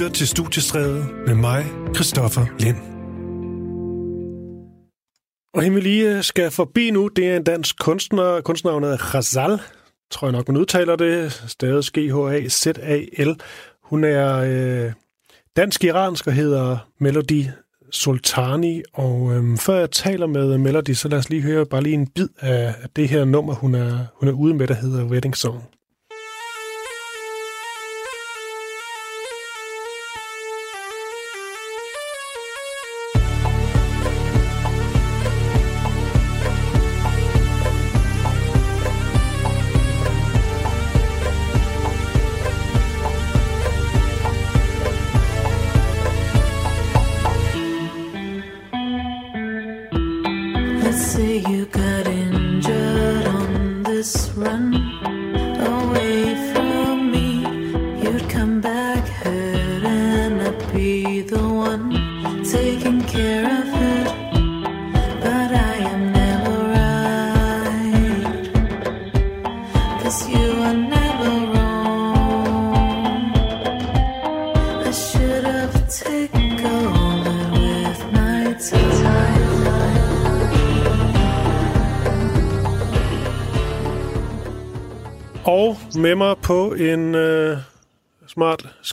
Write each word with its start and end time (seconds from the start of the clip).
lytter 0.00 0.12
til 0.12 0.28
Studiestræde 0.28 1.08
med 1.26 1.34
mig, 1.34 1.66
Christoffer 1.94 2.46
Lind. 2.58 2.76
Og 5.54 5.62
hende 5.62 5.74
vi 5.74 5.80
lige 5.80 6.16
øh, 6.16 6.22
skal 6.22 6.50
forbi 6.50 6.90
nu, 6.90 7.08
det 7.08 7.28
er 7.28 7.36
en 7.36 7.44
dansk 7.44 7.78
kunstner, 7.78 8.40
kunstnavnet 8.40 9.00
Ghazal, 9.00 9.60
tror 10.10 10.26
jeg 10.26 10.32
nok, 10.32 10.48
man 10.48 10.56
udtaler 10.56 10.96
det, 10.96 11.32
stadig 11.32 11.84
G-H-A-Z-A-L. 11.84 13.36
Hun 13.82 14.04
er 14.04 14.36
øh, 14.36 14.92
dansk-iransk 15.56 16.26
og 16.26 16.32
hedder 16.32 16.78
Melody 17.00 17.44
Sultani, 17.90 18.82
og 18.94 19.34
øhm, 19.34 19.58
før 19.58 19.78
jeg 19.78 19.90
taler 19.90 20.26
med 20.26 20.58
Melody, 20.58 20.92
så 20.92 21.08
lad 21.08 21.18
os 21.18 21.30
lige 21.30 21.42
høre 21.42 21.66
bare 21.66 21.82
lige 21.82 21.94
en 21.94 22.06
bid 22.06 22.28
af, 22.38 22.74
af 22.82 22.88
det 22.96 23.08
her 23.08 23.24
nummer, 23.24 23.54
hun 23.54 23.74
er, 23.74 24.06
hun 24.14 24.28
er 24.28 24.32
ude 24.32 24.54
med, 24.54 24.66
der 24.66 24.74
hedder 24.74 25.04
Wedding 25.04 25.36
Song. 25.36 25.75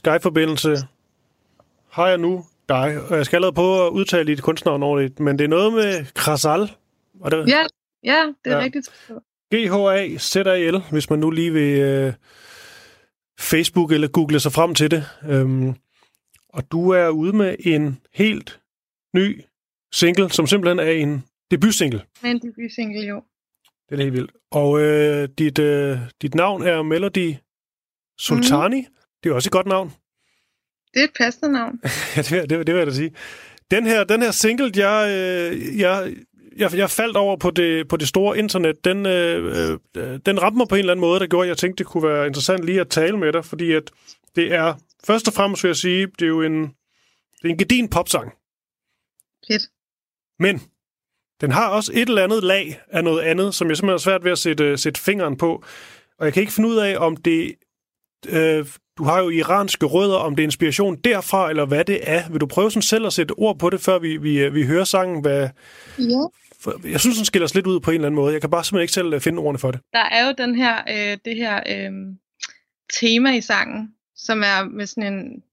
Skype-forbindelse 0.05 0.77
har 1.89 2.07
jeg 2.07 2.17
nu 2.17 2.45
dig. 2.69 3.01
Og 3.09 3.17
jeg 3.17 3.25
skal 3.25 3.37
allerede 3.37 3.55
på 3.55 3.87
at 3.87 3.91
udtale 3.91 4.27
dit 4.27 4.41
kunstnavn 4.43 4.83
ordentligt, 4.83 5.19
men 5.19 5.37
det 5.39 5.43
er 5.45 5.49
noget 5.49 5.73
med 5.73 6.05
Krasal. 6.13 6.71
Og 7.19 7.31
det 7.31 7.47
Ja, 7.47 7.63
ja, 8.03 8.33
det 8.45 8.51
er 8.53 8.57
Ja. 8.57 8.63
rigtigt. 8.63 8.89
G-H-A-Z-A-L, 9.53 10.81
hvis 10.91 11.09
man 11.09 11.19
nu 11.19 11.29
lige 11.31 11.53
vil 11.53 11.79
øh, 11.79 12.13
Facebook 13.39 13.91
eller 13.91 14.07
google 14.07 14.39
sig 14.39 14.51
frem 14.51 14.75
til 14.75 14.91
det. 14.91 15.05
Øhm, 15.29 15.75
og 16.49 16.71
du 16.71 16.89
er 16.89 17.09
ude 17.09 17.33
med 17.35 17.55
en 17.59 17.99
helt 18.13 18.59
ny 19.15 19.41
single, 19.93 20.29
som 20.29 20.47
simpelthen 20.47 20.79
er 20.79 20.91
en 20.91 21.23
debutsingle. 21.51 22.01
Men 22.21 22.35
debut 22.39 22.71
single, 22.75 23.07
jo. 23.07 23.23
Det 23.89 23.99
er 23.99 24.03
helt 24.03 24.13
vildt. 24.13 24.31
Og 24.51 24.81
øh, 24.81 25.29
dit, 25.37 25.59
øh, 25.59 25.97
dit 26.21 26.35
navn 26.35 26.63
er 26.63 26.81
Melody 26.81 27.35
Sultani. 28.19 28.79
Mm. 28.81 28.87
Det 29.23 29.29
er 29.29 29.33
også 29.33 29.47
et 29.47 29.51
godt 29.51 29.67
navn. 29.67 29.93
Det 30.93 30.99
er 30.99 31.03
et 31.03 31.13
passende 31.17 31.51
navn. 31.51 31.79
Ja, 32.15 32.21
det, 32.21 32.49
det, 32.49 32.67
det 32.67 32.75
vil 32.75 32.79
jeg 32.79 32.87
da 32.87 32.93
sige. 32.93 33.15
Den 33.71 33.85
her, 33.85 34.03
den 34.03 34.21
her 34.21 34.31
single, 34.31 34.71
jeg, 34.75 35.09
øh, 35.09 35.79
jeg, 35.79 36.13
jeg, 36.57 36.77
jeg 36.77 36.89
faldt 36.89 37.17
over 37.17 37.37
på 37.37 37.51
det, 37.51 37.87
på 37.87 37.97
det 37.97 38.07
store 38.07 38.37
internet, 38.37 38.85
den, 38.85 39.05
øh, 39.05 39.79
øh, 39.97 40.19
den 40.25 40.41
ramte 40.41 40.57
mig 40.57 40.67
på 40.67 40.75
en 40.75 40.79
eller 40.79 40.93
anden 40.93 41.01
måde, 41.01 41.19
der 41.19 41.27
gjorde, 41.27 41.45
at 41.45 41.49
jeg 41.49 41.57
tænkte, 41.57 41.83
det 41.83 41.91
kunne 41.91 42.09
være 42.09 42.27
interessant 42.27 42.63
lige 42.63 42.81
at 42.81 42.89
tale 42.89 43.17
med 43.17 43.33
dig, 43.33 43.45
fordi 43.45 43.71
at 43.71 43.91
det 44.35 44.53
er, 44.53 44.73
først 45.03 45.27
og 45.27 45.33
fremmest 45.33 45.63
vil 45.63 45.69
jeg 45.69 45.75
sige, 45.75 46.07
det 46.07 46.21
er 46.21 46.27
jo 46.27 46.41
en, 46.41 46.61
det 47.41 47.43
er 47.43 47.49
en 47.49 47.57
gedin 47.57 47.89
popsang. 47.89 48.33
Fedt. 49.47 49.63
Men 50.39 50.61
den 51.41 51.51
har 51.51 51.69
også 51.69 51.91
et 51.95 52.09
eller 52.09 52.23
andet 52.23 52.43
lag 52.43 52.81
af 52.87 53.03
noget 53.03 53.21
andet, 53.21 53.55
som 53.55 53.69
jeg 53.69 53.77
simpelthen 53.77 53.93
har 53.93 53.97
svært 53.97 54.23
ved 54.23 54.31
at 54.31 54.37
sætte, 54.37 54.77
sætte 54.77 55.01
fingeren 55.01 55.37
på. 55.37 55.63
Og 56.17 56.25
jeg 56.25 56.33
kan 56.33 56.41
ikke 56.41 56.53
finde 56.53 56.69
ud 56.69 56.77
af, 56.77 56.97
om 56.97 57.17
det... 57.17 57.55
Øh, 58.29 58.65
du 58.97 59.03
har 59.03 59.19
jo 59.19 59.29
iranske 59.29 59.85
rødder, 59.85 60.15
om 60.17 60.35
det 60.35 60.43
er 60.43 60.47
inspiration 60.47 60.95
derfra, 60.95 61.49
eller 61.49 61.65
hvad 61.65 61.85
det 61.85 61.99
er. 62.03 62.29
Vil 62.29 62.41
du 62.41 62.45
prøve 62.45 62.71
sådan 62.71 62.81
selv 62.81 63.05
at 63.05 63.13
sætte 63.13 63.31
ord 63.31 63.59
på 63.59 63.69
det, 63.69 63.81
før 63.81 63.99
vi, 63.99 64.17
vi, 64.17 64.39
øh, 64.39 64.53
vi 64.53 64.63
hører 64.65 64.83
sangen? 64.83 65.21
Hvad, 65.21 65.49
Ja. 65.99 66.89
jeg 66.91 66.99
synes, 66.99 67.17
den 67.17 67.25
skiller 67.25 67.45
os 67.45 67.55
lidt 67.55 67.67
ud 67.67 67.79
på 67.79 67.91
en 67.91 67.95
eller 67.95 68.07
anden 68.07 68.15
måde. 68.15 68.33
Jeg 68.33 68.41
kan 68.41 68.49
bare 68.49 68.63
simpelthen 68.63 68.83
ikke 68.83 68.93
selv 68.93 69.13
øh, 69.13 69.21
finde 69.21 69.39
ordene 69.39 69.59
for 69.59 69.71
det. 69.71 69.81
Der 69.93 69.99
er 70.03 70.27
jo 70.27 70.33
den 70.37 70.55
her, 70.55 70.77
øh, 70.89 71.17
det 71.25 71.35
her 71.35 71.55
øh, 71.69 71.91
tema 72.93 73.35
i 73.35 73.41
sangen, 73.41 73.93
som 74.15 74.41
er 74.45 74.63
med 74.63 74.85
sådan 74.85 75.13
en 75.13 75.43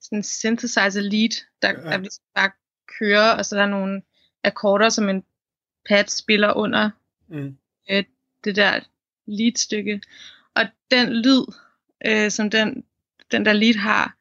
sådan 0.00 0.22
synthesizer 0.22 1.00
lead, 1.00 1.30
der, 1.62 1.68
Ja. 1.68 1.90
der 1.90 1.96
ligesom 1.98 2.24
bare 2.34 2.50
kører, 2.98 3.30
og 3.30 3.46
så 3.46 3.56
er 3.56 3.60
der 3.60 3.68
nogle 3.70 4.02
akkorder, 4.44 4.88
som 4.88 5.08
en 5.08 5.22
pad 5.88 6.04
spiller 6.08 6.52
under 6.52 6.90
Mm. 7.28 7.56
det 8.44 8.56
der 8.56 8.80
lead-stykke. 9.26 10.00
Og 10.56 10.62
den 10.90 11.08
lyd, 11.12 11.42
øh, 12.06 12.30
som 12.30 12.50
den, 12.50 12.84
den 13.32 13.44
der 13.44 13.52
lead 13.52 13.74
har, 13.74 14.16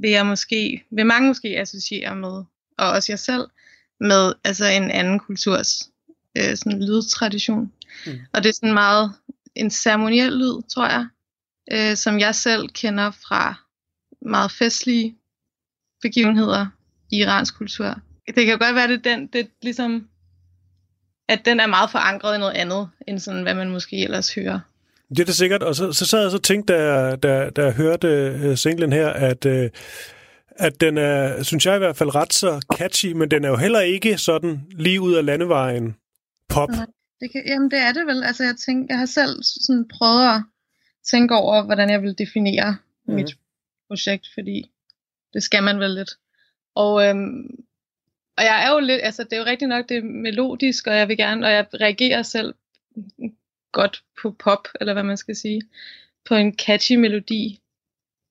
vil 0.00 0.10
jeg 0.10 0.26
måske, 0.26 0.84
vil 0.90 1.06
mange 1.06 1.28
måske 1.28 1.48
associere 1.48 2.16
med, 2.16 2.44
og 2.78 2.90
også 2.90 3.12
jeg 3.12 3.18
selv, 3.18 3.44
med 4.00 4.32
altså 4.44 4.66
en 4.66 4.90
anden 4.90 5.18
kulturs 5.18 5.90
øh, 6.38 6.56
sådan 6.56 6.82
lydtradition. 6.82 7.72
Mm. 8.06 8.12
Og 8.32 8.42
det 8.42 8.48
er 8.48 8.52
sådan 8.52 8.74
meget 8.74 9.12
en 9.54 9.70
ceremoniel 9.70 10.32
lyd, 10.32 10.62
tror 10.68 10.88
jeg, 10.88 11.06
øh, 11.72 11.96
som 11.96 12.18
jeg 12.18 12.34
selv 12.34 12.68
kender 12.68 13.10
fra 13.10 13.54
meget 14.22 14.50
festlige 14.50 15.16
begivenheder 16.02 16.66
i 17.10 17.16
iransk 17.16 17.56
kultur. 17.56 18.00
Det 18.26 18.46
kan 18.46 18.58
godt 18.58 18.74
være, 18.74 18.88
det 18.88 19.04
den, 19.04 19.26
det 19.26 19.50
ligesom, 19.62 20.08
at 21.28 21.44
den 21.44 21.60
er 21.60 21.66
meget 21.66 21.90
forankret 21.90 22.36
i 22.36 22.38
noget 22.38 22.52
andet, 22.52 22.90
end 23.08 23.18
sådan, 23.18 23.42
hvad 23.42 23.54
man 23.54 23.70
måske 23.70 24.04
ellers 24.04 24.34
hører. 24.34 24.60
Det 25.08 25.20
er 25.20 25.24
det 25.24 25.34
sikkert. 25.34 25.62
Og 25.62 25.74
så, 25.74 25.92
så 25.92 26.06
sad 26.06 26.20
jeg 26.22 26.30
så 26.30 26.36
og 26.36 26.42
tænkte, 26.42 26.72
da, 26.72 26.82
jeg- 26.82 27.22
da, 27.22 27.50
da 27.50 27.62
jeg 27.64 27.72
hørte 27.72 28.40
uh, 28.50 28.54
singlen 28.56 28.92
her, 28.92 29.08
at, 29.08 29.44
uh, 29.46 29.66
at 30.50 30.80
den 30.80 30.98
er, 30.98 31.42
synes 31.42 31.66
jeg 31.66 31.74
i 31.74 31.78
hvert 31.78 31.96
fald, 31.96 32.14
ret 32.14 32.32
så 32.32 32.66
catchy, 32.78 33.12
men 33.12 33.30
den 33.30 33.44
er 33.44 33.48
jo 33.48 33.56
heller 33.56 33.80
ikke 33.80 34.18
sådan 34.18 34.60
lige 34.70 35.00
ud 35.00 35.14
af 35.14 35.24
landevejen 35.24 35.96
pop. 36.48 36.68
Nej. 36.68 36.86
Det 37.20 37.32
kan, 37.32 37.42
jamen 37.46 37.70
det 37.70 37.78
er 37.78 37.92
det 37.92 38.06
vel. 38.06 38.24
Altså 38.24 38.44
jeg, 38.44 38.54
tænker, 38.66 38.86
jeg 38.94 38.98
har 38.98 39.06
selv 39.06 39.42
sådan 39.42 39.88
prøvet 39.88 40.34
at 40.34 40.42
tænke 41.10 41.34
over, 41.34 41.62
hvordan 41.62 41.90
jeg 41.90 42.02
vil 42.02 42.18
definere 42.18 42.76
mm. 43.06 43.14
mit 43.14 43.36
projekt, 43.88 44.26
fordi 44.34 44.70
det 45.32 45.42
skal 45.42 45.62
man 45.62 45.80
vel 45.80 45.90
lidt. 45.90 46.10
Og, 46.74 47.06
øhm, 47.06 47.46
og 48.36 48.44
jeg 48.44 48.64
er 48.66 48.72
jo 48.72 48.78
lidt, 48.78 49.00
altså 49.02 49.24
det 49.24 49.32
er 49.32 49.38
jo 49.38 49.44
rigtigt 49.44 49.68
nok, 49.68 49.88
det 49.88 49.96
er 49.96 50.02
melodisk, 50.02 50.86
og 50.86 50.96
jeg 50.96 51.08
vil 51.08 51.16
gerne, 51.16 51.46
og 51.46 51.52
jeg 51.52 51.66
reagerer 51.80 52.22
selv 52.22 52.54
godt 53.74 54.02
på 54.22 54.34
pop, 54.44 54.68
eller 54.80 54.92
hvad 54.92 55.02
man 55.02 55.16
skal 55.16 55.36
sige, 55.36 55.62
på 56.28 56.34
en 56.34 56.54
catchy 56.58 56.92
melodi. 56.96 57.60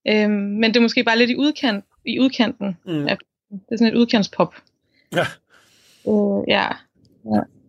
Øhm, 0.08 0.32
men 0.32 0.64
det 0.64 0.76
er 0.76 0.82
måske 0.82 1.04
bare 1.04 1.18
lidt 1.18 1.30
i, 1.30 1.36
udkant, 1.36 1.86
i 2.06 2.20
udkanten. 2.20 2.78
Mm. 2.86 3.08
Ja. 3.08 3.16
Det 3.52 3.72
er 3.72 3.78
sådan 3.78 3.94
et 3.94 3.98
udkantspop. 3.98 4.56
Ja. 5.12 5.26
Øh, 6.08 6.44
ja. 6.48 6.70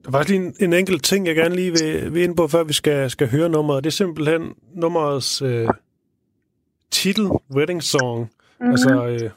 Der 0.04 0.10
var 0.10 0.22
lige 0.22 0.36
en, 0.36 0.54
en 0.60 0.72
enkelt 0.72 1.04
ting, 1.04 1.26
jeg 1.26 1.34
gerne 1.34 1.54
lige 1.54 1.70
vil, 1.70 2.14
vil 2.14 2.22
ind 2.22 2.36
på, 2.36 2.48
før 2.48 2.64
vi 2.64 2.72
skal, 2.72 3.10
skal 3.10 3.28
høre 3.28 3.48
nummeret. 3.48 3.84
Det 3.84 3.90
er 3.90 3.92
simpelthen 3.92 4.54
nummerets 4.74 5.42
øh, 5.42 5.68
titel, 6.90 7.28
Wedding 7.54 7.82
Song. 7.82 8.20
Mm. 8.20 8.26
Mm-hmm. 8.60 8.70
Altså, 8.70 9.06
øh, 9.06 9.30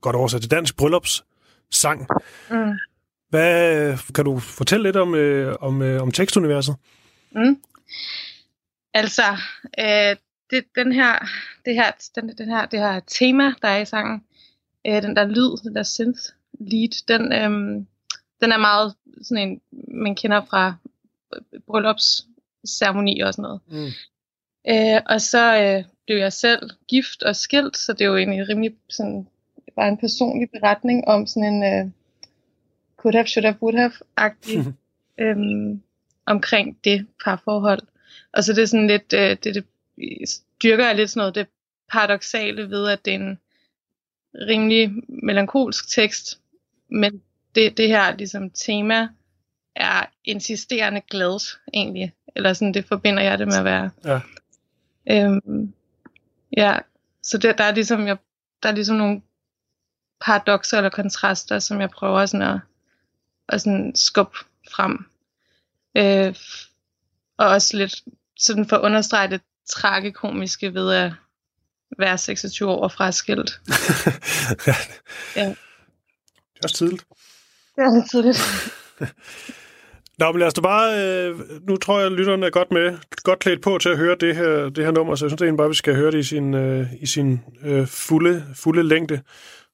godt 0.00 0.16
oversat 0.16 0.40
til 0.40 0.50
dansk, 0.50 0.76
bryllupssang. 0.76 2.06
mm. 2.50 2.72
Hvad, 3.30 4.12
kan 4.14 4.24
du 4.24 4.38
fortælle 4.38 4.82
lidt 4.82 4.96
om, 4.96 5.14
øh, 5.14 5.56
om, 5.60 5.82
øh, 5.82 6.02
om 6.02 6.12
tekstuniverset? 6.12 6.76
Mm. 7.34 7.56
Altså, 8.94 9.22
øh, 9.78 10.16
det, 10.50 10.64
den 10.74 10.92
her, 10.92 11.28
det 11.64 11.74
her, 11.74 11.90
den, 12.14 12.28
den 12.28 12.48
her, 12.48 12.66
det 12.66 12.78
her 12.78 13.00
tema, 13.00 13.52
der 13.62 13.68
er 13.68 13.78
i 13.78 13.84
sangen, 13.84 14.24
øh, 14.86 15.02
den 15.02 15.16
der 15.16 15.24
lyd, 15.24 15.62
den 15.64 15.74
der 15.74 15.82
synth 15.82 16.20
lead, 16.60 17.06
den, 17.08 17.32
øh, 17.32 17.84
den 18.40 18.52
er 18.52 18.58
meget 18.58 18.94
sådan 19.22 19.48
en, 19.48 19.60
man 20.02 20.14
kender 20.14 20.44
fra 20.50 20.74
bryllupsceremoni 21.66 23.20
og 23.20 23.34
sådan 23.34 23.42
noget. 23.42 23.60
Mm. 23.68 23.90
Øh, 24.68 25.00
og 25.06 25.20
så 25.20 25.62
øh, 25.62 25.84
blev 26.06 26.18
jeg 26.18 26.32
selv 26.32 26.70
gift 26.88 27.22
og 27.22 27.36
skilt, 27.36 27.76
så 27.76 27.92
det 27.92 28.00
er 28.00 28.08
jo 28.08 28.16
egentlig 28.16 28.48
rimelig 28.48 28.76
sådan, 28.88 29.28
bare 29.76 29.88
en 29.88 29.98
personlig 29.98 30.50
beretning 30.50 31.08
om 31.08 31.26
sådan 31.26 31.54
en 31.54 31.62
øh, 31.62 31.90
could 32.96 33.14
have, 33.14 33.26
should 33.26 33.46
have, 33.46 33.62
would 33.62 33.76
have-agtig 33.76 34.58
øhm, 35.22 35.82
omkring 36.30 36.78
det 36.84 37.06
parforhold. 37.24 37.82
Og 38.32 38.44
så 38.44 38.52
det 38.52 38.62
er 38.62 38.66
sådan 38.66 38.86
lidt, 38.86 39.12
øh, 39.12 39.36
det, 39.44 39.44
det 39.44 39.64
dyrker 40.62 40.86
jeg 40.86 40.96
lidt 40.96 41.10
sådan 41.10 41.20
noget, 41.20 41.34
det 41.34 41.46
paradoxale 41.92 42.70
ved, 42.70 42.88
at 42.88 43.04
det 43.04 43.10
er 43.10 43.18
en, 43.18 43.38
rimelig 44.34 44.92
melankolsk 45.08 45.88
tekst, 45.88 46.40
men 46.90 47.22
det, 47.54 47.76
det 47.76 47.88
her 47.88 48.16
ligesom 48.16 48.50
tema 48.50 49.08
er 49.76 50.06
insisterende 50.24 51.00
glad 51.10 51.56
egentlig, 51.74 52.14
eller 52.36 52.52
sådan 52.52 52.74
det 52.74 52.84
forbinder 52.84 53.22
jeg 53.22 53.38
det 53.38 53.46
med 53.46 53.56
at 53.56 53.64
være. 53.64 53.90
Ja. 54.04 54.20
Øhm, 55.10 55.72
ja, 56.56 56.78
så 57.22 57.38
det, 57.38 57.58
der 57.58 57.64
er 57.64 57.74
ligesom 57.74 58.06
jeg, 58.06 58.16
der 58.62 58.68
er 58.68 58.72
ligesom 58.72 58.96
nogle 58.96 59.22
paradokser 60.20 60.76
eller 60.76 60.90
kontraster, 60.90 61.58
som 61.58 61.80
jeg 61.80 61.90
prøver 61.90 62.26
sådan 62.26 62.54
at, 62.54 62.60
at 63.48 63.60
sådan 63.60 63.92
skubbe 63.94 64.38
frem. 64.70 65.06
Øh, 65.96 66.34
og 67.38 67.48
også 67.48 67.76
lidt 67.76 68.02
sådan 68.38 68.68
for 68.68 68.76
at 68.76 68.82
understrege 68.82 69.30
det 69.30 69.40
tragikomiske 69.70 70.74
ved 70.74 70.92
at 70.92 71.12
være 71.98 72.18
26 72.18 72.70
år 72.70 72.82
og 72.82 72.92
fraskilt. 72.92 73.50
ja. 74.66 74.74
Ja. 75.36 75.48
Det 76.54 76.64
er 76.64 76.64
også 76.64 76.76
tidligt. 76.76 77.04
Det 77.76 77.82
er 77.82 77.94
lidt 77.94 78.10
tidligt. 78.10 78.38
Nå, 80.18 80.32
men 80.32 80.38
lad 80.38 80.46
os 80.46 80.54
da 80.54 80.60
bare... 80.60 81.04
Øh, 81.04 81.40
nu 81.68 81.76
tror 81.76 81.98
jeg, 81.98 82.06
at 82.06 82.12
lytterne 82.12 82.46
er 82.46 82.50
godt 82.50 82.70
med, 82.70 82.98
godt 83.22 83.38
klædt 83.38 83.62
på 83.62 83.78
til 83.78 83.88
at 83.88 83.96
høre 83.96 84.16
det 84.20 84.36
her, 84.36 84.68
det 84.68 84.84
her 84.84 84.90
nummer, 84.90 85.14
så 85.14 85.24
jeg 85.24 85.30
synes 85.30 85.38
det 85.38 85.44
er 85.44 85.48
egentlig 85.48 85.58
bare, 85.58 85.68
vi 85.68 85.74
skal 85.74 85.96
høre 85.96 86.10
det 86.10 86.18
i 86.18 86.22
sin, 86.22 86.54
øh, 86.54 86.86
i 87.00 87.06
sin 87.06 87.40
øh, 87.64 87.86
fulde, 87.86 88.44
fulde 88.54 88.82
længde. 88.82 89.20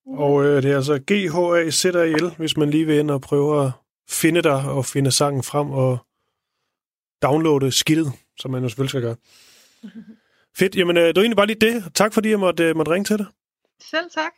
Og 0.06 0.44
øh, 0.44 0.62
det 0.62 0.70
er 0.70 0.76
altså 0.76 0.99
G-H-A-Z-A-L, 0.99 2.34
hvis 2.37 2.56
man 2.56 2.70
lige 2.70 2.87
vil 2.87 2.99
ind 2.99 3.11
og 3.11 3.20
prøve 3.20 3.64
at 3.64 3.70
finde 4.10 4.42
dig 4.42 4.70
og 4.70 4.86
finde 4.86 5.10
sangen 5.10 5.42
frem 5.42 5.70
og 5.70 5.98
downloade 7.22 7.72
skidtet, 7.72 8.12
som 8.38 8.50
man 8.50 8.62
jo 8.62 8.68
selvfølgelig 8.68 8.90
skal 8.90 9.02
gøre. 9.02 9.16
Fedt. 10.56 10.76
Jamen, 10.76 10.96
øh, 10.96 11.02
det 11.02 11.16
var 11.16 11.22
egentlig 11.22 11.36
bare 11.36 11.46
lige 11.46 11.60
det. 11.60 11.94
Tak 11.94 12.14
fordi 12.14 12.30
jeg 12.30 12.40
måtte, 12.40 12.64
øh, 12.64 12.76
måtte 12.76 12.92
ringe 12.92 13.04
til 13.04 13.18
dig. 13.18 13.26
Selv 13.80 14.10
tak. 14.10 14.32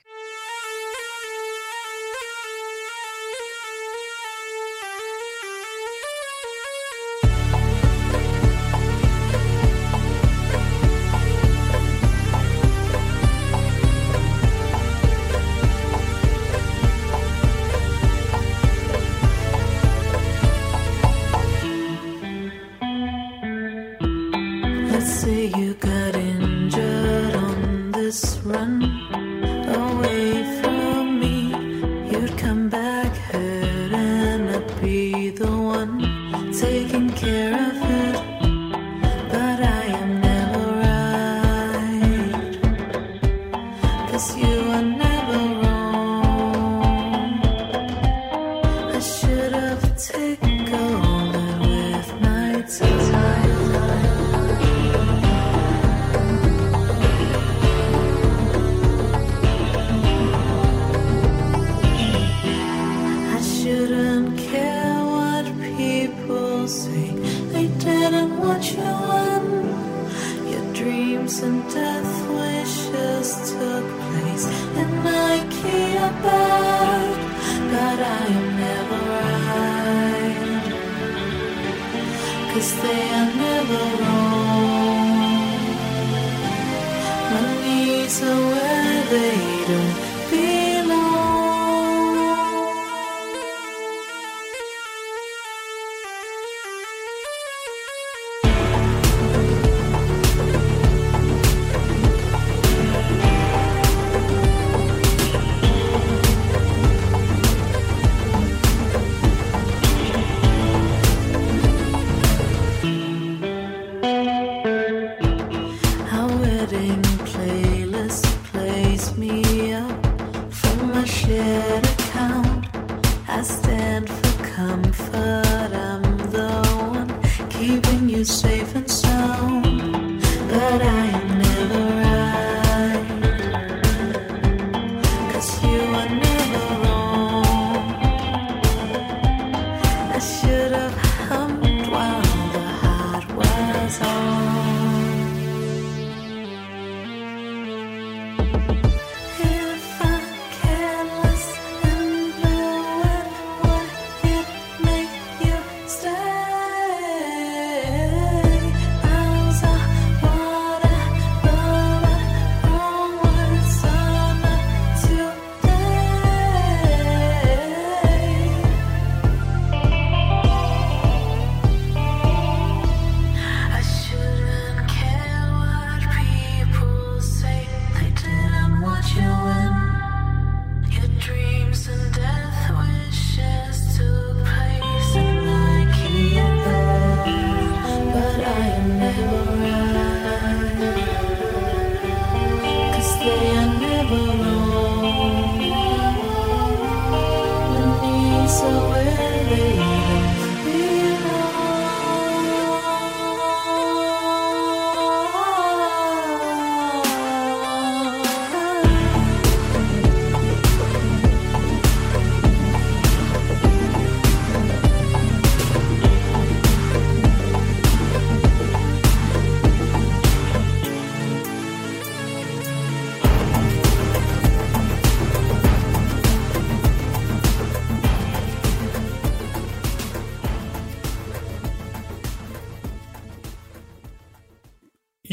Oh. 144.08 144.65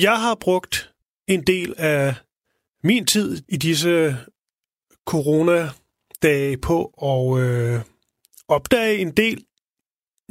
Jeg 0.03 0.21
har 0.21 0.35
brugt 0.35 0.93
en 1.27 1.43
del 1.43 1.73
af 1.77 2.15
min 2.83 3.05
tid 3.05 3.41
i 3.47 3.57
disse 3.57 4.17
corona-dage 5.05 6.57
på 6.57 6.85
at 7.03 7.43
øh, 7.43 7.81
opdage 8.47 8.97
en 8.97 9.11
del 9.11 9.45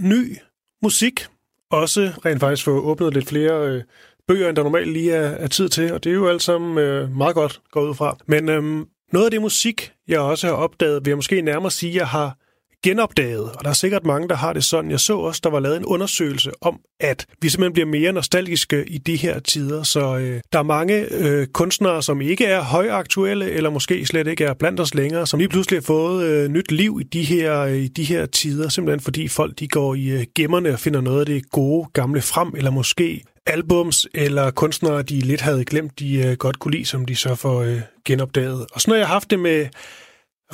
ny 0.01 0.37
musik. 0.83 1.27
Også 1.71 2.13
rent 2.25 2.41
faktisk 2.41 2.65
få 2.65 2.81
åbnet 2.81 3.15
lidt 3.15 3.29
flere 3.29 3.69
øh, 3.69 3.83
bøger, 4.29 4.49
end 4.49 4.57
der 4.57 4.63
normalt 4.63 4.93
lige 4.93 5.13
er, 5.13 5.31
er 5.31 5.47
tid 5.47 5.69
til, 5.69 5.93
og 5.93 6.05
det 6.05 6.11
er 6.11 6.15
jo 6.15 6.29
alt 6.29 6.43
sammen 6.43 6.79
øh, 6.79 7.17
meget 7.17 7.35
godt 7.35 7.61
gået 7.71 7.89
ud 7.89 7.95
fra. 7.95 8.17
Men 8.27 8.49
øh, 8.49 8.87
noget 9.13 9.25
af 9.25 9.31
det 9.31 9.41
musik, 9.41 9.93
jeg 10.09 10.21
også 10.21 10.47
har 10.47 10.55
opdaget, 10.55 11.05
vil 11.05 11.11
jeg 11.11 11.19
måske 11.19 11.43
nærmere 11.43 11.71
sige, 11.71 11.95
jeg 11.95 12.09
har 12.09 12.39
genopdaget, 12.83 13.53
og 13.53 13.65
der 13.65 13.71
er 13.71 13.75
sikkert 13.75 14.07
mange, 14.07 14.29
der 14.29 14.35
har 14.35 14.53
det 14.53 14.65
sådan. 14.65 14.91
Jeg 14.91 15.01
så 15.01 15.19
også, 15.19 15.41
der 15.45 15.51
var 15.51 15.61
lavet 15.61 15.77
en 15.77 15.85
undersøgelse 15.85 16.51
om, 16.61 16.81
at 17.01 17.27
vi 17.43 17.49
simpelthen 17.49 17.73
bliver 17.73 17.87
mere 17.87 18.13
nostalgiske 18.13 18.85
i 18.89 18.99
de 18.99 19.17
her 19.17 19.39
tider, 19.41 19.83
så 19.83 20.17
øh, 20.17 20.41
der 20.53 20.59
er 20.59 20.63
mange 20.63 21.07
øh, 21.11 21.47
kunstnere, 21.47 22.03
som 22.03 22.21
ikke 22.21 22.45
er 22.45 22.63
højaktuelle, 22.63 23.51
eller 23.51 23.71
måske 23.71 24.07
slet 24.07 24.27
ikke 24.27 24.45
er 24.45 24.55
blandt 24.55 24.81
os 24.81 24.95
længere, 24.95 25.27
som 25.27 25.39
lige 25.39 25.49
pludselig 25.49 25.77
har 25.77 25.83
fået 25.83 26.25
øh, 26.25 26.49
nyt 26.49 26.73
liv 26.73 26.99
i 27.01 27.05
de, 27.05 27.23
her, 27.23 27.61
øh, 27.61 27.77
i 27.77 27.89
de 27.89 28.05
her 28.05 28.27
tider, 28.27 28.69
simpelthen 28.69 29.01
fordi 29.01 29.29
folk 29.29 29.59
de 29.59 29.69
går 29.69 29.95
i 29.95 30.09
øh, 30.09 30.25
gemmerne 30.35 30.73
og 30.73 30.79
finder 30.79 31.01
noget 31.01 31.21
af 31.21 31.27
det 31.27 31.51
gode 31.51 31.89
gamle 31.93 32.23
frem, 32.23 32.53
eller 32.57 32.71
måske 32.71 33.23
albums 33.47 34.07
eller 34.15 34.51
kunstnere, 34.51 35.03
de 35.03 35.21
lidt 35.21 35.41
havde 35.41 35.65
glemt, 35.65 35.99
de 35.99 36.15
øh, 36.15 36.37
godt 36.37 36.59
kunne 36.59 36.73
lide, 36.73 36.85
som 36.85 37.07
de 37.07 37.17
så 37.17 37.35
får 37.35 37.63
øh, 37.63 37.81
genopdaget. 38.05 38.67
Og 38.73 38.81
sådan 38.81 38.93
har 38.93 38.99
jeg 38.99 39.09
haft 39.09 39.31
det 39.31 39.39
med 39.39 39.67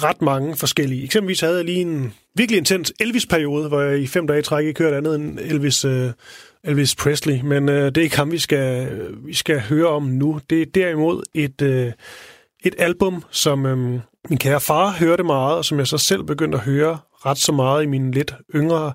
ret 0.05 0.23
mange 0.23 0.57
forskellige. 0.57 1.05
Eksempelvis 1.05 1.41
havde 1.41 1.57
jeg 1.57 1.65
lige 1.65 1.81
en 1.81 2.15
virkelig 2.35 2.59
intens 2.59 2.93
Elvis-periode, 3.01 3.69
hvor 3.69 3.81
jeg 3.81 4.01
i 4.01 4.07
fem 4.07 4.27
dage 4.27 4.43
træk 4.43 4.67
ikke 4.67 4.83
hørte 4.83 4.97
andet 4.97 5.15
end 5.15 5.39
Elvis, 5.39 5.85
øh, 5.85 6.11
Elvis 6.65 6.95
Presley. 6.95 7.41
Men 7.41 7.69
øh, 7.69 7.87
det 7.87 7.97
er 7.97 8.03
ikke 8.03 8.17
ham, 8.17 8.33
vi 8.33 8.39
skal, 8.39 8.89
vi 9.25 9.35
skal 9.35 9.61
høre 9.61 9.87
om 9.87 10.03
nu. 10.03 10.41
Det 10.51 10.63
er 10.63 10.67
derimod 10.75 11.23
et, 11.35 11.63
øh, 11.63 11.93
et 12.65 12.75
album, 12.79 13.23
som 13.31 13.67
øh, 13.67 14.01
min 14.29 14.39
kære 14.39 14.61
far 14.61 14.91
hørte 14.91 15.23
meget, 15.23 15.57
og 15.57 15.65
som 15.65 15.79
jeg 15.79 15.87
så 15.87 15.99
selv 15.99 16.25
begyndte 16.25 16.59
at 16.59 16.65
høre 16.65 16.99
ret 17.27 17.39
så 17.39 17.53
meget 17.53 17.83
i 17.83 17.87
mine 17.87 18.13
lidt 18.13 18.35
yngre 18.55 18.93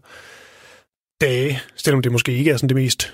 dage. 1.22 1.60
Selvom 1.75 2.01
det 2.01 2.12
måske 2.12 2.38
ikke 2.38 2.51
er 2.51 2.57
sådan 2.57 2.69
det 2.69 2.75
mest 2.75 3.13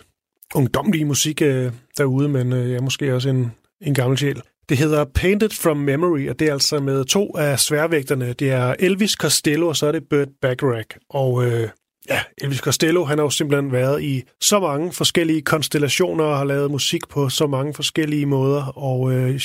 ungdomlige 0.55 1.05
musik 1.05 1.41
øh, 1.41 1.72
derude, 1.98 2.29
men 2.29 2.53
øh, 2.53 2.69
jeg 2.69 2.77
er 2.77 2.81
måske 2.81 3.15
også 3.15 3.29
en, 3.29 3.51
en 3.81 3.93
gammel 3.93 4.17
sjæl. 4.17 4.41
Det 4.70 4.78
hedder 4.78 5.06
Painted 5.06 5.50
from 5.50 5.78
Memory, 5.78 6.30
og 6.30 6.40
det 6.40 6.48
er 6.48 6.54
altså 6.54 6.80
med 6.80 7.06
to 7.06 7.38
af 7.38 7.60
sværvægterne. 7.60 8.34
Det 8.34 8.52
er 8.52 8.76
Elvis 8.80 9.12
Costello, 9.12 9.68
og 9.68 9.76
så 9.76 9.88
er 9.88 9.92
det 9.92 10.04
Burt 10.10 10.28
Bacharach. 10.42 10.90
Og 11.10 11.46
øh, 11.46 11.70
ja, 12.10 12.22
Elvis 12.38 12.60
Costello, 12.60 13.04
han 13.04 13.18
har 13.18 13.26
jo 13.26 13.30
simpelthen 13.30 13.72
været 13.72 14.04
i 14.04 14.24
så 14.42 14.60
mange 14.60 14.92
forskellige 14.94 15.42
konstellationer 15.42 16.24
og 16.24 16.38
har 16.38 16.46
lavet 16.46 16.72
musik 16.72 17.02
på 17.10 17.30
så 17.30 17.48
mange 17.48 17.74
forskellige 17.74 18.26
måder, 18.26 18.78
og 18.78 19.12
øh, 19.12 19.40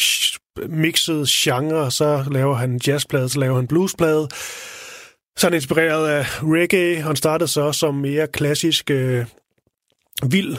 mixet 0.69 1.29
genre, 1.29 1.91
så 1.91 2.25
laver 2.31 2.55
han 2.55 2.81
jazzplade, 2.87 3.29
så 3.29 3.41
laver 3.41 3.57
han 3.57 3.67
bluesplade. 3.67 4.29
Så 5.39 5.47
er 5.47 5.51
han 5.51 5.55
inspireret 5.55 6.09
af 6.09 6.43
reggae, 6.43 7.03
han 7.03 7.17
startede 7.17 7.49
så 7.49 7.73
som 7.73 7.95
mere 7.95 8.27
klassisk 8.27 8.91
øh, 8.91 9.27
vild 10.31 10.57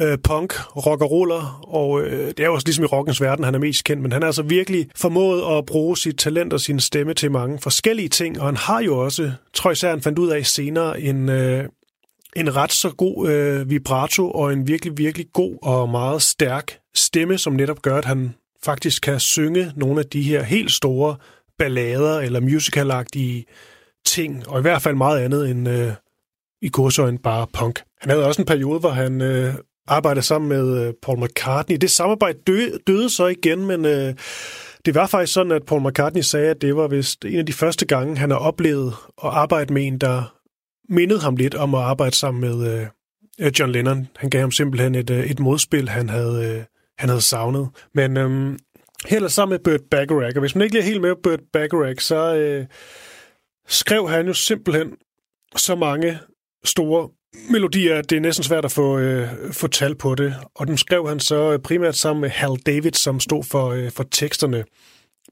øh, 0.00 0.18
punk, 0.18 0.76
rock 0.86 1.02
og 1.02 1.10
roller, 1.10 1.60
og 1.68 2.02
øh, 2.02 2.28
det 2.28 2.40
er 2.40 2.44
jo 2.44 2.54
også 2.54 2.66
ligesom 2.66 2.84
i 2.84 2.86
rockens 2.86 3.20
verden, 3.20 3.44
han 3.44 3.54
er 3.54 3.58
mest 3.58 3.84
kendt, 3.84 4.02
men 4.02 4.12
han 4.12 4.22
har 4.22 4.26
altså 4.26 4.42
virkelig 4.42 4.88
formået 4.96 5.58
at 5.58 5.66
bruge 5.66 5.96
sit 5.96 6.16
talent 6.18 6.52
og 6.52 6.60
sin 6.60 6.80
stemme 6.80 7.14
til 7.14 7.30
mange 7.30 7.58
forskellige 7.58 8.08
ting, 8.08 8.40
og 8.40 8.46
han 8.46 8.56
har 8.56 8.82
jo 8.82 8.98
også, 8.98 9.32
tror 9.54 9.70
jeg 9.70 9.72
især, 9.72 9.90
han 9.90 10.02
fandt 10.02 10.18
ud 10.18 10.28
af 10.28 10.46
senere, 10.46 11.00
en, 11.00 11.28
øh, 11.28 11.64
en 12.36 12.56
ret 12.56 12.72
så 12.72 12.90
god 12.90 13.28
øh, 13.28 13.70
vibrato 13.70 14.30
og 14.30 14.52
en 14.52 14.68
virkelig, 14.68 14.98
virkelig 14.98 15.26
god 15.32 15.58
og 15.62 15.88
meget 15.88 16.22
stærk 16.22 16.78
stemme, 16.94 17.38
som 17.38 17.52
netop 17.52 17.82
gør, 17.82 17.98
at 17.98 18.04
han 18.04 18.34
faktisk 18.64 19.02
kan 19.02 19.20
synge 19.20 19.72
nogle 19.76 20.00
af 20.00 20.06
de 20.06 20.22
her 20.22 20.42
helt 20.42 20.72
store 20.72 21.16
ballader 21.58 22.20
eller 22.20 22.40
musicalagtige 22.40 23.44
ting, 24.06 24.48
og 24.48 24.58
i 24.58 24.62
hvert 24.62 24.82
fald 24.82 24.94
meget 24.94 25.20
andet 25.20 25.50
end 25.50 25.68
øh, 25.68 25.92
i 26.62 26.68
godsøjen 26.72 27.18
bare 27.18 27.46
punk. 27.52 27.82
Han 28.00 28.10
havde 28.10 28.26
også 28.26 28.42
en 28.42 28.46
periode, 28.46 28.80
hvor 28.80 28.90
han 28.90 29.20
øh, 29.20 29.54
arbejdede 29.86 30.24
sammen 30.24 30.48
med 30.48 30.86
øh, 30.86 30.94
Paul 31.02 31.24
McCartney. 31.24 31.76
Det 31.76 31.90
samarbejde 31.90 32.38
døde, 32.46 32.78
døde 32.86 33.10
så 33.10 33.26
igen, 33.26 33.66
men 33.66 33.84
øh, 33.84 34.14
det 34.84 34.94
var 34.94 35.06
faktisk 35.06 35.32
sådan, 35.32 35.52
at 35.52 35.62
Paul 35.66 35.88
McCartney 35.88 36.22
sagde, 36.22 36.50
at 36.50 36.60
det 36.60 36.76
var 36.76 36.88
vist 36.88 37.24
en 37.24 37.38
af 37.38 37.46
de 37.46 37.52
første 37.52 37.86
gange, 37.86 38.16
han 38.16 38.30
har 38.30 38.38
oplevet 38.38 38.94
at 39.24 39.30
arbejde 39.30 39.74
med 39.74 39.86
en, 39.86 39.98
der 39.98 40.34
mindede 40.88 41.20
ham 41.20 41.36
lidt 41.36 41.54
om 41.54 41.74
at 41.74 41.80
arbejde 41.80 42.16
sammen 42.16 42.40
med 42.40 42.88
øh, 43.40 43.52
John 43.60 43.72
Lennon. 43.72 44.08
Han 44.16 44.30
gav 44.30 44.40
ham 44.40 44.50
simpelthen 44.50 44.94
et, 44.94 45.10
øh, 45.10 45.30
et 45.30 45.40
modspil, 45.40 45.88
han 45.88 46.08
havde, 46.08 46.56
øh, 46.56 46.64
han 46.98 47.08
havde 47.08 47.20
savnet. 47.20 47.68
Men 47.94 48.16
øh, 48.16 48.58
heller 49.06 49.28
sammen 49.28 49.52
med 49.52 49.58
Burt 49.58 49.80
Bacharach, 49.90 50.36
og 50.36 50.40
hvis 50.40 50.54
man 50.54 50.64
ikke 50.64 50.78
er 50.78 50.82
helt 50.82 51.00
med 51.00 51.14
på 51.14 51.20
Burt 51.22 51.40
Bacharach, 51.52 52.06
så 52.06 52.34
øh, 52.34 52.66
skrev 53.68 54.08
han 54.08 54.26
jo 54.26 54.34
simpelthen 54.34 54.92
så 55.56 55.74
mange 55.74 56.18
store 56.64 57.08
melodier, 57.50 58.02
det 58.02 58.16
er 58.16 58.20
næsten 58.20 58.44
svært 58.44 58.64
at 58.64 58.72
få, 58.72 58.98
øh, 58.98 59.28
få 59.52 59.66
tal 59.66 59.94
på 59.94 60.14
det. 60.14 60.34
Og 60.54 60.66
den 60.66 60.76
skrev 60.76 61.08
han 61.08 61.20
så 61.20 61.52
øh, 61.52 61.58
primært 61.58 61.96
sammen 61.96 62.20
med 62.20 62.30
Hal 62.30 62.56
David, 62.66 62.92
som 62.92 63.20
stod 63.20 63.44
for, 63.44 63.70
øh, 63.70 63.90
for 63.90 64.04
teksterne. 64.10 64.64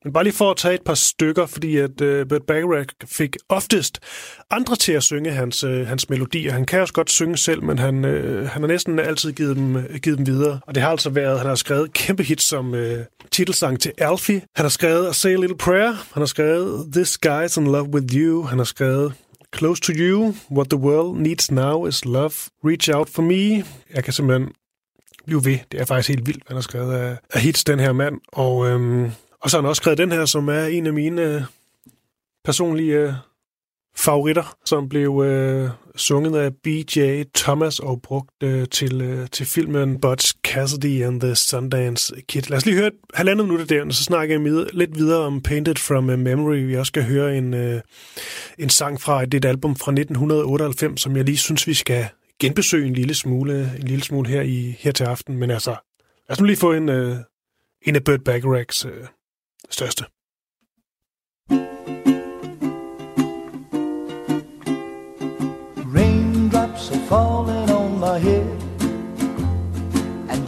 Men 0.04 0.12
bare 0.12 0.24
lige 0.24 0.34
for 0.34 0.50
at 0.50 0.56
tage 0.56 0.74
et 0.74 0.82
par 0.82 0.94
stykker, 0.94 1.46
fordi 1.46 1.76
at 1.76 2.00
øh, 2.00 2.28
Burt 2.28 2.42
Bacharach 2.42 2.88
fik 3.04 3.36
oftest 3.48 3.98
andre 4.50 4.76
til 4.76 4.92
at 4.92 5.02
synge 5.02 5.30
hans, 5.30 5.64
øh, 5.64 5.86
hans 5.86 6.10
melodier. 6.10 6.52
Han 6.52 6.64
kan 6.64 6.80
også 6.80 6.94
godt 6.94 7.10
synge 7.10 7.36
selv, 7.36 7.62
men 7.62 7.78
han, 7.78 8.04
øh, 8.04 8.48
han 8.48 8.62
har 8.62 8.68
næsten 8.68 8.98
altid 8.98 9.32
givet 9.32 9.56
dem, 9.56 9.76
øh, 9.76 9.94
givet 10.02 10.18
dem 10.18 10.26
videre. 10.26 10.60
Og 10.66 10.74
det 10.74 10.82
har 10.82 10.90
altså 10.90 11.10
været, 11.10 11.38
han 11.38 11.48
har 11.48 11.54
skrevet 11.54 11.92
kæmpe 11.92 12.22
hits 12.22 12.44
som 12.44 12.74
øh, 12.74 13.04
titelsang 13.30 13.80
til 13.80 13.92
Alfie. 13.98 14.42
Han 14.56 14.64
har 14.64 14.70
skrevet 14.70 15.08
A 15.08 15.12
Say 15.12 15.30
a 15.30 15.36
Little 15.40 15.58
Prayer. 15.58 15.92
Han 16.12 16.20
har 16.20 16.26
skrevet 16.26 16.92
This 16.92 17.18
Guy's 17.26 17.60
in 17.60 17.66
Love 17.66 17.94
With 17.94 18.16
You. 18.16 18.42
Han 18.42 18.58
har 18.58 18.64
skrevet 18.64 19.12
Close 19.56 19.80
to 19.80 19.92
you, 19.96 20.34
what 20.50 20.70
the 20.70 20.78
world 20.78 21.16
needs 21.16 21.50
now 21.50 21.86
is 21.86 22.04
love. 22.04 22.32
Reach 22.64 22.90
out 22.94 23.08
for 23.08 23.22
me. 23.22 23.64
Jeg 23.94 24.04
kan 24.04 24.12
simpelthen 24.12 24.52
blive 25.26 25.44
ved. 25.44 25.58
Det 25.72 25.80
er 25.80 25.84
faktisk 25.84 26.08
helt 26.08 26.26
vildt, 26.26 26.42
hvad 26.42 26.48
han 26.48 26.56
har 26.56 26.62
skrevet 26.62 26.94
af, 26.94 27.18
af 27.30 27.40
hits, 27.40 27.64
den 27.64 27.80
her 27.80 27.92
mand. 27.92 28.20
Og, 28.32 28.68
øhm, 28.68 29.10
og 29.40 29.50
så 29.50 29.56
har 29.56 29.62
han 29.62 29.68
også 29.68 29.80
skrevet 29.80 29.98
den 29.98 30.12
her, 30.12 30.24
som 30.24 30.48
er 30.48 30.64
en 30.64 30.86
af 30.86 30.92
mine 30.92 31.22
øh, 31.22 31.42
personlige 32.44 32.96
øh, 32.96 33.12
favoritter, 33.96 34.56
som 34.64 34.88
blev 34.88 35.22
øh, 35.24 35.70
sunget 35.96 36.38
af 36.38 36.50
B.J. 36.54 37.22
Thomas 37.34 37.78
og 37.78 38.02
brugt 38.02 38.42
øh, 38.42 38.68
til, 38.68 39.00
øh, 39.00 39.28
til 39.32 39.46
filmen 39.46 40.00
Butch 40.00 40.34
Cassidy 40.44 41.02
and 41.02 41.20
the 41.20 41.34
Sundance 41.34 42.14
Kid. 42.28 42.42
Lad 42.42 42.58
os 42.58 42.66
lige 42.66 42.76
høre 42.76 42.86
et 42.86 42.92
halvandet 43.14 43.48
minut 43.48 43.68
der, 43.68 43.84
og 43.84 43.92
så 43.92 44.04
snakker 44.04 44.34
jeg 44.34 44.42
med, 44.42 44.66
lidt 44.72 44.98
videre 44.98 45.20
om 45.20 45.40
Painted 45.40 45.74
from 45.74 46.10
a 46.10 46.16
Memory. 46.16 46.56
Vi 46.56 46.76
også 46.76 46.90
skal 46.90 47.04
høre 47.04 47.36
en, 47.38 47.54
øh, 47.54 47.80
en 48.58 48.68
sang 48.68 49.00
fra 49.00 49.22
et, 49.22 49.34
et 49.34 49.44
album 49.44 49.76
fra 49.76 49.92
1998, 49.92 51.00
som 51.00 51.16
jeg 51.16 51.24
lige 51.24 51.36
synes, 51.36 51.66
vi 51.66 51.74
skal 51.74 52.06
genbesøge 52.40 52.86
en 52.86 52.94
lille 52.94 53.14
smule, 53.14 53.72
en 53.80 53.86
lille 53.86 54.04
smule 54.04 54.28
her, 54.28 54.42
i, 54.42 54.76
her 54.78 54.92
til 54.92 55.04
aften. 55.04 55.36
Men 55.36 55.50
altså, 55.50 55.70
lad 55.70 56.30
os 56.30 56.40
nu 56.40 56.46
lige 56.46 56.56
få 56.56 56.72
en, 56.72 56.88
øh, 56.88 57.16
en 57.82 57.96
af 57.96 58.04
Burt 58.04 58.24
Bacharachs 58.24 58.84
øh, 58.84 59.06
største. 59.70 60.04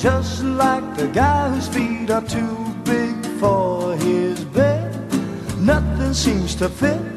Just 0.04 0.44
like 0.44 0.84
the 0.98 1.06
guy 1.08 1.48
whose 1.48 1.66
feet 1.66 2.10
are 2.10 2.26
too 2.36 2.58
big 2.84 3.16
for 3.40 3.96
his 3.96 4.44
bed. 4.44 4.92
Nothing 5.58 6.12
seems 6.12 6.54
to 6.56 6.68
fit. 6.68 7.16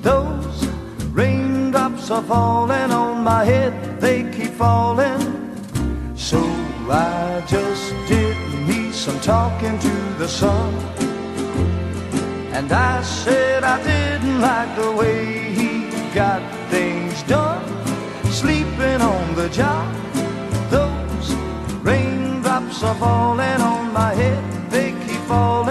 Those 0.00 0.64
raindrops 1.10 2.12
are 2.12 2.22
falling 2.22 2.92
on 2.92 3.24
my 3.24 3.44
head. 3.44 4.00
They 4.00 4.30
keep 4.30 4.52
falling. 4.52 5.24
So 6.14 6.38
I 6.88 7.42
just 7.48 7.92
did 8.06 8.36
me 8.68 8.92
some 8.92 9.18
talking 9.18 9.76
to 9.76 9.94
the 10.16 10.28
sun. 10.28 10.72
And 12.56 12.70
I 12.70 13.02
said 13.02 13.64
I 13.64 13.82
didn't 13.82 14.40
like 14.40 14.70
the 14.76 14.92
way 14.92 15.52
he 15.58 15.90
got 16.14 16.42
things 16.70 17.24
done. 17.24 17.66
Sleeping 18.30 19.00
on 19.00 19.34
the 19.34 19.48
job, 19.48 19.92
raindrops 21.84 22.82
are 22.82 22.94
falling 22.96 23.60
on 23.60 23.92
my 23.92 24.14
head, 24.14 24.70
they 24.70 24.92
keep 25.06 25.20
falling. 25.28 25.63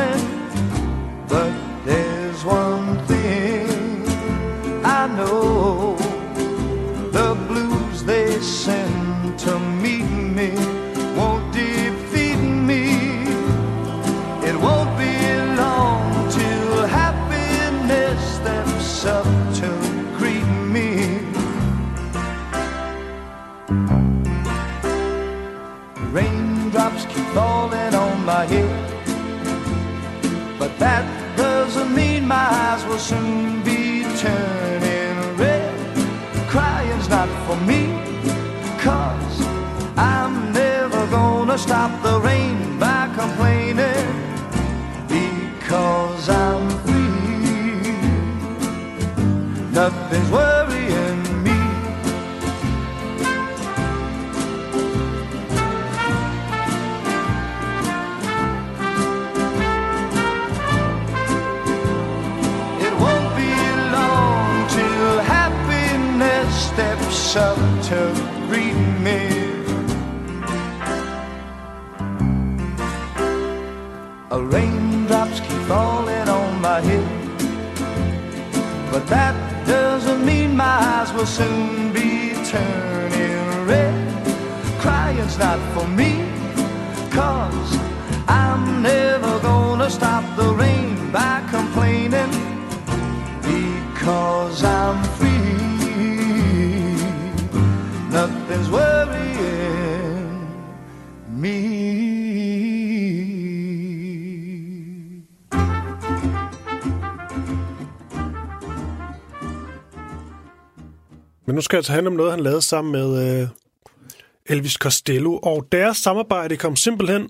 My 28.25 28.45
head, 28.45 28.69
but 30.59 30.71
that 30.79 31.03
does 31.37 31.53
doesn't 31.75 31.95
mean 31.95 32.27
my 32.27 32.35
eyes 32.35 32.85
will 32.85 32.99
soon 32.99 33.63
be 33.63 34.03
turning 34.17 35.37
red. 35.37 35.73
Crying's 36.47 37.09
not 37.09 37.29
for 37.47 37.57
me, 37.65 37.81
cause 38.79 39.35
I'm 39.97 40.51
never 40.51 41.07
gonna 41.07 41.57
stop 41.57 41.91
the 42.03 42.19
rain 42.19 42.32
to 67.93 68.05
greet 68.47 68.79
me. 69.07 69.19
A 74.31 74.39
raindrops 74.53 75.39
keep 75.41 75.62
falling 75.71 76.27
on 76.39 76.50
my 76.62 76.79
head, 76.89 77.07
but 78.91 79.03
that 79.15 79.35
doesn't 79.67 80.25
mean 80.25 80.57
my 80.57 80.77
eyes 80.93 81.13
will 81.13 81.31
soon 81.41 81.93
be 81.93 82.33
turning 82.53 83.67
red. 83.67 83.95
Crying's 84.81 85.38
not 85.38 85.59
for 85.73 85.88
me, 85.88 86.12
Men 111.53 111.55
nu 111.55 111.62
skal 111.62 111.75
jeg 111.75 111.79
altså 111.79 111.93
handle 111.93 112.10
om 112.10 112.15
noget, 112.15 112.31
han 112.31 112.39
lavede 112.39 112.62
sammen 112.62 112.91
med 112.91 113.41
øh, 113.41 113.48
Elvis 114.45 114.74
Costello. 114.74 115.39
Og 115.43 115.67
deres 115.72 115.98
samarbejde 115.98 116.57
kom 116.57 116.75
simpelthen 116.75 117.29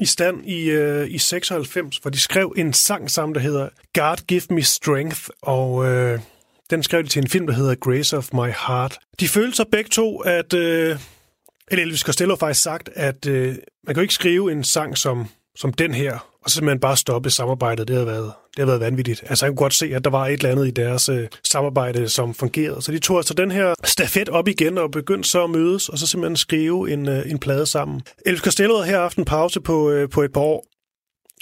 i 0.00 0.06
stand 0.06 0.48
i, 0.48 0.70
øh, 0.70 1.10
i 1.10 1.18
96, 1.18 1.96
hvor 1.96 2.10
de 2.10 2.18
skrev 2.18 2.54
en 2.56 2.72
sang 2.72 3.10
sammen, 3.10 3.34
der 3.34 3.40
hedder 3.40 3.68
God 3.94 4.26
Give 4.26 4.42
Me 4.50 4.62
Strength. 4.62 5.20
Og 5.42 5.86
øh, 5.86 6.20
den 6.70 6.82
skrev 6.82 7.02
de 7.02 7.08
til 7.08 7.22
en 7.22 7.28
film, 7.28 7.46
der 7.46 7.54
hedder 7.54 7.74
Grace 7.74 8.16
of 8.16 8.32
My 8.32 8.52
Heart. 8.66 8.98
De 9.20 9.28
følte 9.28 9.56
sig 9.56 9.66
begge 9.72 9.88
to, 9.88 10.18
at... 10.18 10.54
Øh, 10.54 10.98
eller 11.70 11.84
Elvis 11.84 12.00
Costello 12.00 12.32
har 12.32 12.36
faktisk 12.36 12.62
sagt, 12.62 12.90
at 12.94 13.26
øh, 13.26 13.48
man 13.86 13.94
kan 13.94 13.96
jo 13.96 14.02
ikke 14.02 14.14
skrive 14.14 14.52
en 14.52 14.64
sang 14.64 14.98
som, 14.98 15.26
som 15.56 15.72
den 15.72 15.94
her, 15.94 16.35
og 16.46 16.50
så 16.50 16.54
simpelthen 16.54 16.80
bare 16.80 16.96
stoppe 16.96 17.30
samarbejdet. 17.30 17.88
Det 17.88 17.96
har 17.96 18.04
været, 18.04 18.32
det 18.56 18.58
har 18.58 18.66
været 18.66 18.80
vanvittigt. 18.80 19.24
Altså, 19.26 19.46
jeg 19.46 19.50
kunne 19.50 19.64
godt 19.64 19.74
se, 19.74 19.94
at 19.94 20.04
der 20.04 20.10
var 20.10 20.26
et 20.26 20.32
eller 20.32 20.50
andet 20.50 20.68
i 20.68 20.70
deres 20.70 21.08
øh, 21.08 21.28
samarbejde, 21.44 22.08
som 22.08 22.34
fungerede. 22.34 22.82
Så 22.82 22.92
de 22.92 22.98
tog 22.98 23.16
altså 23.16 23.34
den 23.34 23.50
her 23.50 23.74
stafet 23.84 24.28
op 24.28 24.48
igen 24.48 24.78
og 24.78 24.90
begyndte 24.90 25.28
så 25.28 25.44
at 25.44 25.50
mødes, 25.50 25.88
og 25.88 25.98
så 25.98 26.06
simpelthen 26.06 26.36
skrive 26.36 26.90
en, 26.92 27.08
øh, 27.08 27.30
en 27.30 27.38
plade 27.38 27.66
sammen. 27.66 28.02
Elvis 28.26 28.40
Costello 28.40 28.74
havde 28.74 28.86
her 28.86 29.00
haft 29.00 29.18
en 29.18 29.24
pause 29.24 29.60
på, 29.60 29.90
øh, 29.90 30.08
på 30.08 30.22
et 30.22 30.32
par 30.32 30.40
år, 30.40 30.66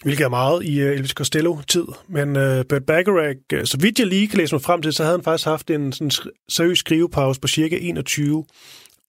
hvilket 0.05 0.25
er 0.25 0.29
meget 0.29 0.65
i 0.65 0.81
øh, 0.81 0.93
Elvis 0.93 1.11
Costello-tid. 1.11 1.87
Men 2.09 2.37
øh, 2.37 2.65
Burt 2.69 2.87
Bacharach, 2.87 3.41
øh, 3.53 3.67
så 3.67 3.79
vidt 3.79 3.99
jeg 3.99 4.07
lige 4.07 4.29
kan 4.29 4.39
læse 4.39 4.55
mig 4.55 4.63
frem 4.63 4.83
til, 4.83 4.93
så 4.93 5.03
havde 5.03 5.17
han 5.17 5.25
faktisk 5.25 5.47
haft 5.47 5.71
en 5.71 5.93
sådan, 5.93 6.11
seriøs 6.49 6.79
skrivepause 6.79 7.41
på 7.41 7.49
cirka 7.49 7.77
21 7.81 8.45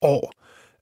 år. 0.02 0.32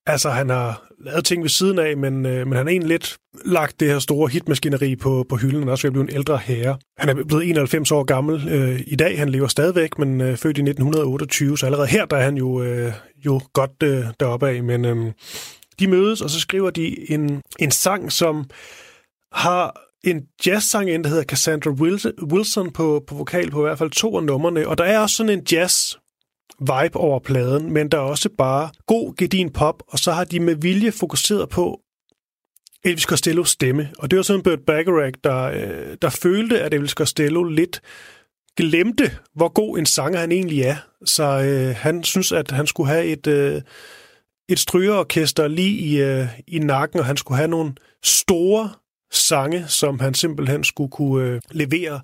Altså, 0.06 0.30
han 0.30 0.48
har 0.48 0.82
lavet 1.00 1.24
ting 1.24 1.42
ved 1.42 1.48
siden 1.48 1.78
af, 1.78 1.96
men, 1.96 2.26
øh, 2.26 2.46
men 2.46 2.56
han 2.56 2.66
har 2.66 2.70
egentlig 2.70 2.88
lidt 2.88 3.16
lagt 3.44 3.80
det 3.80 3.88
her 3.88 3.98
store 3.98 4.28
hitmaskineri 4.28 4.96
på, 4.96 5.26
på 5.28 5.36
hylden, 5.36 5.64
og 5.64 5.70
også 5.70 5.82
ved 5.82 5.88
at 5.88 5.92
blive 5.92 6.10
en 6.10 6.16
ældre 6.16 6.38
herre. 6.38 6.78
Han 6.98 7.08
er 7.08 7.24
blevet 7.24 7.48
91 7.48 7.92
år 7.92 8.04
gammel 8.04 8.48
øh, 8.48 8.80
i 8.86 8.96
dag. 8.96 9.18
Han 9.18 9.28
lever 9.28 9.46
stadigvæk, 9.46 9.98
men 9.98 10.20
øh, 10.20 10.36
født 10.36 10.58
i 10.58 10.60
1928, 10.60 11.58
så 11.58 11.66
allerede 11.66 11.86
her 11.86 12.04
der 12.04 12.16
er 12.16 12.24
han 12.24 12.36
jo, 12.36 12.62
øh, 12.62 12.92
jo 13.26 13.40
godt 13.52 13.82
øh, 13.82 14.04
deroppe 14.20 14.48
af. 14.48 14.62
Men 14.62 14.84
øh, 14.84 15.12
de 15.78 15.86
mødes, 15.86 16.20
og 16.20 16.30
så 16.30 16.40
skriver 16.40 16.70
de 16.70 17.10
en, 17.10 17.42
en 17.58 17.70
sang, 17.70 18.12
som 18.12 18.44
har 19.32 19.80
en 20.04 20.22
jazzsang 20.46 21.04
der 21.04 21.08
hedder 21.08 21.24
Cassandra 21.24 21.70
Wilson 22.22 22.70
på, 22.70 23.04
på 23.06 23.14
vokal 23.14 23.50
på 23.50 23.60
i 23.60 23.62
hvert 23.62 23.78
fald 23.78 23.90
to 23.90 24.16
af 24.16 24.22
numrene. 24.22 24.68
Og 24.68 24.78
der 24.78 24.84
er 24.84 24.98
også 24.98 25.16
sådan 25.16 25.38
en 25.38 25.46
jazz 25.52 25.94
vibe 26.60 26.96
over 26.96 27.18
pladen, 27.18 27.72
men 27.72 27.88
der 27.88 27.98
er 27.98 28.02
også 28.02 28.28
bare 28.38 28.70
god 28.86 29.16
gedin 29.16 29.50
pop, 29.50 29.82
og 29.88 29.98
så 29.98 30.12
har 30.12 30.24
de 30.24 30.40
med 30.40 30.54
vilje 30.54 30.92
fokuseret 30.92 31.48
på 31.48 31.80
Elvis 32.84 33.04
Costellos 33.04 33.50
stemme. 33.50 33.90
Og 33.98 34.10
det 34.10 34.16
var 34.16 34.22
sådan 34.22 34.42
Burt 34.42 34.60
Bacharach, 34.66 35.14
der, 35.24 35.42
øh, 35.42 35.96
der 36.02 36.10
følte, 36.10 36.60
at 36.60 36.74
Elvis 36.74 36.90
Costello 36.90 37.42
lidt 37.42 37.80
glemte, 38.56 39.10
hvor 39.34 39.48
god 39.48 39.78
en 39.78 39.86
sanger 39.86 40.20
han 40.20 40.32
egentlig 40.32 40.60
er. 40.62 40.76
Så 41.04 41.24
øh, 41.24 41.76
han 41.78 42.04
synes, 42.04 42.32
at 42.32 42.50
han 42.50 42.66
skulle 42.66 42.88
have 42.88 43.04
et, 43.04 43.26
øh, 43.26 43.62
et 44.48 44.58
strygeorkester 44.58 45.48
lige 45.48 45.78
i, 45.78 46.02
øh, 46.02 46.26
i 46.46 46.58
nakken, 46.58 47.00
og 47.00 47.06
han 47.06 47.16
skulle 47.16 47.36
have 47.36 47.48
nogle 47.48 47.72
store 48.04 48.70
sange, 49.12 49.64
som 49.68 50.00
han 50.00 50.14
simpelthen 50.14 50.64
skulle 50.64 50.90
kunne 50.90 51.28
øh, 51.28 51.40
levere. 51.50 52.00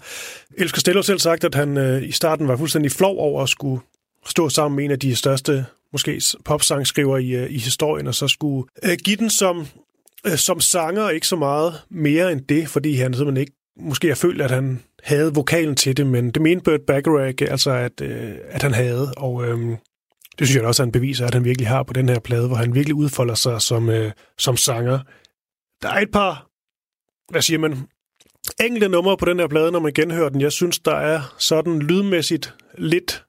Elvis 0.59 0.73
Costello 0.73 1.03
selv 1.03 1.19
sagt, 1.19 1.45
at 1.45 1.55
han 1.55 1.77
øh, 1.77 2.03
i 2.03 2.13
starten 2.13 2.49
var 2.49 2.57
fuldstændig 2.57 2.93
flov 2.93 3.19
over 3.19 3.43
at 3.43 3.49
skulle 3.49 3.81
stå 4.27 4.49
sammen 4.49 4.77
med 4.77 4.85
en 4.85 4.91
af 4.91 4.99
de 4.99 5.17
største 5.17 5.67
måske 5.93 6.23
popsangskriver 6.45 7.19
i, 7.19 7.31
øh, 7.31 7.51
i 7.51 7.59
historien, 7.59 8.07
og 8.07 8.15
så 8.15 8.29
skulle 8.29 8.69
øh, 8.83 8.97
give 9.05 9.17
den 9.17 9.31
som, 9.31 9.67
øh, 10.27 10.37
som 10.37 10.61
sanger, 10.61 11.11
ikke 11.11 11.27
så 11.27 11.37
meget 11.37 11.83
mere 11.91 12.33
end 12.33 12.41
det, 12.41 12.69
fordi 12.69 12.95
han 12.95 13.15
simpelthen 13.15 13.41
ikke 13.41 13.53
måske 13.81 14.09
har 14.09 14.15
følt, 14.15 14.43
at 14.43 14.51
han 14.51 14.83
havde 15.03 15.35
vokalen 15.35 15.77
til 15.77 15.97
det, 15.97 16.07
men 16.07 16.31
det 16.31 16.43
mente 16.43 16.65
Burt 16.65 16.81
Bacharach 16.87 17.45
altså, 17.51 17.71
at, 17.71 18.01
øh, 18.01 18.35
at 18.49 18.63
han 18.63 18.75
havde, 18.75 19.13
og 19.17 19.45
øh, 19.47 19.77
det 20.39 20.47
synes 20.47 20.57
jeg 20.57 20.65
også 20.65 20.83
er 20.83 20.87
en 20.87 20.93
bevis 20.93 21.21
af, 21.21 21.27
at 21.27 21.35
han 21.35 21.45
virkelig 21.45 21.69
har 21.69 21.83
på 21.83 21.93
den 21.93 22.09
her 22.09 22.19
plade, 22.19 22.47
hvor 22.47 22.57
han 22.57 22.75
virkelig 22.75 22.95
udfolder 22.95 23.35
sig 23.35 23.63
som, 23.63 23.89
øh, 23.89 24.13
som 24.39 24.57
sanger. 24.57 24.99
Der 25.83 25.89
er 25.89 26.01
et 26.01 26.11
par, 26.13 26.47
hvad 27.31 27.43
siger 27.43 27.59
man, 27.59 27.77
enkelte 28.61 28.89
numre 28.89 29.17
på 29.17 29.25
den 29.25 29.39
her 29.39 29.49
plade, 29.49 29.73
når 29.73 29.81
man 29.81 29.93
genhører 29.93 30.29
den. 30.29 30.41
Jeg 30.41 30.53
synes, 30.53 30.79
der 30.79 30.95
er 30.95 31.35
sådan 31.39 31.79
lydmæssigt 31.79 32.55
lidt 32.79 33.25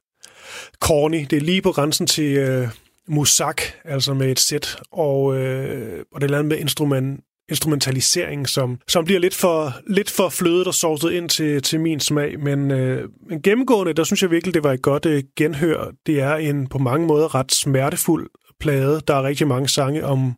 corny. 0.79 1.25
Det 1.29 1.37
er 1.37 1.41
lige 1.41 1.61
på 1.61 1.71
grænsen 1.71 2.07
til 2.07 2.37
øh, 2.37 2.67
musak, 3.07 3.61
altså 3.85 4.13
med 4.13 4.31
et 4.31 4.39
sæt, 4.39 4.79
og, 4.91 5.37
øh, 5.37 6.03
og 6.13 6.21
det 6.21 6.31
er 6.31 6.41
med 6.41 6.57
instrument, 6.57 7.19
instrumentalisering, 7.49 8.49
som, 8.49 8.79
som 8.87 9.05
bliver 9.05 9.19
lidt 9.19 9.35
for, 9.35 9.73
lidt 9.87 10.09
for 10.09 10.29
flødet 10.29 10.67
og 10.67 10.73
sovset 10.73 11.11
ind 11.11 11.29
til, 11.29 11.61
til 11.61 11.79
min 11.79 11.99
smag. 11.99 12.39
Men, 12.39 12.71
øh, 12.71 13.09
men 13.29 13.41
gennemgående, 13.41 13.93
der 13.93 14.03
synes 14.03 14.21
jeg 14.21 14.31
virkelig, 14.31 14.53
det 14.53 14.63
var 14.63 14.73
et 14.73 14.81
godt 14.81 15.05
øh, 15.05 15.23
genhør. 15.37 15.91
Det 16.05 16.19
er 16.19 16.35
en 16.35 16.67
på 16.67 16.77
mange 16.77 17.07
måder 17.07 17.35
ret 17.35 17.51
smertefuld 17.51 18.29
plade. 18.59 19.01
Der 19.07 19.15
er 19.15 19.23
rigtig 19.23 19.47
mange 19.47 19.69
sange 19.69 20.05
om, 20.05 20.35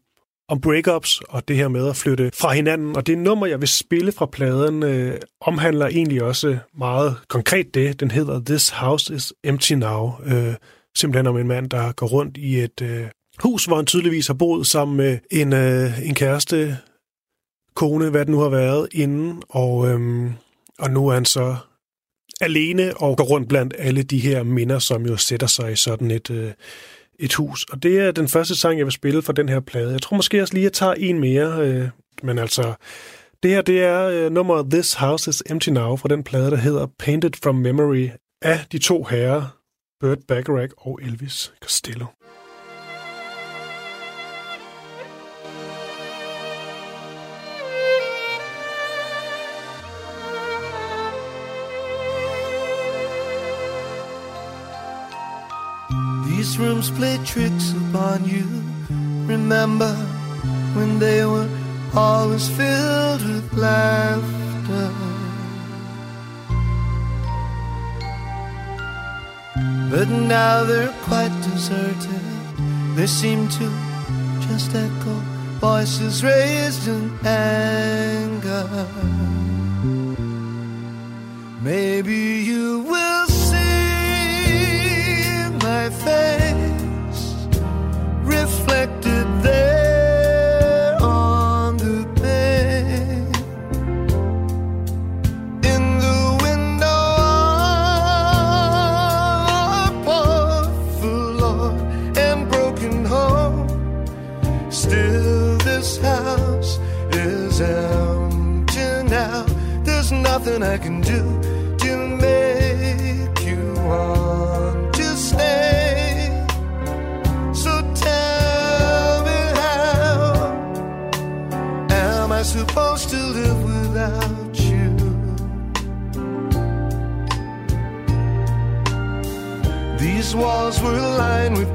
om 0.49 0.61
breakups 0.61 1.21
og 1.29 1.47
det 1.47 1.55
her 1.55 1.67
med 1.67 1.89
at 1.89 1.95
flytte 1.95 2.31
fra 2.33 2.53
hinanden. 2.53 2.95
Og 2.95 3.07
det 3.07 3.17
nummer, 3.17 3.47
jeg 3.47 3.59
vil 3.59 3.67
spille 3.67 4.11
fra 4.11 4.25
pladen, 4.25 4.83
øh, 4.83 5.19
omhandler 5.41 5.87
egentlig 5.87 6.23
også 6.23 6.57
meget 6.77 7.15
konkret 7.27 7.73
det. 7.73 7.99
Den 7.99 8.11
hedder 8.11 8.41
This 8.45 8.69
House 8.69 9.15
is 9.15 9.33
Empty 9.43 9.73
Now. 9.73 10.11
Øh, 10.25 10.53
simpelthen 10.95 11.27
om 11.27 11.37
en 11.37 11.47
mand, 11.47 11.69
der 11.69 11.91
går 11.91 12.07
rundt 12.07 12.37
i 12.37 12.59
et 12.59 12.81
øh, 12.81 13.07
hus, 13.39 13.65
hvor 13.65 13.75
han 13.75 13.85
tydeligvis 13.85 14.27
har 14.27 14.33
boet 14.33 14.67
sammen 14.67 14.97
med 14.97 15.19
en, 15.31 15.53
øh, 15.53 16.07
en 16.07 16.15
kæreste, 16.15 16.77
kone, 17.75 18.09
hvad 18.09 18.21
det 18.21 18.29
nu 18.29 18.39
har 18.39 18.49
været, 18.49 18.87
inden. 18.91 19.43
Og, 19.49 19.87
øh, 19.87 20.31
og 20.79 20.91
nu 20.91 21.07
er 21.07 21.13
han 21.13 21.25
så 21.25 21.55
alene 22.41 22.97
og 22.97 23.17
går 23.17 23.23
rundt 23.23 23.49
blandt 23.49 23.73
alle 23.77 24.03
de 24.03 24.19
her 24.19 24.43
minder, 24.43 24.79
som 24.79 25.05
jo 25.05 25.17
sætter 25.17 25.47
sig 25.47 25.71
i 25.71 25.75
sådan 25.75 26.11
et... 26.11 26.29
Øh, 26.29 26.51
et 27.23 27.33
hus. 27.33 27.63
Og 27.63 27.83
det 27.83 27.99
er 27.99 28.11
den 28.11 28.27
første 28.27 28.55
sang, 28.55 28.77
jeg 28.77 28.85
vil 28.85 28.93
spille 28.93 29.21
for 29.21 29.33
den 29.33 29.49
her 29.49 29.59
plade. 29.59 29.91
Jeg 29.91 30.01
tror 30.01 30.15
måske 30.15 30.41
også 30.41 30.53
lige, 30.53 30.61
at 30.61 30.63
jeg 30.63 30.73
tager 30.73 30.93
en 30.93 31.19
mere. 31.19 31.67
Øh, 31.67 31.89
men 32.23 32.39
altså, 32.39 32.73
det 33.43 33.51
her 33.51 33.61
det 33.61 33.83
er 33.83 34.03
øh, 34.03 34.31
nummeret 34.31 34.71
This 34.71 34.93
House 34.93 35.29
is 35.29 35.43
Empty 35.49 35.69
Now 35.69 35.95
fra 35.95 36.07
den 36.07 36.23
plade, 36.23 36.51
der 36.51 36.57
hedder 36.57 36.87
Painted 36.99 37.31
from 37.43 37.55
Memory 37.55 38.09
af 38.41 38.59
de 38.71 38.77
to 38.77 39.03
herrer, 39.03 39.57
Burt 39.99 40.19
Bacharach 40.27 40.73
og 40.77 40.99
Elvis 41.03 41.53
Costello. 41.61 42.05
These 56.43 56.59
rooms 56.59 56.91
play 56.91 57.17
tricks 57.23 57.71
upon 57.71 58.25
you. 58.25 58.43
Remember 59.33 59.93
when 60.75 60.99
they 60.99 61.23
were 61.25 61.47
always 61.95 62.49
filled 62.49 63.23
with 63.25 63.53
laughter. 63.53 64.89
But 69.89 70.09
now 70.09 70.65
they're 70.65 70.93
quite 71.03 71.33
deserted. 71.43 72.25
They 72.97 73.07
seem 73.07 73.47
to 73.47 73.65
just 74.45 74.75
echo 74.75 75.15
voices 75.61 76.25
raised 76.25 76.89
in 76.89 77.09
anger. 77.25 78.67
Maybe 81.61 82.43
you 82.51 82.79
will. 82.79 83.12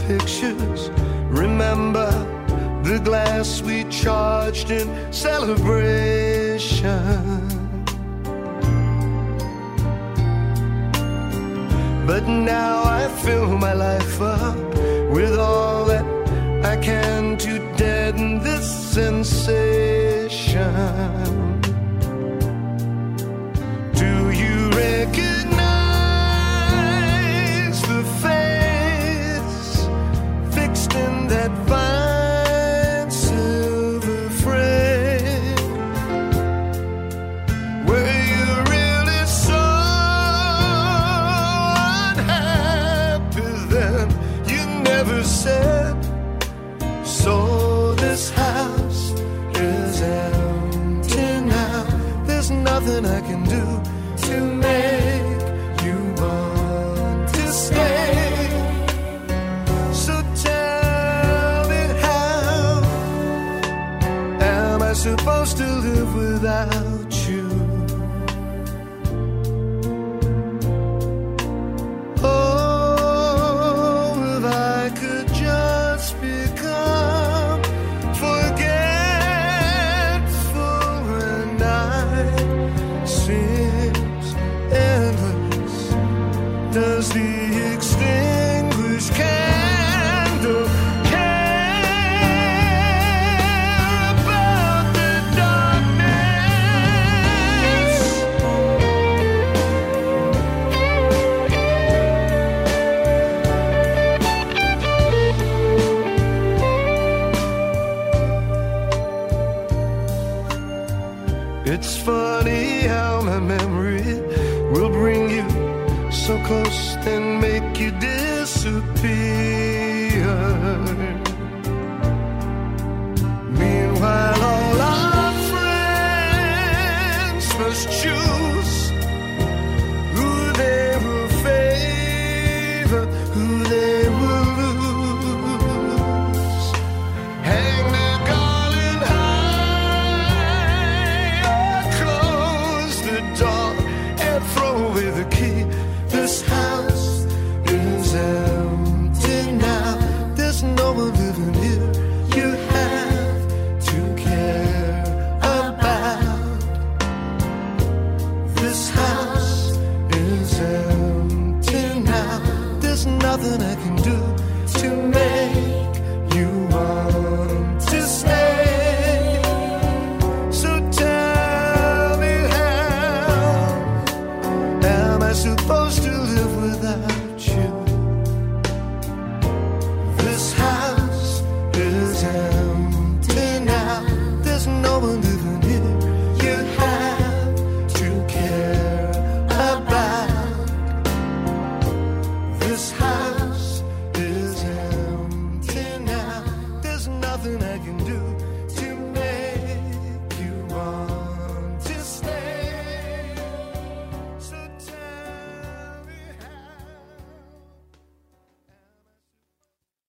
pictures. 0.08 0.90
Remember 1.44 2.10
the 2.82 2.98
glass 3.04 3.60
we 3.60 3.84
charged 3.90 4.70
in 4.70 4.88
celebration. 5.12 6.88
But 12.06 12.26
now 12.26 12.84
I 12.84 13.06
fill 13.22 13.58
my 13.58 13.74
life 13.74 14.18
up 14.22 14.56
with 15.16 15.38
all 15.38 15.84
that 15.84 16.06
I 16.64 16.76
can 16.78 17.36
to 17.44 17.58
deaden 17.76 18.38
this 18.42 18.66
sensation. 18.94 20.28
nothing 52.80 53.06
I 53.06 53.20
can 53.20 53.42
do 53.42 54.28
to 54.28 54.40
make 54.40 55.07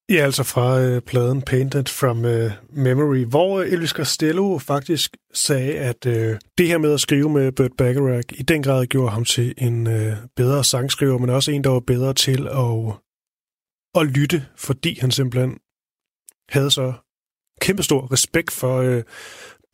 Ja, 0.09 0.15
altså 0.15 0.43
fra 0.43 0.79
øh, 0.81 1.01
pladen 1.01 1.41
Painted 1.41 1.85
from 1.85 2.25
øh, 2.25 2.51
Memory, 2.69 3.25
hvor 3.25 3.59
øh, 3.59 3.71
Elvis 3.71 3.89
Costello 3.89 4.57
faktisk 4.57 5.17
sagde, 5.33 5.77
at 5.77 6.05
øh, 6.05 6.39
det 6.57 6.67
her 6.67 6.77
med 6.77 6.93
at 6.93 6.99
skrive 6.99 7.29
med 7.29 7.51
Burt 7.51 7.71
Bacharach 7.77 8.27
i 8.39 8.43
den 8.43 8.63
grad 8.63 8.85
gjorde 8.85 9.11
ham 9.11 9.25
til 9.25 9.53
en 9.57 9.87
øh, 9.87 10.17
bedre 10.35 10.63
sangskriver, 10.63 11.17
men 11.17 11.29
også 11.29 11.51
en, 11.51 11.63
der 11.63 11.69
var 11.69 11.79
bedre 11.79 12.13
til 12.13 12.47
at, 12.47 12.93
at 14.01 14.07
lytte, 14.07 14.45
fordi 14.55 14.99
han 14.99 15.11
simpelthen 15.11 15.57
havde 16.49 16.71
så 16.71 16.93
kæmpestor 17.61 18.11
respekt 18.13 18.51
for 18.51 18.77
øh, 18.77 19.03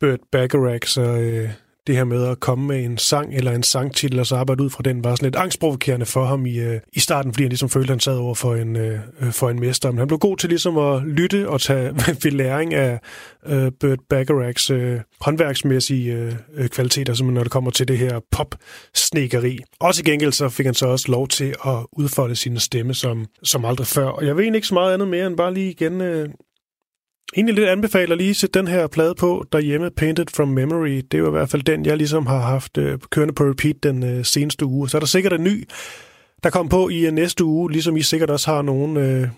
Burt 0.00 0.20
Bacharach, 0.32 0.92
så 0.94 1.02
øh, 1.02 1.50
det 1.86 1.96
her 1.96 2.04
med 2.04 2.26
at 2.26 2.40
komme 2.40 2.66
med 2.66 2.84
en 2.84 2.98
sang 2.98 3.34
eller 3.34 3.52
en 3.52 3.62
sangtitel, 3.62 4.18
og 4.20 4.26
så 4.26 4.36
arbejde 4.36 4.62
ud 4.62 4.70
fra 4.70 4.82
den, 4.82 5.04
var 5.04 5.14
sådan 5.14 5.26
lidt 5.26 5.36
angstprovokerende 5.36 6.06
for 6.06 6.24
ham 6.24 6.46
i, 6.46 6.58
øh, 6.58 6.80
i 6.92 7.00
starten, 7.00 7.32
fordi 7.32 7.44
han 7.44 7.48
ligesom 7.48 7.68
følte, 7.68 7.86
at 7.86 7.90
han 7.90 8.00
sad 8.00 8.16
over 8.16 8.34
for 8.34 8.54
en, 8.54 8.76
øh, 8.76 9.00
øh, 9.20 9.32
for 9.32 9.50
en 9.50 9.60
mester. 9.60 9.90
Men 9.90 9.98
han 9.98 10.08
blev 10.08 10.18
god 10.18 10.36
til 10.36 10.48
ligesom 10.48 10.78
at 10.78 11.02
lytte 11.02 11.48
og 11.48 11.60
tage 11.60 11.92
ved 12.22 12.30
læring 12.30 12.74
af 12.74 13.00
øh, 13.46 13.72
Burt 13.80 13.98
Bacharachs 14.10 14.70
øh, 14.70 15.00
håndværksmæssige 15.20 16.12
øh, 16.12 16.32
øh 16.56 16.68
kvaliteter, 16.68 17.14
som 17.14 17.26
når 17.26 17.42
det 17.42 17.52
kommer 17.52 17.70
til 17.70 17.88
det 17.88 17.98
her 17.98 18.20
pop-snekeri. 18.30 19.58
Også 19.80 20.02
i 20.06 20.10
gengæld 20.10 20.32
så 20.32 20.48
fik 20.48 20.66
han 20.66 20.74
så 20.74 20.86
også 20.86 21.12
lov 21.12 21.28
til 21.28 21.54
at 21.66 21.86
udfolde 21.92 22.36
sin 22.36 22.58
stemme 22.58 22.94
som, 22.94 23.26
som 23.42 23.64
aldrig 23.64 23.86
før. 23.86 24.06
Og 24.06 24.26
jeg 24.26 24.36
ved 24.36 24.54
ikke 24.54 24.66
så 24.66 24.74
meget 24.74 24.94
andet 24.94 25.08
mere 25.08 25.26
end 25.26 25.36
bare 25.36 25.54
lige 25.54 25.70
igen 25.70 26.00
øh, 26.00 26.28
egentlig 27.34 27.54
lidt 27.54 27.68
anbefaler 27.68 28.16
lige 28.16 28.30
at 28.30 28.36
sætte 28.36 28.58
den 28.58 28.68
her 28.68 28.86
plade 28.86 29.14
på 29.14 29.44
derhjemme, 29.52 29.90
Painted 29.90 30.26
from 30.36 30.48
Memory. 30.48 30.96
Det 30.96 31.14
er 31.14 31.18
jo 31.18 31.26
i 31.26 31.30
hvert 31.30 31.50
fald 31.50 31.62
den, 31.62 31.86
jeg 31.86 31.96
ligesom 31.96 32.26
har 32.26 32.40
haft 32.40 32.78
øh, 32.78 32.98
kørende 33.10 33.34
på 33.34 33.44
repeat 33.44 33.76
den 33.82 34.02
øh, 34.02 34.24
seneste 34.24 34.66
uge. 34.66 34.88
Så 34.88 34.96
er 34.96 35.00
der 35.00 35.06
sikkert 35.06 35.32
en 35.32 35.44
ny, 35.44 35.68
der 36.42 36.50
kommer 36.50 36.70
på 36.70 36.88
i 36.88 37.06
øh, 37.06 37.12
næste 37.12 37.44
uge, 37.44 37.72
ligesom 37.72 37.96
I 37.96 38.02
sikkert 38.02 38.30
også 38.30 38.50
har 38.50 38.62
nogen, 38.62 38.96
øh, 38.96 39.28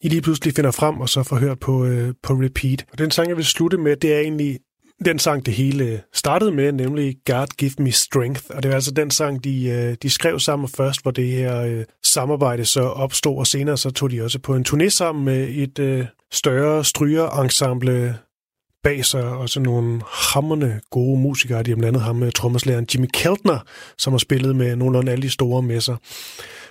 I 0.00 0.08
lige 0.08 0.22
pludselig 0.22 0.54
finder 0.54 0.70
frem 0.70 1.00
og 1.00 1.08
så 1.08 1.22
får 1.22 1.36
hørt 1.36 1.60
på, 1.60 1.84
øh, 1.84 2.14
på 2.22 2.32
repeat. 2.32 2.84
Og 2.92 2.98
den 2.98 3.10
sang, 3.10 3.28
jeg 3.28 3.36
vil 3.36 3.44
slutte 3.44 3.78
med, 3.78 3.96
det 3.96 4.14
er 4.14 4.18
egentlig 4.18 4.58
den 5.04 5.18
sang, 5.18 5.46
det 5.46 5.54
hele 5.54 5.84
øh, 5.84 5.98
startede 6.14 6.52
med, 6.52 6.72
nemlig 6.72 7.16
God 7.26 7.56
Give 7.56 7.72
Me 7.78 7.92
Strength. 7.92 8.42
Og 8.48 8.62
det 8.62 8.70
er 8.70 8.74
altså 8.74 8.90
den 8.90 9.10
sang, 9.10 9.44
de, 9.44 9.68
øh, 9.68 9.96
de 10.02 10.10
skrev 10.10 10.38
sammen 10.38 10.68
først, 10.68 11.02
hvor 11.02 11.10
det 11.10 11.26
her 11.26 11.60
øh, 11.60 11.84
samarbejde 12.04 12.64
så 12.64 12.80
opstod, 12.80 13.38
og 13.38 13.46
senere 13.46 13.76
så 13.76 13.90
tog 13.90 14.10
de 14.10 14.22
også 14.22 14.38
på 14.38 14.54
en 14.54 14.64
turné 14.68 14.88
sammen 14.88 15.24
med 15.24 15.48
et 15.48 15.78
øh, 15.78 16.06
større 16.32 16.84
strygerensemble 16.84 18.18
bag 18.82 19.04
sig, 19.04 19.24
og 19.24 19.48
så 19.48 19.60
nogle 19.60 20.00
hammerne 20.06 20.80
gode 20.90 21.20
musikere. 21.20 21.62
De 21.62 21.70
har 21.70 21.76
blandt 21.76 21.96
andet 21.96 22.02
ham 22.02 22.16
med 22.16 22.32
trommeslageren 22.32 22.86
Jimmy 22.94 23.06
Keltner, 23.14 23.58
som 23.98 24.12
har 24.12 24.18
spillet 24.18 24.56
med 24.56 24.76
nogenlunde 24.76 25.12
alle 25.12 25.22
de 25.22 25.30
store 25.30 25.62
messer. 25.62 25.96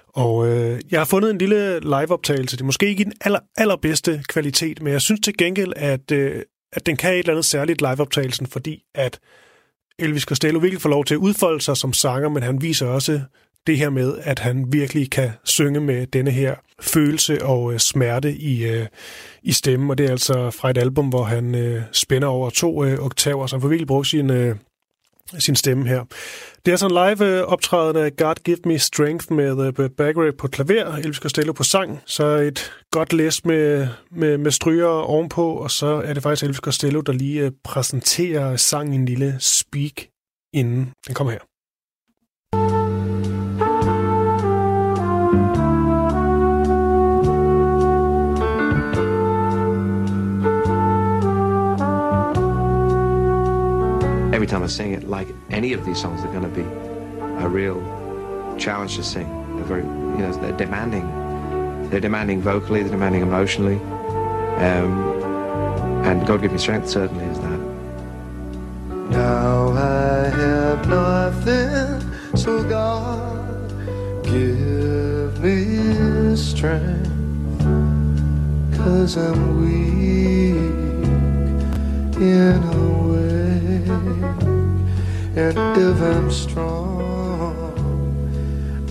Og 0.07 0.47
øh, 0.47 0.79
jeg 0.91 0.99
har 0.99 1.05
fundet 1.05 1.31
en 1.31 1.37
lille 1.37 1.79
liveoptagelse. 1.79 2.57
Det 2.57 2.61
er 2.61 2.65
måske 2.65 2.87
ikke 2.87 3.01
i 3.01 3.03
den 3.03 3.13
aller, 3.21 3.39
allerbedste 3.57 4.23
kvalitet, 4.29 4.81
men 4.81 4.93
jeg 4.93 5.01
synes 5.01 5.21
til 5.23 5.37
gengæld, 5.37 5.73
at, 5.75 6.11
øh, 6.11 6.43
at 6.73 6.85
den 6.85 6.97
kan 6.97 7.13
et 7.13 7.19
eller 7.19 7.33
andet 7.33 7.45
særligt 7.45 7.81
liveoptagelsen, 7.81 8.47
fordi 8.47 8.83
at 8.95 9.19
Elvis 9.99 10.23
Costello 10.23 10.59
virkelig 10.59 10.81
får 10.81 10.89
lov 10.89 11.05
til 11.05 11.13
at 11.13 11.19
udfolde 11.19 11.61
sig 11.61 11.77
som 11.77 11.93
sanger, 11.93 12.29
men 12.29 12.43
han 12.43 12.61
viser 12.61 12.87
også 12.87 13.21
det 13.67 13.77
her 13.77 13.89
med, 13.89 14.17
at 14.21 14.39
han 14.39 14.65
virkelig 14.73 15.11
kan 15.11 15.31
synge 15.43 15.79
med 15.79 16.07
denne 16.07 16.31
her 16.31 16.55
følelse 16.81 17.45
og 17.45 17.73
øh, 17.73 17.79
smerte 17.79 18.35
i, 18.35 18.65
øh, 18.65 18.85
i 19.43 19.51
stemmen, 19.51 19.89
og 19.89 19.97
det 19.97 20.05
er 20.05 20.11
altså 20.11 20.51
fra 20.51 20.69
et 20.69 20.77
album, 20.77 21.07
hvor 21.07 21.23
han 21.23 21.55
øh, 21.55 21.81
spænder 21.91 22.27
over 22.27 22.49
to 22.49 22.83
øh, 22.83 22.99
oktaver, 22.99 23.47
så 23.47 23.55
han 23.55 23.61
får 23.61 23.67
virkelig 23.67 23.87
brugt 23.87 24.07
sin, 24.07 24.29
øh, 24.29 24.55
sin 25.39 25.55
stemme 25.55 25.87
her. 25.87 26.03
Det 26.65 26.71
er 26.71 26.77
sådan 26.77 26.97
altså 26.97 27.25
live 27.25 27.37
øh, 27.37 27.43
optræden 27.43 27.97
af 27.97 28.15
God 28.15 28.35
Give 28.43 28.57
Me 28.65 28.79
Strength 28.79 29.33
med 29.33 29.67
uh, 29.67 29.73
Burt 29.73 29.91
Baggery 29.93 30.31
på 30.37 30.47
klaver, 30.47 30.95
Elvis 30.95 31.17
Costello 31.17 31.53
på 31.53 31.63
sang, 31.63 32.01
så 32.05 32.25
et 32.25 32.71
godt 32.91 33.13
læs 33.13 33.45
med, 33.45 33.87
med, 34.11 34.37
med 34.37 34.51
stryger 34.51 34.87
ovenpå, 34.87 35.53
og 35.53 35.71
så 35.71 36.01
er 36.05 36.13
det 36.13 36.23
faktisk 36.23 36.43
Elvis 36.43 36.57
Costello, 36.57 37.01
der 37.01 37.13
lige 37.13 37.41
øh, 37.41 37.51
præsenterer 37.63 38.55
sangen 38.55 38.93
en 38.93 39.05
lille 39.05 39.35
speak 39.39 40.07
inden 40.53 40.91
den 41.07 41.15
kommer 41.15 41.31
her. 41.31 41.54
Every 54.35 54.47
time 54.47 54.61
I 54.63 54.67
sing 54.67 54.91
it, 54.91 55.07
like 55.07 55.29
any 55.49 55.71
of 55.71 55.85
these 55.85 55.97
songs, 56.01 56.21
they're 56.21 56.31
going 56.33 56.43
to 56.43 56.49
be 56.49 56.67
a 57.41 57.47
real 57.47 57.79
challenge 58.59 58.97
to 58.97 59.03
sing. 59.03 59.27
They're 59.55 59.63
very, 59.63 59.83
you 59.83 60.17
know, 60.23 60.33
they're 60.41 60.51
demanding. 60.57 61.89
They're 61.89 62.01
demanding 62.01 62.41
vocally, 62.41 62.81
they're 62.81 62.91
demanding 62.91 63.21
emotionally. 63.21 63.77
Um, 64.57 64.91
and 66.03 66.27
God 66.27 66.41
Give 66.41 66.51
Me 66.51 66.57
Strength 66.57 66.89
certainly 66.89 67.23
is 67.23 67.39
that. 67.39 67.59
Now 69.11 69.69
I 69.69 70.27
have 70.27 70.85
nothing, 70.89 72.35
so 72.35 72.61
God 72.67 73.71
give 74.23 75.41
me 75.41 76.35
strength. 76.35 77.09
Cause 78.75 79.15
I'm 79.15 79.61
weak 79.61 81.05
in 82.19 82.63
a 82.63 82.94
and 83.87 85.77
if 85.77 86.01
I'm 86.01 86.31
strong, 86.31 87.53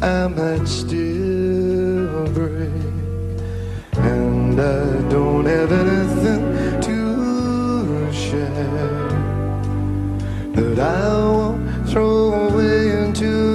I 0.03 0.27
might 0.29 0.67
still 0.67 2.27
break. 2.29 2.71
And 3.97 4.61
I 4.61 5.09
don't 5.09 5.47
have 5.47 5.73
anything 5.73 6.81
to 6.83 8.13
share 8.13 9.09
that 10.53 10.79
I 10.79 11.19
won't 11.19 11.89
throw 11.89 12.49
away 12.49 12.91
into 13.05 13.54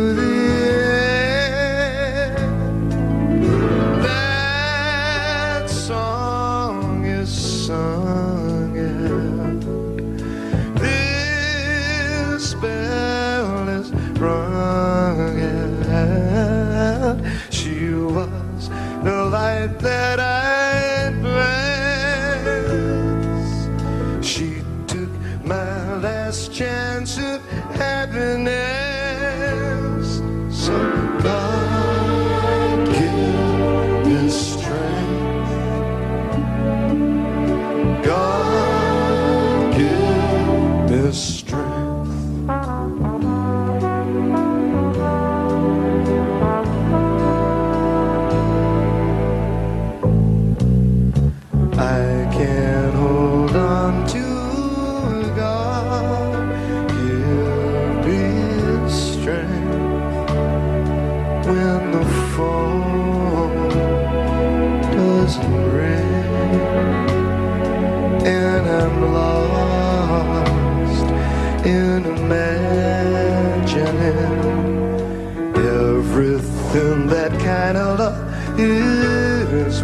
love 78.68 79.54
is 79.54 79.82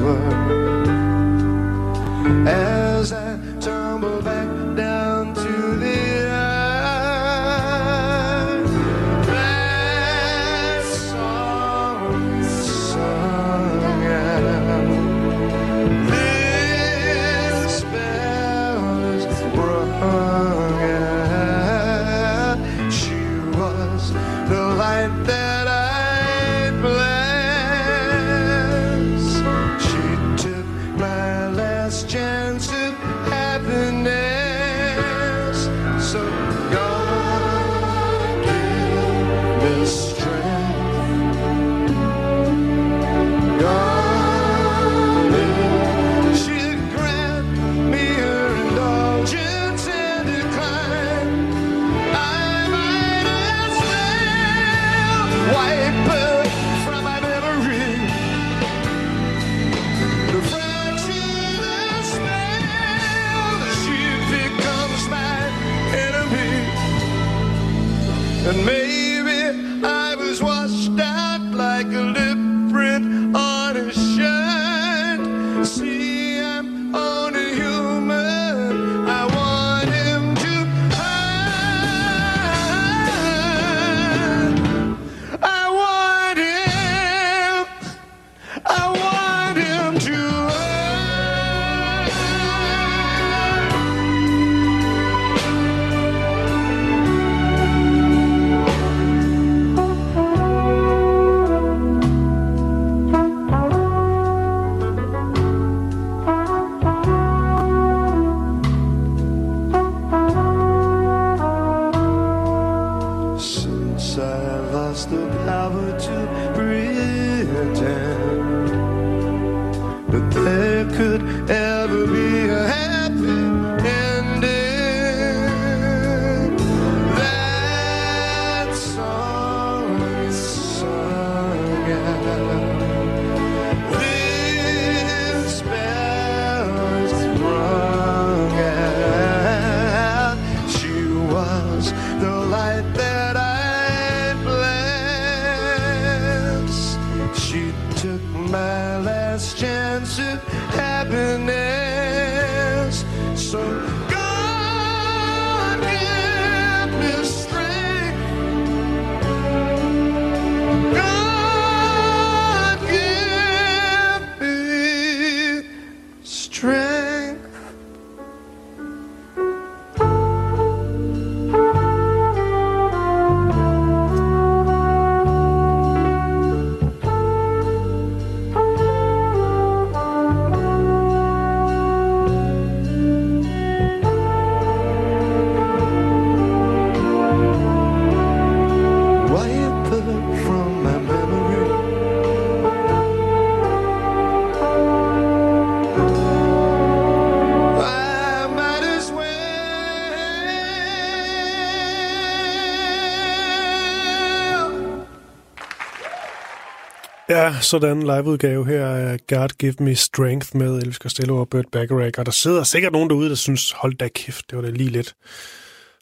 Ja, 207.45 207.61
sådan 207.61 207.97
en 207.97 208.01
liveudgave 208.01 208.65
her 208.65 208.87
af 208.87 209.27
God 209.27 209.57
Give 209.57 209.73
Me 209.79 209.95
Strength 209.95 210.57
med 210.57 210.77
Elvis 210.77 210.95
Costello 210.95 211.39
og 211.39 211.49
Burt 211.49 211.65
Bacharach. 211.71 212.19
Og 212.19 212.25
der 212.25 212.31
sidder 212.31 212.63
sikkert 212.63 212.93
nogen 212.93 213.09
derude, 213.09 213.29
der 213.29 213.35
synes, 213.35 213.71
hold 213.71 213.93
da 213.93 214.07
kæft, 214.07 214.49
det 214.49 214.55
var 214.55 214.61
da 214.61 214.69
lige 214.69 214.89
lidt 214.89 215.15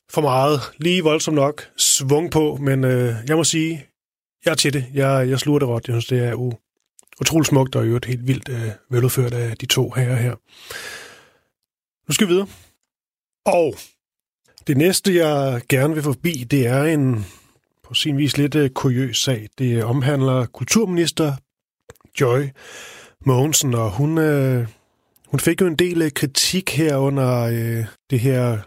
for 0.10 0.22
meget. 0.22 0.60
Lige 0.78 1.04
voldsomt 1.04 1.36
nok. 1.36 1.70
Svung 1.78 2.32
på, 2.32 2.58
men 2.62 2.84
øh, 2.84 3.16
jeg 3.28 3.36
må 3.36 3.44
sige, 3.44 3.86
jeg 4.46 4.52
er 4.52 4.56
til 4.56 4.74
det. 4.74 4.86
Jeg, 4.94 5.30
jeg 5.30 5.40
sluger 5.40 5.60
det 5.60 5.68
råt. 5.68 5.88
Jeg 5.88 5.94
synes, 5.94 6.06
det 6.06 6.20
er 6.20 6.34
u, 6.34 6.54
utroligt 7.22 7.48
smukt 7.48 7.76
og 7.76 7.84
i 7.84 7.88
øvrigt 7.88 8.06
helt 8.06 8.28
vildt 8.28 8.50
øh, 8.50 8.70
veludført 8.90 9.34
af 9.34 9.58
de 9.58 9.66
to 9.66 9.90
herrer 9.90 10.16
her. 10.16 10.36
Nu 12.08 12.14
skal 12.14 12.28
vi 12.28 12.32
videre. 12.34 12.48
Og 13.46 13.76
det 14.68 14.78
næste, 14.78 15.16
jeg 15.16 15.62
gerne 15.70 15.94
vil 15.94 16.04
forbi, 16.04 16.32
det 16.52 16.68
er 16.68 16.84
en 16.84 17.26
på 17.84 17.94
sin 17.94 18.18
vis 18.18 18.38
lidt 18.38 18.56
øh, 18.56 18.70
kuriøs 18.70 19.18
sag. 19.18 19.50
Det 19.58 19.84
omhandler 19.84 20.46
kulturminister 20.46 21.34
Joy 22.22 22.44
Mogensen, 23.26 23.74
og 23.74 23.92
hun, 23.92 24.18
øh, 24.18 24.68
hun 25.28 25.40
fik 25.40 25.62
jo 25.62 25.68
en 25.68 25.76
del 25.76 26.02
øh, 26.02 26.12
kritik 26.12 26.78
her 26.78 26.98
under 26.98 27.40
øh, 27.42 27.86
det 28.10 28.20
her 28.20 28.58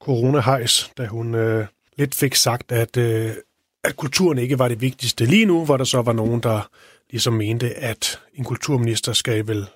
coronahejs, 0.00 0.90
da 0.98 1.06
hun 1.06 1.34
øh, 1.34 1.66
lidt 1.96 2.14
fik 2.14 2.34
sagt, 2.34 2.72
at, 2.72 2.96
øh, 2.96 3.32
at 3.84 3.96
kulturen 3.96 4.38
ikke 4.38 4.58
var 4.58 4.68
det 4.68 4.80
vigtigste 4.80 5.24
lige 5.24 5.46
nu, 5.46 5.64
hvor 5.64 5.76
der 5.76 5.84
så 5.84 6.02
var 6.02 6.12
nogen, 6.12 6.40
der 6.40 6.68
ligesom 7.10 7.32
mente, 7.32 7.74
at 7.74 8.20
en 8.34 8.44
kulturminister 8.44 9.12
skal 9.12 9.46
vel 9.46 9.66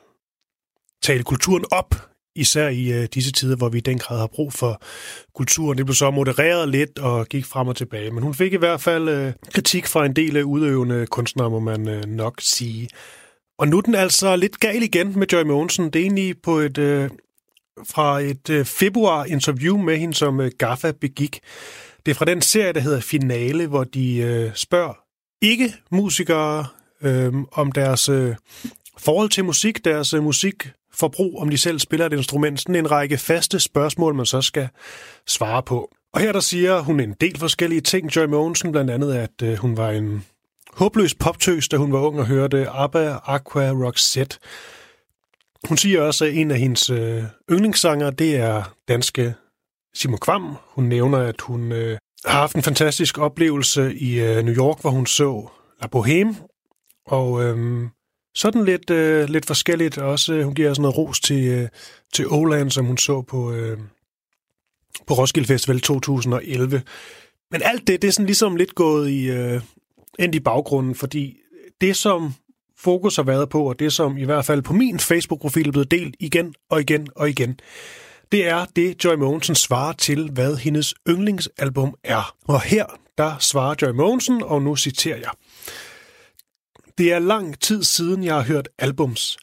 tale 1.03 1.23
kulturen 1.23 1.65
op, 1.71 1.95
især 2.37 2.69
i 2.69 2.93
øh, 2.93 3.09
disse 3.14 3.33
tider, 3.33 3.57
hvor 3.57 3.69
vi 3.69 3.79
i 3.79 3.81
den 3.81 3.99
grad 3.99 4.19
har 4.19 4.27
brug 4.27 4.53
for 4.53 4.83
kulturen. 5.35 5.79
Det 5.79 5.87
blev 5.87 5.95
så 5.95 6.11
modereret 6.11 6.69
lidt 6.69 6.99
og 6.99 7.27
gik 7.27 7.45
frem 7.45 7.69
og 7.69 7.77
tilbage, 7.77 8.11
men 8.11 8.23
hun 8.23 8.35
fik 8.35 8.53
i 8.53 8.57
hvert 8.57 8.81
fald 8.81 9.09
øh, 9.09 9.33
kritik 9.53 9.87
fra 9.87 10.07
en 10.07 10.17
del 10.17 10.37
af 10.37 10.43
udøvende 10.43 11.07
kunstnere, 11.07 11.51
må 11.51 11.59
man 11.59 11.88
øh, 11.88 12.05
nok 12.05 12.35
sige. 12.41 12.88
Og 13.59 13.69
nu 13.69 13.77
er 13.77 13.81
den 13.81 13.95
altså 13.95 14.37
lidt 14.37 14.61
gal 14.61 14.83
igen 14.83 15.19
med 15.19 15.27
Joy 15.33 15.43
Mogensen. 15.43 15.85
Det 15.85 15.97
er 15.97 16.03
egentlig 16.03 16.35
på 16.43 16.59
et, 16.59 16.79
øh, 16.79 17.11
fra 17.88 18.21
et 18.21 18.51
øh, 18.51 18.64
februar-interview 18.64 19.77
med 19.77 19.97
hende, 19.97 20.14
som 20.14 20.41
øh, 20.41 20.51
Gaffa 20.59 20.93
begik. 20.93 21.41
Det 22.07 22.11
er 22.11 22.14
fra 22.14 22.25
den 22.25 22.43
serie, 22.43 22.73
der 22.73 22.81
hedder 22.81 23.01
Finale, 23.01 23.67
hvor 23.67 23.85
de 23.85 24.17
øh, 24.17 24.51
spørger 24.55 24.93
ikke-musikere 25.43 26.67
øh, 27.03 27.33
om 27.53 27.73
deres 27.73 28.09
øh, 28.09 28.35
forhold 28.99 29.31
til 29.31 29.45
musik, 29.45 29.85
deres 29.85 30.15
musik 30.15 30.73
musikforbrug, 30.99 31.41
om 31.41 31.49
de 31.49 31.59
selv 31.59 31.79
spiller 31.79 32.07
et 32.07 32.13
instrument. 32.13 32.61
Sådan 32.61 32.75
en 32.75 32.91
række 32.91 33.19
faste 33.19 33.61
spørgsmål, 33.61 34.15
man 34.15 34.27
så 34.27 34.43
skal 34.43 34.69
svare 35.27 35.63
på. 35.63 35.91
Og 36.13 36.21
her 36.21 36.33
der 36.33 36.41
siger 36.41 36.81
hun 36.81 37.01
en 37.01 37.15
del 37.21 37.39
forskellige 37.39 37.81
ting. 37.81 38.17
Joy 38.17 38.25
Mogensen 38.25 38.73
blandt 38.73 38.91
andet, 38.91 39.15
at 39.15 39.43
øh, 39.43 39.55
hun 39.57 39.77
var 39.77 39.91
en 39.91 40.25
håbløs 40.73 41.15
poptøs, 41.15 41.69
da 41.69 41.77
hun 41.77 41.93
var 41.93 41.99
ung 41.99 42.21
og 42.21 42.27
hørte 42.27 42.69
ABBA, 42.69 43.19
Aqua, 43.25 43.71
Roxette. 43.71 44.39
Hun 45.69 45.77
siger 45.77 46.03
også, 46.03 46.25
at 46.25 46.35
en 46.35 46.51
af 46.51 46.59
hendes 46.59 46.90
øh, 46.90 47.23
yndlingssanger, 47.51 48.11
det 48.11 48.37
er 48.37 48.75
danske 48.88 49.35
Simon 49.94 50.19
Kvam. 50.19 50.57
Hun 50.75 50.85
nævner, 50.85 51.19
at 51.19 51.40
hun 51.40 51.73
øh, 51.73 51.99
har 52.25 52.38
haft 52.38 52.57
en 52.57 52.63
fantastisk 52.63 53.19
oplevelse 53.19 53.94
i 53.94 54.21
øh, 54.21 54.44
New 54.44 54.55
York, 54.55 54.81
hvor 54.81 54.90
hun 54.90 55.07
så 55.07 55.49
La 55.83 55.87
Boheme. 55.87 56.37
Og 57.07 57.44
øh, 57.44 57.88
sådan 58.35 58.64
lidt, 58.64 58.90
øh, 58.90 59.29
lidt 59.29 59.46
forskelligt. 59.46 59.98
Også, 59.98 60.35
øh, 60.35 60.44
hun 60.44 60.54
giver 60.54 60.74
sådan 60.74 60.83
noget 60.83 60.98
ros 60.98 61.20
til, 61.20 61.44
øh, 61.44 61.68
til 62.14 62.26
Oland, 62.29 62.70
som 62.70 62.87
hun 62.87 62.98
så 62.98 63.22
på, 63.22 63.52
øh, 63.52 63.79
på 65.06 65.14
Roskilde 65.14 65.48
Festival 65.48 65.81
2011. 65.81 66.83
Men 67.50 67.62
alt 67.64 67.87
det, 67.87 68.02
det 68.02 68.08
er 68.08 68.12
sådan 68.12 68.26
ligesom 68.26 68.56
lidt 68.56 68.74
gået 68.74 69.10
i, 69.10 69.31
øh, 69.31 69.60
ind 70.18 70.35
i 70.35 70.40
baggrunden, 70.40 70.94
fordi 70.94 71.37
det, 71.81 71.96
som 71.96 72.35
fokus 72.79 73.16
har 73.16 73.22
været 73.22 73.48
på, 73.48 73.68
og 73.68 73.79
det, 73.79 73.92
som 73.92 74.18
i 74.18 74.24
hvert 74.24 74.44
fald 74.44 74.62
på 74.62 74.72
min 74.72 75.00
Facebook-profil 75.00 75.68
er 75.68 75.72
blevet 75.72 75.90
delt 75.90 76.16
igen 76.20 76.54
og 76.70 76.81
igen 76.81 77.08
og 77.16 77.31
igen, 77.31 77.60
det 78.33 78.48
er 78.48 78.66
det, 78.76 79.04
Joy 79.04 79.14
Mogensen 79.14 79.54
svarer 79.54 79.92
til, 79.92 80.31
hvad 80.31 80.56
hendes 80.56 80.94
yndlingsalbum 81.08 81.94
er. 82.04 82.35
Og 82.48 82.60
her, 82.60 82.87
der 83.18 83.37
svarer 83.38 83.74
Joy 83.83 83.90
Mogensen, 83.90 84.42
og 84.42 84.62
nu 84.62 84.76
citerer 84.76 85.16
jeg. 85.16 85.31
Det 86.99 87.13
er 87.13 87.19
lang 87.19 87.61
tid 87.61 87.85
siden, 87.85 88.25
jeg 88.25 88.35
har 88.35 88.42
hørt 88.42 88.69
albums. 88.79 89.38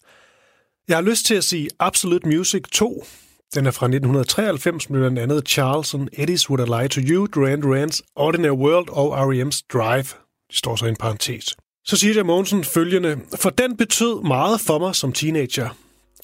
Jeg 0.87 0.97
har 0.97 1.01
lyst 1.01 1.25
til 1.25 1.35
at 1.35 1.43
sige 1.43 1.69
Absolute 1.79 2.27
Music 2.27 2.61
2. 2.71 3.05
Den 3.53 3.65
er 3.65 3.71
fra 3.71 3.85
1993 3.85 4.89
med 4.89 4.99
blandt 4.99 5.19
andet 5.19 5.49
Charleston, 5.49 6.09
Eddie's 6.13 6.49
Would 6.49 6.67
I 6.67 6.81
Lie 6.81 6.87
to 6.87 7.01
You, 7.01 7.25
Duran 7.25 7.63
Duran's 7.63 7.99
Ordinary 8.15 8.55
World 8.55 8.89
og 8.89 9.29
R.E.M.'s 9.29 9.61
Drive. 9.61 10.07
Det 10.49 10.57
står 10.57 10.75
så 10.75 10.85
i 10.85 10.89
en 10.89 10.95
parentes. 10.95 11.55
Så 11.85 11.97
siger 11.97 12.13
jeg 12.13 12.25
Mogensen 12.25 12.63
følgende, 12.63 13.17
for 13.39 13.49
den 13.49 13.77
betød 13.77 14.23
meget 14.23 14.61
for 14.61 14.79
mig 14.79 14.95
som 14.95 15.13
teenager. 15.13 15.69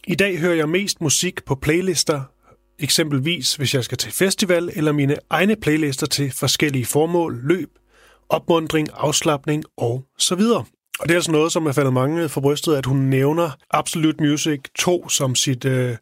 I 0.08 0.16
dag 0.16 0.40
hører 0.40 0.56
jeg 0.56 0.70
mest 0.70 1.02
musik 1.02 1.46
på 1.46 1.56
playlister. 1.56 2.22
eksempelvis 2.80 3.56
hvis 3.56 3.74
jeg 3.74 3.84
skal 3.84 3.98
til 3.98 4.12
festival, 4.12 4.72
eller 4.76 4.92
mine 4.92 5.18
egne 5.30 5.56
playlister 5.56 6.08
til 6.08 6.32
forskellige 6.32 6.86
formål, 6.86 7.40
løb, 7.44 7.70
opmundring, 8.30 8.88
afslappning 8.94 9.64
og 9.78 10.06
så 10.18 10.36
videre. 10.36 10.66
Og 11.02 11.08
det 11.08 11.14
er 11.14 11.18
altså 11.18 11.32
noget, 11.32 11.52
som 11.52 11.66
er 11.66 11.72
faldet 11.72 11.93
mange 11.93 12.30
for 12.30 12.41
brystet, 12.41 12.76
at 12.76 12.86
hun 12.86 12.97
nævner 12.97 13.52
Absolute 13.70 14.24
Music 14.24 14.62
2 14.76 15.10
som 15.10 15.36
sit 15.36 15.66
øh, 15.66 15.97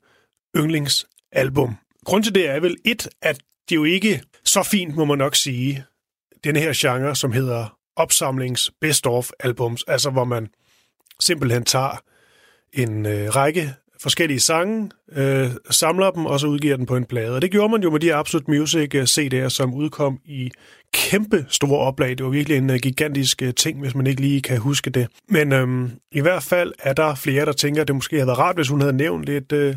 yndlingsalbum. 0.58 1.76
Grunden 2.06 2.24
til 2.24 2.36
det 2.36 2.50
er 2.50 2.60
vel 2.60 2.78
et, 2.86 3.10
at 3.22 3.40
det 3.70 3.76
jo 3.76 3.84
ikke 3.84 4.22
så 4.46 4.64
fint, 4.64 4.96
må 4.96 5.06
man 5.06 5.18
nok 5.18 5.36
sige, 5.36 5.86
den 6.44 6.56
her 6.56 6.74
genre, 6.76 7.16
som 7.16 7.32
hedder 7.32 7.78
opsamlings 7.96 8.72
best 8.82 9.08
of 9.08 9.30
albums, 9.40 9.84
altså 9.88 10.10
hvor 10.10 10.24
man 10.24 10.48
simpelthen 11.20 11.66
tager 11.66 12.02
en 12.74 13.06
øh, 13.06 13.36
række 13.36 13.74
forskellige 14.02 14.40
sange, 14.40 14.92
øh, 15.12 15.50
samler 15.70 16.12
dem 16.12 16.26
og 16.26 16.40
så 16.40 16.48
udgiver 16.48 16.78
den 16.78 16.86
på 16.86 16.96
en 16.96 17.06
plade. 17.06 17.36
Og 17.36 17.42
det 17.42 17.52
gjorde 17.52 17.72
man 17.72 17.84
jo 17.84 17.90
med 17.90 18.00
de 18.00 18.14
Absolute 18.14 18.52
Music 18.52 18.96
øh, 18.96 19.04
CD'er, 19.04 19.50
som 19.50 19.74
udkom 19.74 20.20
i 20.26 20.52
kæmpe 20.94 21.46
store 21.50 21.80
oplag. 21.80 22.10
Det 22.10 22.24
var 22.24 22.30
virkelig 22.30 22.58
en 22.58 22.70
uh, 22.70 22.76
gigantisk 22.76 23.42
uh, 23.44 23.50
ting, 23.58 23.80
hvis 23.80 23.96
man 23.96 24.08
ikke 24.08 24.22
lige 24.22 24.42
kan 24.42 24.58
huske 24.58 24.90
det. 24.90 25.08
Men 25.30 25.54
øhm, 25.54 25.92
i 26.12 26.22
hvert 26.22 26.44
fald 26.44 26.74
er 26.80 26.94
der 26.94 27.16
flere, 27.16 27.46
der 27.46 27.52
tænker, 27.52 27.82
at 27.82 27.88
det 27.88 27.96
måske 27.96 28.16
havde 28.16 28.28
været 28.28 28.40
rart, 28.40 28.56
hvis 28.56 28.68
hun 28.68 28.82
havde 28.82 28.94
nævnt 28.94 29.30
et 29.30 29.52
øh, 29.52 29.76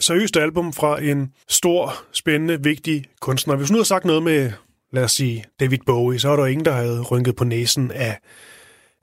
seriøst 0.00 0.36
album 0.36 0.72
fra 0.72 1.02
en 1.02 1.32
stor, 1.48 1.94
spændende, 2.12 2.62
vigtig 2.62 3.04
kunstner. 3.20 3.56
Hvis 3.56 3.68
hun 3.68 3.74
havde 3.74 3.84
sagt 3.84 4.04
noget 4.04 4.22
med, 4.22 4.52
lad 4.92 5.04
os 5.04 5.12
sige, 5.12 5.44
David 5.60 5.78
Bowie, 5.86 6.18
så 6.18 6.28
var 6.28 6.36
der 6.36 6.46
ingen, 6.46 6.64
der 6.64 6.72
havde 6.72 7.02
rynket 7.02 7.36
på 7.36 7.44
næsen 7.44 7.90
af 7.90 8.18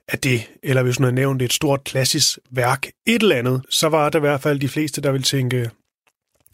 af 0.08 0.18
det, 0.18 0.50
eller 0.62 0.82
hvis 0.82 0.96
hun 0.96 1.04
havde 1.04 1.14
nævnt 1.14 1.42
et 1.42 1.52
stort 1.52 1.84
klassisk 1.84 2.38
værk, 2.50 2.86
et 3.06 3.22
eller 3.22 3.36
andet, 3.36 3.62
så 3.70 3.88
var 3.88 4.08
der 4.08 4.18
i 4.18 4.20
hvert 4.20 4.40
fald 4.40 4.60
de 4.60 4.68
fleste, 4.68 5.00
der 5.00 5.12
ville 5.12 5.24
tænke, 5.24 5.70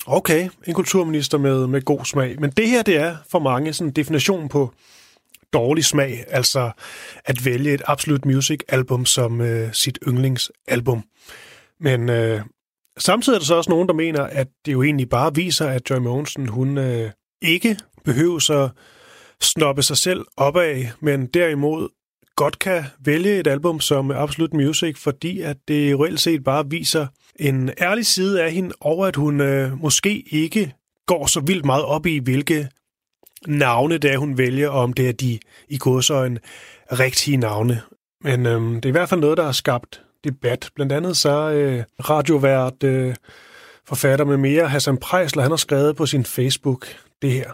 okay, 0.06 0.48
en 0.66 0.74
kulturminister 0.74 1.38
med, 1.38 1.66
med 1.66 1.82
god 1.82 2.04
smag. 2.04 2.40
Men 2.40 2.50
det 2.50 2.68
her, 2.68 2.82
det 2.82 2.96
er 2.96 3.16
for 3.30 3.38
mange 3.38 3.72
sådan 3.72 3.88
en 3.88 3.96
definition 3.96 4.48
på 4.48 4.74
dårlig 5.52 5.84
smag, 5.84 6.24
altså 6.28 6.70
at 7.24 7.44
vælge 7.44 7.74
et 7.74 7.82
absolut 7.86 8.24
Music 8.24 8.60
album 8.68 9.06
som 9.06 9.40
øh, 9.40 9.72
sit 9.72 9.98
yndlingsalbum. 10.08 11.04
Men 11.80 12.08
øh, 12.08 12.40
samtidig 12.98 13.36
er 13.36 13.38
der 13.38 13.46
så 13.46 13.54
også 13.54 13.70
nogen, 13.70 13.88
der 13.88 13.94
mener, 13.94 14.22
at 14.22 14.48
det 14.66 14.72
jo 14.72 14.82
egentlig 14.82 15.08
bare 15.08 15.34
viser, 15.34 15.66
at 15.66 15.90
Joy 15.90 15.98
Mogensen, 15.98 16.48
hun 16.48 16.78
øh, 16.78 17.10
ikke 17.42 17.76
behøver 18.04 18.38
så 18.38 18.68
snoppe 19.40 19.82
sig 19.82 19.96
selv 19.96 20.24
opad, 20.36 20.84
men 21.00 21.26
derimod 21.26 21.88
godt 22.40 22.58
kan 22.58 22.84
vælge 23.04 23.40
et 23.40 23.46
album 23.46 23.80
som 23.80 24.10
Absolute 24.10 24.56
Music, 24.56 24.98
fordi 24.98 25.40
at 25.40 25.56
det 25.68 26.00
reelt 26.00 26.20
set 26.20 26.44
bare 26.44 26.70
viser 26.70 27.06
en 27.36 27.70
ærlig 27.80 28.06
side 28.06 28.42
af 28.42 28.52
hende, 28.52 28.74
over 28.80 29.06
at 29.06 29.16
hun 29.16 29.40
øh, 29.40 29.80
måske 29.80 30.24
ikke 30.30 30.74
går 31.06 31.26
så 31.26 31.40
vildt 31.40 31.64
meget 31.64 31.84
op 31.84 32.06
i, 32.06 32.18
hvilke 32.18 32.68
navne 33.46 33.98
det 33.98 34.12
er, 34.12 34.18
hun 34.18 34.38
vælger, 34.38 34.68
og 34.68 34.80
om 34.80 34.92
det 34.92 35.08
er 35.08 35.12
de 35.12 35.38
i 35.68 35.78
godsøjen 35.78 36.38
rigtige 36.92 37.36
navne. 37.36 37.82
Men 38.20 38.46
øh, 38.46 38.60
det 38.60 38.84
er 38.84 38.88
i 38.88 38.90
hvert 38.90 39.08
fald 39.08 39.20
noget, 39.20 39.38
der 39.38 39.44
har 39.44 39.52
skabt 39.52 40.02
debat. 40.24 40.70
Blandt 40.74 40.92
andet 40.92 41.16
så 41.16 41.50
øh, 41.50 41.84
radiovært, 42.10 42.82
øh, 42.84 43.14
forfatter 43.86 44.24
med 44.24 44.36
mere, 44.36 44.68
Hassan 44.68 44.96
Prejsler, 44.96 45.42
han 45.42 45.52
har 45.52 45.56
skrevet 45.56 45.96
på 45.96 46.06
sin 46.06 46.24
Facebook 46.24 46.86
det 47.22 47.32
her. 47.32 47.50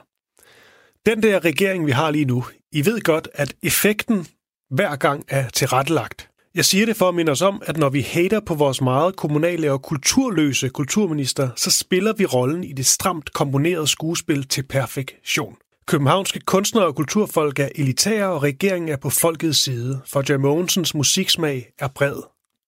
Den 1.06 1.22
der 1.22 1.44
regering, 1.44 1.86
vi 1.86 1.92
har 1.92 2.10
lige 2.10 2.24
nu, 2.24 2.44
I 2.72 2.86
ved 2.86 3.00
godt, 3.00 3.28
at 3.34 3.54
effekten 3.62 4.26
hver 4.70 4.96
gang 4.96 5.24
er 5.28 5.48
tilrettelagt. 5.48 6.28
Jeg 6.54 6.64
siger 6.64 6.86
det 6.86 6.96
for 6.96 7.08
at 7.08 7.14
minde 7.14 7.32
os 7.32 7.42
om, 7.42 7.62
at 7.66 7.76
når 7.76 7.88
vi 7.88 8.00
hater 8.00 8.40
på 8.40 8.54
vores 8.54 8.80
meget 8.80 9.16
kommunale 9.16 9.72
og 9.72 9.82
kulturløse 9.82 10.68
kulturminister, 10.68 11.48
så 11.56 11.70
spiller 11.70 12.12
vi 12.12 12.24
rollen 12.24 12.64
i 12.64 12.72
det 12.72 12.86
stramt 12.86 13.32
komponerede 13.32 13.86
skuespil 13.86 14.48
til 14.48 14.62
perfektion. 14.62 15.56
Københavnske 15.86 16.40
kunstnere 16.40 16.86
og 16.86 16.94
kulturfolk 16.94 17.58
er 17.58 17.68
elitære, 17.74 18.26
og 18.26 18.42
regeringen 18.42 18.88
er 18.88 18.96
på 18.96 19.10
folkets 19.10 19.58
side, 19.58 20.00
for 20.06 20.24
Jay 20.28 20.36
Mogensens 20.36 20.94
musiksmag 20.94 21.72
er 21.78 21.88
bred 21.88 22.16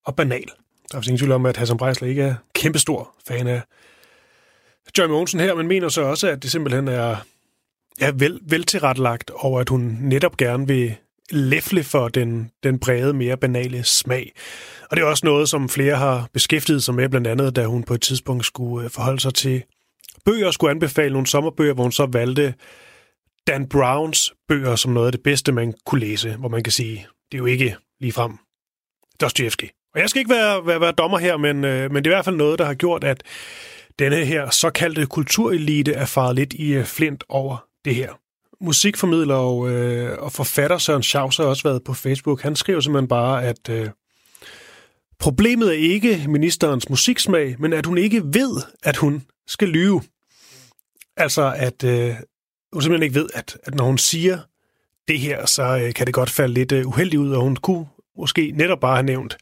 og 0.07 0.17
banal. 0.17 0.47
Der 0.93 0.99
er 0.99 1.03
ingen 1.03 1.19
tvivl 1.19 1.33
om, 1.33 1.47
at 1.47 1.57
Hassan 1.57 1.77
Breisler 1.77 2.09
ikke 2.09 2.23
er 2.23 2.35
kæmpestor 2.55 3.15
fan 3.29 3.47
af 3.47 3.63
Joy 4.99 5.07
Mogensen 5.07 5.41
her, 5.41 5.55
men 5.55 5.67
mener 5.67 5.89
så 5.89 6.03
også, 6.03 6.29
at 6.29 6.43
det 6.43 6.51
simpelthen 6.51 6.89
er 6.89 7.17
ja, 8.01 8.11
vel, 8.15 8.41
vel 8.43 8.65
tilrettelagt, 8.65 9.31
og 9.35 9.61
at 9.61 9.69
hun 9.69 9.99
netop 10.01 10.37
gerne 10.37 10.67
vil 10.67 10.97
læfle 11.31 11.85
for 11.85 12.09
den, 12.09 12.51
den 12.63 12.79
brede, 12.79 13.13
mere 13.13 13.37
banale 13.37 13.85
smag. 13.85 14.33
Og 14.91 14.97
det 14.97 15.03
er 15.03 15.07
også 15.07 15.27
noget, 15.27 15.49
som 15.49 15.69
flere 15.69 15.97
har 15.97 16.29
beskæftiget 16.33 16.83
sig 16.83 16.95
med, 16.95 17.09
blandt 17.09 17.27
andet 17.27 17.57
da 17.57 17.65
hun 17.65 17.83
på 17.83 17.95
et 17.95 18.01
tidspunkt 18.01 18.47
skulle 18.47 18.85
øh, 18.85 18.91
forholde 18.91 19.21
sig 19.21 19.35
til 19.35 19.63
bøger, 20.25 20.51
skulle 20.51 20.71
anbefale 20.71 21.13
nogle 21.13 21.27
sommerbøger, 21.27 21.75
hvor 21.75 21.83
hun 21.83 21.93
så 21.93 22.07
valgte 22.07 22.55
Dan 23.47 23.69
Browns 23.69 24.33
bøger 24.49 24.77
som 24.77 24.93
noget 24.93 25.07
af 25.07 25.13
det 25.13 25.23
bedste, 25.23 25.53
man 25.53 25.75
kunne 25.87 26.01
læse, 26.01 26.37
hvor 26.37 26.49
man 26.49 26.63
kan 26.63 26.73
sige, 26.73 27.07
det 27.33 27.39
er 27.39 27.39
jo 27.39 27.47
ikke 27.47 27.77
ligefrem 28.01 28.39
Dostoyevsky. 29.21 29.65
Og 29.95 30.01
jeg 30.01 30.11
skal 30.11 30.21
ikke 30.21 30.35
være, 30.35 30.67
være, 30.67 30.81
være 30.81 30.93
dommer 30.93 31.19
her, 31.19 31.37
men, 31.37 31.65
øh, 31.65 31.93
men 31.93 32.05
det 32.05 32.11
er 32.11 32.15
i 32.15 32.17
hvert 32.17 32.25
fald 32.25 32.37
noget, 32.37 32.59
der 32.59 32.65
har 32.65 32.75
gjort, 32.75 33.05
at 33.05 33.23
denne 33.99 34.25
her 34.25 34.51
såkaldte 34.51 35.07
kulturelite 35.07 35.93
er 35.93 36.07
faret 36.07 36.37
lidt 36.37 36.53
i 36.53 36.73
øh, 36.73 36.85
flint 36.85 37.25
over 37.29 37.67
det 37.85 37.95
her 37.95 38.13
musikformidler 38.61 39.35
og, 39.35 39.71
øh, 39.71 40.19
og 40.19 40.33
forfatter 40.33 40.79
Søren 40.79 41.03
Schaus 41.03 41.37
har 41.37 41.45
også 41.45 41.63
været 41.63 41.85
på 41.85 41.95
Facebook. 41.95 42.43
Han 42.43 42.57
skriver 42.57 42.81
simpelthen 42.81 43.09
bare, 43.09 43.45
at 43.45 43.69
øh, 43.71 43.91
problemet 45.19 45.69
er 45.69 45.93
ikke 45.93 46.25
ministerens 46.29 46.91
musiksmag, 46.91 47.57
men 47.59 47.73
at 47.73 47.87
hun 47.87 47.99
ikke 47.99 48.23
ved, 48.25 48.63
at 48.83 48.97
hun 48.97 49.23
skal 49.47 49.69
lyve. 49.69 50.03
Altså, 51.17 51.55
at 51.57 51.85
øh, 51.85 52.15
hun 52.73 52.83
simpelthen 52.83 53.03
ikke 53.03 53.21
ved, 53.21 53.29
at, 53.35 53.59
at 53.63 53.75
når 53.75 53.85
hun 53.85 53.99
siger 53.99 54.39
det 55.09 55.19
her, 55.19 55.47
så 55.47 55.63
øh, 55.63 55.95
kan 55.95 56.07
det 56.07 56.15
godt 56.15 56.31
falde 56.31 56.55
lidt 56.55 56.73
øh, 56.73 56.89
uheldigt 56.89 57.21
ud, 57.21 57.31
og 57.31 57.43
hun 57.43 57.57
kunne 57.57 57.87
måske 58.19 58.53
netop 58.55 58.81
bare 58.81 58.97
have 58.97 59.07
nævnt 59.07 59.37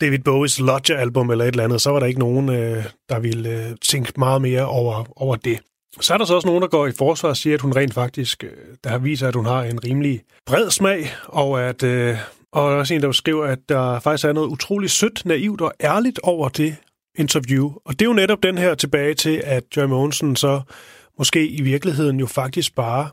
David 0.00 0.18
Bowies 0.18 0.60
Lodger-album 0.60 1.30
eller 1.30 1.44
et 1.44 1.48
eller 1.48 1.64
andet, 1.64 1.80
så 1.80 1.90
var 1.90 2.00
der 2.00 2.06
ikke 2.06 2.20
nogen, 2.20 2.48
øh, 2.48 2.84
der 3.08 3.18
ville 3.18 3.68
øh, 3.68 3.76
tænke 3.82 4.12
meget 4.16 4.42
mere 4.42 4.66
over, 4.66 5.04
over 5.22 5.36
det. 5.36 5.60
Så 6.00 6.14
er 6.14 6.18
der 6.18 6.24
så 6.24 6.34
også 6.34 6.48
nogen, 6.48 6.62
der 6.62 6.68
går 6.68 6.86
i 6.86 6.92
forsvar 6.92 7.28
og 7.28 7.36
siger, 7.36 7.54
at 7.54 7.60
hun 7.60 7.76
rent 7.76 7.94
faktisk, 7.94 8.44
øh, 8.44 8.50
der 8.84 8.98
viser, 8.98 9.28
at 9.28 9.34
hun 9.34 9.46
har 9.46 9.62
en 9.62 9.84
rimelig 9.84 10.22
bred 10.46 10.70
smag, 10.70 11.10
og 11.24 11.62
at 11.62 11.82
øh, 11.82 12.16
og 12.52 12.70
der 12.70 12.76
er 12.76 12.80
også 12.80 12.94
en, 12.94 13.02
der 13.02 13.12
skriver, 13.12 13.46
at 13.46 13.58
der 13.68 14.00
faktisk 14.00 14.24
er 14.24 14.32
noget 14.32 14.48
utroligt 14.48 14.92
sødt, 14.92 15.22
naivt 15.24 15.60
og 15.60 15.72
ærligt 15.80 16.18
over 16.22 16.48
det 16.48 16.76
interview. 17.18 17.72
Og 17.84 17.92
det 17.92 18.02
er 18.02 18.08
jo 18.08 18.12
netop 18.12 18.42
den 18.42 18.58
her 18.58 18.74
tilbage 18.74 19.14
til, 19.14 19.42
at 19.44 19.64
Joy 19.76 19.84
Mogensen 19.84 20.36
så 20.36 20.60
måske 21.18 21.48
i 21.48 21.62
virkeligheden 21.62 22.20
jo 22.20 22.26
faktisk 22.26 22.74
bare 22.74 23.10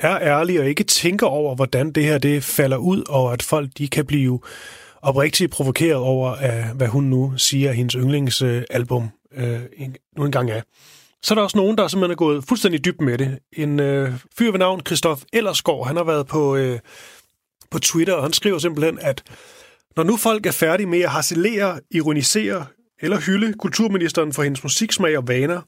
er 0.00 0.18
ærlig 0.20 0.60
og 0.60 0.68
ikke 0.68 0.84
tænker 0.84 1.26
over, 1.26 1.54
hvordan 1.54 1.92
det 1.92 2.04
her 2.04 2.18
det 2.18 2.44
falder 2.44 2.76
ud, 2.76 3.02
og 3.08 3.32
at 3.32 3.42
folk 3.42 3.70
de 3.78 3.88
kan 3.88 4.06
blive 4.06 4.40
oprigtigt 5.02 5.52
provokeret 5.52 5.96
over, 5.96 6.30
af, 6.34 6.74
hvad 6.74 6.88
hun 6.88 7.04
nu 7.04 7.32
siger, 7.36 7.70
at 7.70 7.76
hendes 7.76 7.94
yndlingsalbum 7.94 9.10
øh, 9.34 9.60
nu 10.16 10.24
engang 10.24 10.50
er. 10.50 10.62
Så 11.22 11.34
er 11.34 11.36
der 11.36 11.42
også 11.42 11.56
nogen, 11.56 11.78
der 11.78 11.88
simpelthen 11.88 12.12
er 12.12 12.16
gået 12.16 12.44
fuldstændig 12.44 12.84
dybt 12.84 13.00
med 13.00 13.18
det. 13.18 13.38
En 13.52 13.80
øh, 13.80 14.12
fyr 14.38 14.50
ved 14.50 14.58
navn 14.58 14.80
Christoph 14.86 15.22
Ellersgaard, 15.32 15.86
han 15.86 15.96
har 15.96 16.04
været 16.04 16.26
på, 16.26 16.56
øh, 16.56 16.78
på 17.70 17.78
Twitter, 17.78 18.14
og 18.14 18.22
han 18.22 18.32
skriver 18.32 18.58
simpelthen, 18.58 18.98
at 18.98 19.22
når 19.96 20.02
nu 20.02 20.16
folk 20.16 20.46
er 20.46 20.52
færdige 20.52 20.86
med 20.86 21.00
at 21.00 21.10
harcelere, 21.10 21.80
ironisere 21.90 22.66
eller 23.02 23.20
hylde 23.20 23.52
kulturministeren 23.52 24.32
for 24.32 24.42
hendes 24.42 24.62
musiksmag 24.62 25.18
og 25.18 25.28
vaner, 25.28 25.60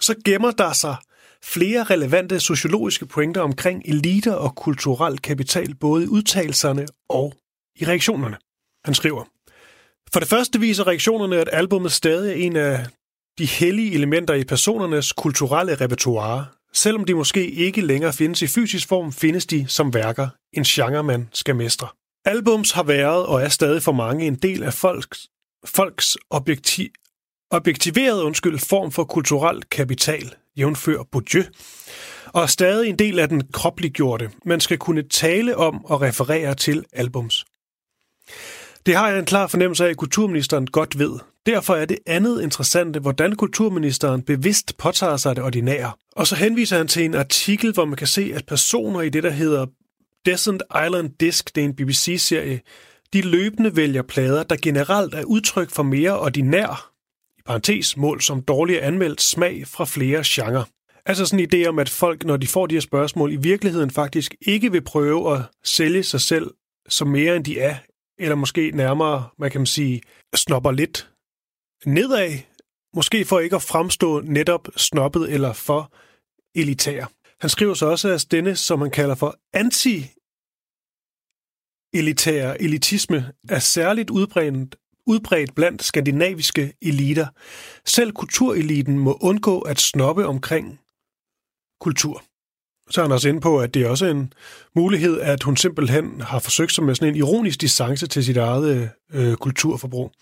så 0.00 0.14
gemmer 0.24 0.50
der 0.50 0.72
sig 0.72 0.96
flere 1.44 1.84
relevante 1.84 2.40
sociologiske 2.40 3.06
pointer 3.06 3.40
omkring 3.40 3.82
eliter 3.84 4.32
og 4.32 4.54
kulturel 4.54 5.18
kapital, 5.18 5.74
både 5.74 6.04
i 6.04 6.08
udtalelserne 6.08 6.86
og 7.08 7.34
i 7.76 7.84
reaktionerne. 7.84 8.36
Han 8.84 8.94
skriver, 8.94 9.24
for 10.12 10.20
det 10.20 10.28
første 10.28 10.60
viser 10.60 10.86
reaktionerne, 10.86 11.36
at 11.36 11.48
albumet 11.52 11.92
stadig 11.92 12.30
er 12.30 12.46
en 12.46 12.56
af 12.56 12.86
de 13.38 13.46
hellige 13.46 13.94
elementer 13.94 14.34
i 14.34 14.44
personernes 14.44 15.12
kulturelle 15.12 15.74
repertoire. 15.74 16.46
Selvom 16.72 17.04
de 17.04 17.14
måske 17.14 17.50
ikke 17.50 17.80
længere 17.80 18.12
findes 18.12 18.42
i 18.42 18.46
fysisk 18.46 18.88
form, 18.88 19.12
findes 19.12 19.46
de 19.46 19.66
som 19.68 19.94
værker, 19.94 20.28
en 20.52 20.64
genre 20.64 21.02
man 21.02 21.28
skal 21.32 21.56
mestre. 21.56 21.88
Albums 22.24 22.70
har 22.70 22.82
været 22.82 23.26
og 23.26 23.42
er 23.42 23.48
stadig 23.48 23.82
for 23.82 23.92
mange 23.92 24.26
en 24.26 24.34
del 24.34 24.62
af 24.62 24.74
folks, 24.74 25.28
folks 25.64 26.18
objektiv, 26.30 26.88
objektiveret 27.50 28.22
undskyld, 28.22 28.58
form 28.58 28.92
for 28.92 29.04
kulturel 29.04 29.62
kapital, 29.62 30.34
jævnfør 30.56 31.02
Bourdieu, 31.12 31.42
og 32.26 32.42
er 32.42 32.46
stadig 32.46 32.88
en 32.88 32.98
del 32.98 33.18
af 33.18 33.28
den 33.28 33.42
kropliggjorte. 33.52 34.30
Man 34.44 34.60
skal 34.60 34.78
kunne 34.78 35.02
tale 35.02 35.56
om 35.56 35.84
og 35.84 36.02
referere 36.02 36.54
til 36.54 36.84
albums. 36.92 37.44
Det 38.86 38.96
har 38.96 39.08
jeg 39.08 39.18
en 39.18 39.24
klar 39.24 39.46
fornemmelse 39.46 39.84
af, 39.84 39.90
at 39.90 39.96
kulturministeren 39.96 40.66
godt 40.66 40.98
ved. 40.98 41.18
Derfor 41.46 41.74
er 41.74 41.84
det 41.84 41.98
andet 42.06 42.42
interessante, 42.42 43.00
hvordan 43.00 43.36
kulturministeren 43.36 44.22
bevidst 44.22 44.76
påtager 44.76 45.16
sig 45.16 45.36
det 45.36 45.44
ordinære. 45.44 45.92
Og 46.16 46.26
så 46.26 46.36
henviser 46.36 46.76
han 46.76 46.88
til 46.88 47.04
en 47.04 47.14
artikel, 47.14 47.72
hvor 47.72 47.84
man 47.84 47.96
kan 47.96 48.06
se, 48.06 48.32
at 48.34 48.46
personer 48.46 49.00
i 49.00 49.08
det, 49.08 49.22
der 49.22 49.30
hedder 49.30 49.66
Descent 50.26 50.62
Island 50.86 51.10
Disc, 51.20 51.44
det 51.54 51.60
er 51.60 51.64
en 51.64 51.76
BBC-serie, 51.76 52.60
de 53.12 53.20
løbende 53.20 53.76
vælger 53.76 54.02
plader, 54.02 54.42
der 54.42 54.56
generelt 54.62 55.14
er 55.14 55.24
udtryk 55.24 55.70
for 55.70 55.82
mere 55.82 56.20
ordinær, 56.20 56.90
i 57.36 57.38
i 57.38 57.42
parentes 57.46 57.96
mål 57.96 58.20
som 58.20 58.42
dårlig 58.42 58.84
anmeldt 58.84 59.22
smag 59.22 59.66
fra 59.66 59.84
flere 59.84 60.22
genrer. 60.26 60.64
Altså 61.06 61.26
sådan 61.26 61.40
en 61.40 61.50
idé 61.54 61.68
om, 61.68 61.78
at 61.78 61.88
folk, 61.88 62.24
når 62.24 62.36
de 62.36 62.46
får 62.46 62.66
de 62.66 62.74
her 62.74 62.80
spørgsmål, 62.80 63.32
i 63.32 63.36
virkeligheden 63.36 63.90
faktisk 63.90 64.34
ikke 64.40 64.72
vil 64.72 64.84
prøve 64.84 65.36
at 65.36 65.42
sælge 65.64 66.02
sig 66.02 66.20
selv 66.20 66.50
som 66.88 67.08
mere 67.08 67.36
end 67.36 67.44
de 67.44 67.60
er, 67.60 67.76
eller 68.18 68.34
måske 68.34 68.70
nærmere, 68.74 69.28
man 69.38 69.50
kan 69.50 69.66
sige, 69.66 70.00
snopper 70.34 70.70
lidt 70.70 71.11
nedad, 71.86 72.38
måske 72.94 73.24
for 73.24 73.38
ikke 73.40 73.56
at 73.56 73.62
fremstå 73.62 74.20
netop 74.20 74.68
snobbet 74.76 75.32
eller 75.32 75.52
for 75.52 75.92
elitær. 76.54 77.06
Han 77.40 77.50
skriver 77.50 77.74
så 77.74 77.86
også, 77.86 78.08
at 78.08 78.26
denne, 78.30 78.56
som 78.56 78.80
han 78.80 78.90
kalder 78.90 79.14
for 79.14 79.38
anti 79.52 80.10
elitær 81.94 82.52
elitisme, 82.60 83.32
er 83.48 83.58
særligt 83.58 84.10
udbredt, 84.10 84.76
udbredt 85.06 85.54
blandt 85.54 85.82
skandinaviske 85.82 86.72
eliter. 86.82 87.26
Selv 87.84 88.12
kultureliten 88.12 88.98
må 88.98 89.18
undgå 89.20 89.60
at 89.60 89.80
snoppe 89.80 90.26
omkring 90.26 90.80
kultur. 91.80 92.22
Så 92.90 93.00
er 93.00 93.04
han 93.04 93.12
også 93.12 93.28
inde 93.28 93.40
på, 93.40 93.60
at 93.60 93.74
det 93.74 93.82
er 93.82 93.88
også 93.88 94.06
en 94.06 94.32
mulighed, 94.76 95.20
at 95.20 95.42
hun 95.42 95.56
simpelthen 95.56 96.20
har 96.20 96.38
forsøgt 96.38 96.72
sig 96.72 96.84
med 96.84 96.94
sådan 96.94 97.08
en 97.08 97.16
ironisk 97.16 97.60
distance 97.60 98.06
til 98.06 98.24
sit 98.24 98.36
eget 98.36 98.90
øh, 99.12 99.34
kulturforbrug. 99.36 100.12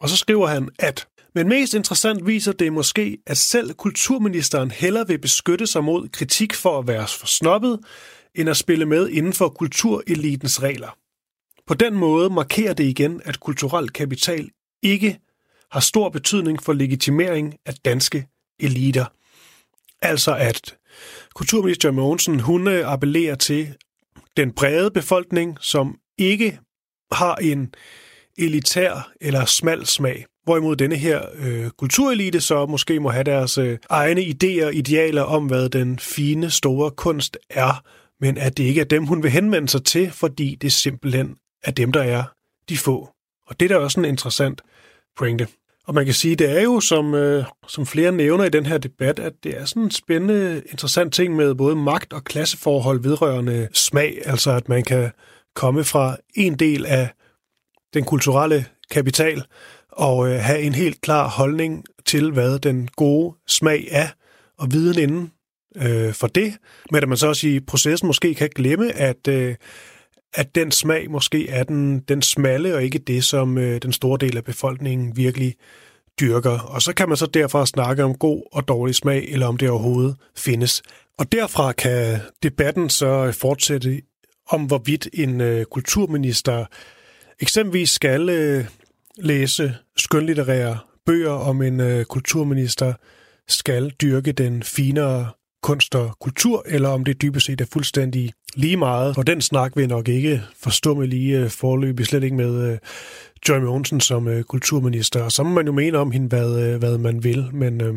Og 0.00 0.08
så 0.08 0.16
skriver 0.16 0.46
han, 0.46 0.68
at 0.78 1.08
men 1.34 1.48
mest 1.48 1.74
interessant 1.74 2.26
viser 2.26 2.52
det 2.52 2.72
måske, 2.72 3.18
at 3.26 3.36
selv 3.36 3.74
kulturministeren 3.74 4.70
hellere 4.70 5.06
vil 5.06 5.18
beskytte 5.18 5.66
sig 5.66 5.84
mod 5.84 6.08
kritik 6.08 6.54
for 6.54 6.78
at 6.78 6.86
være 6.86 7.06
for 7.08 7.26
snobbet, 7.26 7.80
end 8.34 8.50
at 8.50 8.56
spille 8.56 8.86
med 8.86 9.08
inden 9.08 9.32
for 9.32 9.48
kulturelitens 9.48 10.62
regler. 10.62 10.98
På 11.66 11.74
den 11.74 11.94
måde 11.94 12.30
markerer 12.30 12.74
det 12.74 12.84
igen, 12.84 13.20
at 13.24 13.40
kulturel 13.40 13.90
kapital 13.90 14.50
ikke 14.82 15.18
har 15.70 15.80
stor 15.80 16.08
betydning 16.08 16.62
for 16.62 16.72
legitimering 16.72 17.54
af 17.66 17.74
danske 17.74 18.26
eliter. 18.60 19.04
Altså 20.02 20.34
at 20.36 20.76
kulturminister 21.34 21.90
Mogensen, 21.90 22.40
hun 22.40 22.68
øh, 22.68 22.92
appellerer 22.92 23.34
til 23.34 23.74
den 24.36 24.52
brede 24.52 24.90
befolkning, 24.90 25.56
som 25.60 25.98
ikke 26.18 26.58
har 27.12 27.34
en 27.34 27.74
elitær 28.38 29.12
eller 29.20 29.44
smal 29.44 29.86
smag. 29.86 30.24
Hvorimod 30.44 30.76
denne 30.76 30.96
her 30.96 31.22
øh, 31.38 31.70
kulturelite 31.70 32.40
så 32.40 32.66
måske 32.66 33.00
må 33.00 33.08
have 33.08 33.24
deres 33.24 33.58
øh, 33.58 33.78
egne 33.90 34.20
idéer 34.20 34.64
og 34.64 34.74
idealer 34.74 35.22
om, 35.22 35.46
hvad 35.46 35.68
den 35.68 35.98
fine, 35.98 36.50
store 36.50 36.90
kunst 36.90 37.38
er, 37.50 37.82
men 38.20 38.38
at 38.38 38.56
det 38.56 38.64
ikke 38.64 38.80
er 38.80 38.84
dem, 38.84 39.06
hun 39.06 39.22
vil 39.22 39.30
henvende 39.30 39.68
sig 39.68 39.84
til, 39.84 40.10
fordi 40.10 40.54
det 40.54 40.72
simpelthen 40.72 41.36
er 41.64 41.70
dem, 41.70 41.92
der 41.92 42.02
er 42.02 42.24
de 42.68 42.76
få. 42.76 43.08
Og 43.46 43.60
det 43.60 43.70
er 43.70 43.78
da 43.78 43.84
også 43.84 44.00
en 44.00 44.06
interessant 44.06 44.62
pointe. 45.16 45.48
Og 45.86 45.94
man 45.94 46.04
kan 46.04 46.14
sige, 46.14 46.36
det 46.36 46.58
er 46.58 46.62
jo, 46.62 46.80
som, 46.80 47.14
øh, 47.14 47.44
som 47.68 47.86
flere 47.86 48.12
nævner 48.12 48.44
i 48.44 48.48
den 48.48 48.66
her 48.66 48.78
debat, 48.78 49.18
at 49.18 49.32
det 49.44 49.60
er 49.60 49.64
sådan 49.64 49.82
en 49.82 49.90
spændende, 49.90 50.62
interessant 50.70 51.14
ting 51.14 51.36
med 51.36 51.54
både 51.54 51.76
magt- 51.76 52.12
og 52.12 52.24
klasseforhold 52.24 53.02
vedrørende 53.02 53.68
smag. 53.72 54.18
Altså 54.24 54.50
at 54.50 54.68
man 54.68 54.84
kan 54.84 55.10
komme 55.54 55.84
fra 55.84 56.16
en 56.34 56.54
del 56.54 56.86
af 56.86 57.08
den 57.94 58.04
kulturelle 58.04 58.66
kapital 58.90 59.42
og 59.92 60.28
øh, 60.28 60.40
have 60.40 60.60
en 60.60 60.74
helt 60.74 61.00
klar 61.00 61.28
holdning 61.28 61.84
til, 62.04 62.32
hvad 62.32 62.58
den 62.58 62.88
gode 62.96 63.36
smag 63.46 63.88
er, 63.90 64.08
og 64.58 64.72
viden 64.72 64.98
inden 64.98 65.32
øh, 65.76 66.14
for 66.14 66.26
det. 66.26 66.54
Men 66.90 67.02
at 67.02 67.08
man 67.08 67.18
så 67.18 67.26
også 67.26 67.48
i 67.48 67.60
processen 67.60 68.06
måske 68.06 68.34
kan 68.34 68.50
glemme, 68.54 68.92
at, 68.92 69.28
øh, 69.28 69.54
at 70.34 70.54
den 70.54 70.70
smag 70.70 71.10
måske 71.10 71.48
er 71.48 71.62
den, 71.62 72.00
den 72.00 72.22
smalle, 72.22 72.74
og 72.74 72.84
ikke 72.84 72.98
det, 72.98 73.24
som 73.24 73.58
øh, 73.58 73.82
den 73.82 73.92
store 73.92 74.18
del 74.20 74.36
af 74.36 74.44
befolkningen 74.44 75.16
virkelig 75.16 75.54
dyrker. 76.20 76.58
Og 76.58 76.82
så 76.82 76.94
kan 76.94 77.08
man 77.08 77.16
så 77.16 77.26
derfra 77.26 77.66
snakke 77.66 78.04
om 78.04 78.14
god 78.14 78.42
og 78.52 78.68
dårlig 78.68 78.94
smag, 78.94 79.28
eller 79.28 79.46
om 79.46 79.56
det 79.56 79.70
overhovedet 79.70 80.16
findes. 80.36 80.82
Og 81.18 81.32
derfra 81.32 81.72
kan 81.72 82.18
debatten 82.42 82.90
så 82.90 83.32
fortsætte 83.32 84.02
om, 84.50 84.64
hvorvidt 84.64 85.08
en 85.12 85.40
øh, 85.40 85.64
kulturminister 85.64 86.64
eksempelvis 87.40 87.90
skal 87.90 88.28
øh, 88.28 88.64
læse 89.16 89.74
skønlitterære 89.96 90.78
bøger 91.06 91.30
om 91.30 91.62
en 91.62 91.80
øh, 91.80 92.04
kulturminister 92.04 92.92
skal 93.48 93.90
dyrke 93.90 94.32
den 94.32 94.62
finere 94.62 95.30
kunst 95.62 95.94
og 95.94 96.16
kultur, 96.20 96.64
eller 96.66 96.88
om 96.88 97.04
det 97.04 97.22
dybest 97.22 97.46
set 97.46 97.60
er 97.60 97.66
fuldstændig 97.72 98.32
lige 98.54 98.76
meget. 98.76 99.18
Og 99.18 99.26
den 99.26 99.40
snak 99.40 99.76
vil 99.76 99.82
jeg 99.82 99.88
nok 99.88 100.08
ikke 100.08 100.42
forstå 100.62 100.94
med 100.94 101.06
lige 101.06 101.38
øh, 101.38 101.50
forløb, 101.50 102.00
slet 102.00 102.24
ikke 102.24 102.36
med 102.36 102.72
øh, 102.72 102.78
Joy 103.48 103.58
Mogensen 103.58 104.00
som 104.00 104.28
øh, 104.28 104.42
kulturminister. 104.42 105.22
Og 105.22 105.32
så 105.32 105.42
må 105.42 105.50
man 105.50 105.66
jo 105.66 105.72
mene 105.72 105.98
om 105.98 106.10
hende, 106.10 106.28
hvad, 106.28 106.60
øh, 106.60 106.78
hvad 106.78 106.98
man 106.98 107.24
vil. 107.24 107.48
Men 107.52 107.80
øh, 107.80 107.94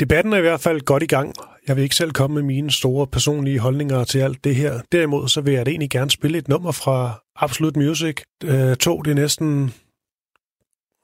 debatten 0.00 0.32
er 0.32 0.36
i 0.36 0.40
hvert 0.40 0.60
fald 0.60 0.80
godt 0.80 1.02
i 1.02 1.06
gang. 1.06 1.34
Jeg 1.68 1.76
vil 1.76 1.82
ikke 1.82 1.94
selv 1.94 2.12
komme 2.12 2.34
med 2.34 2.42
mine 2.42 2.70
store 2.70 3.06
personlige 3.06 3.58
holdninger 3.58 4.04
til 4.04 4.18
alt 4.18 4.44
det 4.44 4.56
her. 4.56 4.80
Derimod 4.92 5.28
så 5.28 5.40
vil 5.40 5.54
jeg 5.54 5.66
da 5.66 5.70
egentlig 5.70 5.90
gerne 5.90 6.10
spille 6.10 6.38
et 6.38 6.48
nummer 6.48 6.72
fra 6.72 7.22
Absolute 7.36 7.78
Music. 7.80 8.16
Øh, 8.44 8.76
to, 8.76 9.02
det 9.02 9.10
er 9.10 9.14
næsten 9.14 9.74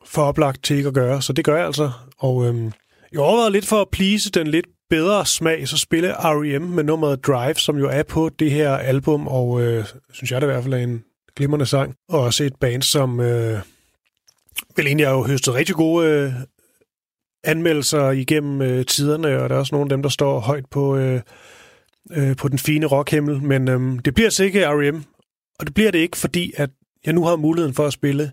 for 0.05 0.23
oplagt 0.23 0.65
til 0.65 0.77
ikke 0.77 0.89
at 0.89 0.95
gøre, 0.95 1.23
så 1.23 1.33
det 1.33 1.45
gør 1.45 1.57
jeg 1.57 1.67
altså. 1.67 1.91
Og 2.19 2.47
øhm, 2.47 2.73
jeg 3.13 3.21
overvejede 3.21 3.53
lidt 3.53 3.67
for 3.67 3.81
at 3.81 3.89
please 3.89 4.31
den 4.31 4.47
lidt 4.47 4.67
bedre 4.91 5.27
smag, 5.27 5.69
så 5.69 5.79
spille 5.79 6.13
R.E.M. 6.13 6.63
med 6.63 6.85
nummeret 6.85 7.27
Drive, 7.27 7.55
som 7.55 7.79
jo 7.79 7.89
er 7.89 8.03
på 8.03 8.31
det 8.39 8.51
her 8.51 8.77
album, 8.77 9.29
og 9.29 9.63
øh, 9.63 9.85
synes 10.13 10.31
jeg 10.31 10.41
det 10.41 10.47
i 10.47 10.51
hvert 10.51 10.63
fald 10.63 10.75
er 10.75 10.79
en 10.79 11.05
glimrende 11.37 11.67
sang. 11.67 11.95
Og 12.09 12.21
også 12.21 12.45
et 12.45 12.57
band, 12.61 12.83
som 12.83 13.21
øh, 13.21 13.59
vel 14.77 14.87
egentlig 14.87 15.07
har 15.07 15.15
jo 15.15 15.23
høstet 15.23 15.55
rigtig 15.55 15.75
gode 15.75 16.07
øh, 16.07 16.33
anmeldelser 17.45 18.11
igennem 18.11 18.63
øh, 18.63 18.87
tiderne, 18.87 19.43
og 19.43 19.49
der 19.49 19.55
er 19.55 19.59
også 19.61 19.75
nogle 19.75 19.85
af 19.85 19.89
dem, 19.89 20.03
der 20.03 20.09
står 20.09 20.41
højt 20.41 20.67
på, 20.71 20.97
øh, 20.97 21.21
øh, 22.13 22.37
på 22.37 22.49
den 22.49 22.59
fine 22.59 22.87
rockhimmel, 22.87 23.43
men 23.43 23.69
øh, 23.69 24.01
det 24.05 24.15
bliver 24.15 24.31
sikkert 24.31 24.77
R.E.M., 24.77 25.05
og 25.59 25.67
det 25.67 25.75
bliver 25.75 25.91
det 25.91 25.99
ikke, 25.99 26.17
fordi 26.17 26.53
at 26.57 26.71
jeg 27.05 27.13
nu 27.13 27.25
har 27.25 27.37
muligheden 27.37 27.75
for 27.75 27.87
at 27.87 27.93
spille 27.93 28.33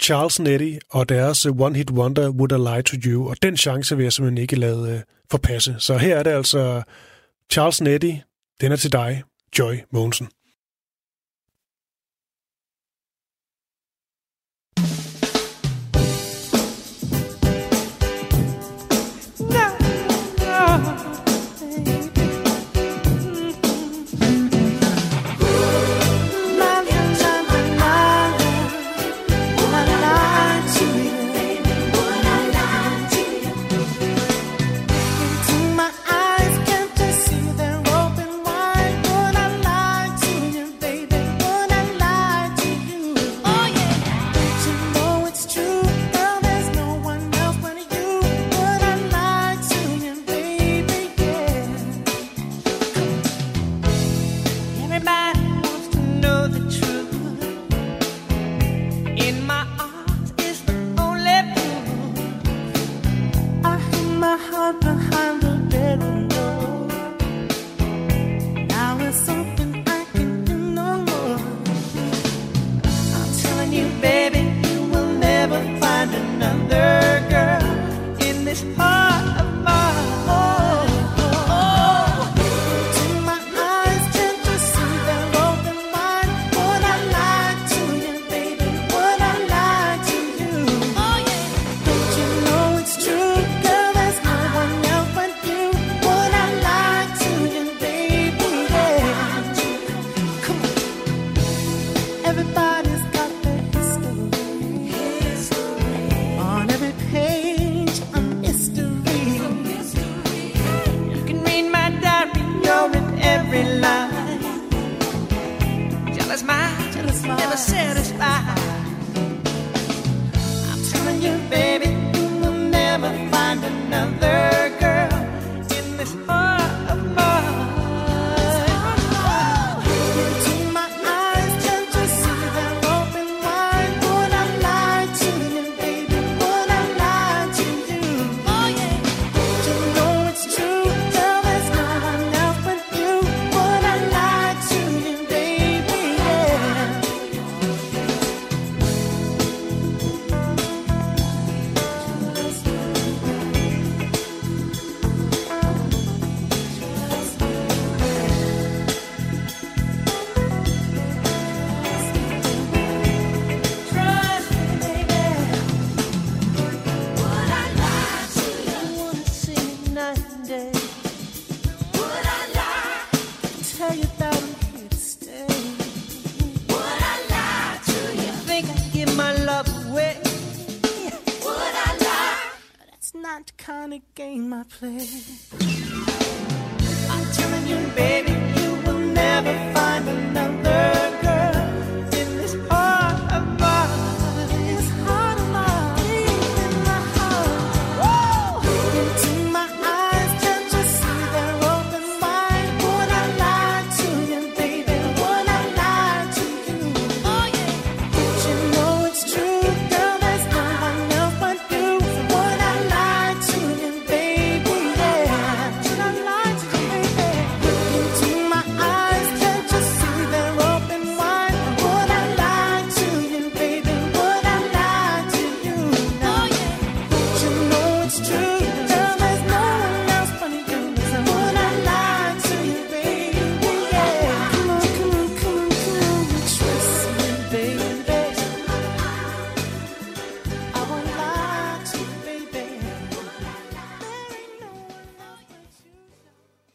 Charles 0.00 0.40
Netty 0.40 0.74
og 0.90 1.08
deres 1.08 1.46
One 1.46 1.76
Hit 1.76 1.90
Wonder 1.90 2.30
Would 2.30 2.52
I 2.52 2.74
Lie 2.74 2.82
To 2.82 2.96
You, 3.06 3.28
og 3.28 3.36
den 3.42 3.56
chance 3.56 3.96
vil 3.96 4.02
jeg 4.02 4.12
simpelthen 4.12 4.38
ikke 4.42 4.56
lade 4.56 4.92
øh, 4.92 5.00
forpasse. 5.30 5.76
Så 5.78 5.96
her 5.96 6.16
er 6.16 6.22
det 6.22 6.30
altså 6.30 6.82
Charles 7.52 7.80
Netty, 7.80 8.12
den 8.60 8.72
er 8.72 8.76
til 8.76 8.92
dig, 8.92 9.22
Joy 9.58 9.74
Mogensen. 9.90 10.28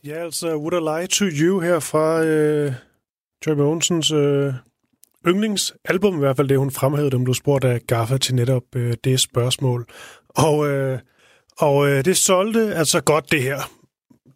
Ja, 0.07 0.23
altså 0.23 0.55
Would 0.55 0.73
I 0.73 0.99
Lie 0.99 1.07
to 1.07 1.25
You 1.25 1.59
her 1.59 1.79
fra 1.79 2.23
øh, 2.23 2.73
Joy 3.47 3.53
Monsens 3.53 4.11
øh, 4.11 4.53
yndlingsalbum, 5.27 6.15
i 6.15 6.19
hvert 6.19 6.37
fald 6.37 6.49
det, 6.49 6.57
hun 6.57 6.71
fremhævede, 6.71 7.11
dem 7.11 7.23
blev 7.23 7.33
spurgt 7.33 7.63
af 7.63 7.81
Gaffa 7.87 8.17
til 8.17 8.35
netop 8.35 8.63
øh, 8.75 8.93
det 9.03 9.19
spørgsmål. 9.19 9.85
Og, 10.29 10.67
øh, 10.67 10.99
og 11.57 11.87
øh, 11.87 12.05
det 12.05 12.17
solgte 12.17 12.75
altså 12.75 13.01
godt, 13.01 13.31
det 13.31 13.41
her. 13.41 13.59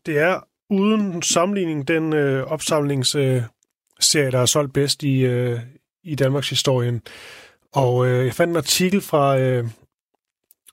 Det 0.06 0.18
er 0.18 0.40
uden 0.70 1.22
sammenligning 1.22 1.88
den 1.88 2.14
øh, 2.14 2.44
opsamlingsserie, 2.44 3.46
øh, 4.16 4.32
der 4.32 4.40
er 4.40 4.46
solgt 4.46 4.74
bedst 4.74 5.04
i, 5.04 5.20
øh, 5.20 5.60
i 6.04 6.16
Danmarks 6.16 6.50
historien. 6.50 7.02
Og 7.74 8.08
øh, 8.08 8.26
jeg 8.26 8.34
fandt 8.34 8.52
en 8.52 8.58
artikel 8.58 9.02
fra, 9.02 9.40
øh, 9.40 9.66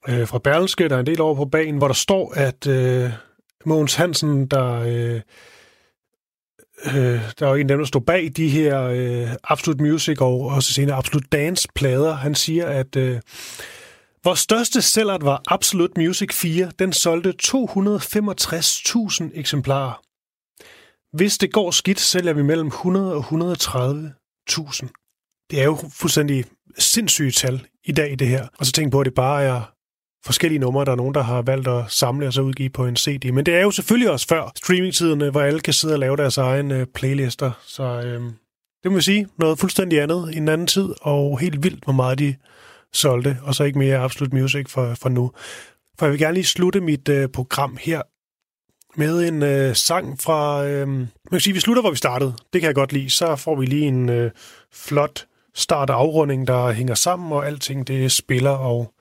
øh, 0.08 0.28
fra 0.28 0.38
Berlske, 0.38 0.88
der 0.88 0.96
er 0.96 1.00
en 1.00 1.06
del 1.06 1.20
over 1.20 1.34
på 1.34 1.44
bagen, 1.44 1.76
hvor 1.76 1.86
der 1.86 1.94
står, 1.94 2.32
at 2.36 2.66
øh, 2.66 3.10
Mogens 3.66 3.94
Hansen, 3.94 4.46
der, 4.46 4.72
øh, 4.72 5.20
øh, 6.86 7.20
der 7.38 7.46
var 7.46 7.54
en 7.54 7.60
af 7.60 7.68
dem, 7.68 7.78
der 7.78 7.84
stod 7.84 8.00
bag 8.00 8.30
de 8.36 8.48
her 8.48 8.82
øh, 8.82 9.28
Absolute 9.44 9.84
Music 9.84 10.20
og 10.20 10.40
også 10.40 10.72
senere 10.72 10.96
Absolute 10.96 11.28
Dance-plader. 11.28 12.14
Han 12.14 12.34
siger, 12.34 12.66
at 12.66 12.96
øh, 12.96 13.20
vores 14.24 14.40
største 14.40 14.82
sælger 14.82 15.18
var 15.20 15.42
Absolute 15.46 15.92
Music 15.96 16.34
4. 16.34 16.70
Den 16.78 16.92
solgte 16.92 17.34
265.000 17.44 19.30
eksemplarer. 19.34 20.02
Hvis 21.16 21.38
det 21.38 21.52
går 21.52 21.70
skidt, 21.70 22.00
sælger 22.00 22.32
vi 22.32 22.42
mellem 22.42 22.66
100 22.66 23.14
og 23.14 23.20
130.000. 23.20 25.46
Det 25.50 25.60
er 25.60 25.64
jo 25.64 25.78
fuldstændig 25.92 26.44
sindssyge 26.78 27.30
tal 27.30 27.66
i 27.84 27.92
dag, 27.92 28.18
det 28.18 28.28
her. 28.28 28.48
Og 28.58 28.66
så 28.66 28.72
tænk 28.72 28.92
på, 28.92 29.00
at 29.00 29.04
det 29.04 29.14
bare 29.14 29.42
er 29.42 29.77
forskellige 30.28 30.58
numre, 30.58 30.84
der 30.84 30.92
er 30.92 30.96
nogen, 30.96 31.14
der 31.14 31.22
har 31.22 31.42
valgt 31.42 31.68
at 31.68 31.84
samle 31.88 32.26
og 32.26 32.32
så 32.32 32.42
udgive 32.42 32.70
på 32.70 32.86
en 32.86 32.96
CD. 32.96 33.32
Men 33.32 33.46
det 33.46 33.54
er 33.54 33.60
jo 33.60 33.70
selvfølgelig 33.70 34.10
også 34.10 34.26
før 34.28 34.52
streamingtiderne, 34.56 35.24
øh, 35.24 35.30
hvor 35.30 35.40
alle 35.40 35.60
kan 35.60 35.72
sidde 35.72 35.94
og 35.94 35.98
lave 35.98 36.16
deres 36.16 36.38
egen 36.38 36.70
øh, 36.70 36.86
playlister. 36.94 37.50
Så 37.66 37.82
øh, 37.82 38.22
det 38.82 38.90
må 38.90 38.96
vi 38.96 39.02
sige, 39.02 39.26
noget 39.38 39.58
fuldstændig 39.58 40.02
andet 40.02 40.34
i 40.34 40.36
en 40.36 40.48
anden 40.48 40.66
tid, 40.66 40.88
og 41.00 41.38
helt 41.38 41.62
vildt, 41.62 41.84
hvor 41.84 41.92
meget 41.92 42.18
de 42.18 42.34
solgte, 42.92 43.36
og 43.42 43.54
så 43.54 43.64
ikke 43.64 43.78
mere 43.78 43.98
Absolute 43.98 44.36
Music 44.36 44.68
for, 44.68 44.94
for 44.94 45.08
nu. 45.08 45.30
For 45.98 46.06
jeg 46.06 46.12
vil 46.12 46.20
gerne 46.20 46.34
lige 46.34 46.44
slutte 46.44 46.80
mit 46.80 47.08
øh, 47.08 47.28
program 47.28 47.78
her 47.80 48.02
med 48.98 49.28
en 49.28 49.42
øh, 49.42 49.76
sang 49.76 50.20
fra... 50.20 50.66
Øh, 50.66 50.88
man 50.88 51.08
kan 51.30 51.40
sige, 51.40 51.54
vi 51.54 51.60
slutter, 51.60 51.82
hvor 51.82 51.90
vi 51.90 51.96
startede. 51.96 52.34
Det 52.52 52.60
kan 52.60 52.66
jeg 52.66 52.74
godt 52.74 52.92
lide. 52.92 53.10
Så 53.10 53.36
får 53.36 53.56
vi 53.56 53.66
lige 53.66 53.86
en 53.86 54.08
øh, 54.08 54.30
flot 54.72 55.26
start 55.54 55.90
og 55.90 55.96
afrunding, 55.96 56.46
der 56.46 56.72
hænger 56.72 56.94
sammen, 56.94 57.32
og 57.32 57.46
alting 57.46 57.88
det 57.88 58.12
spiller, 58.12 58.50
og 58.50 58.92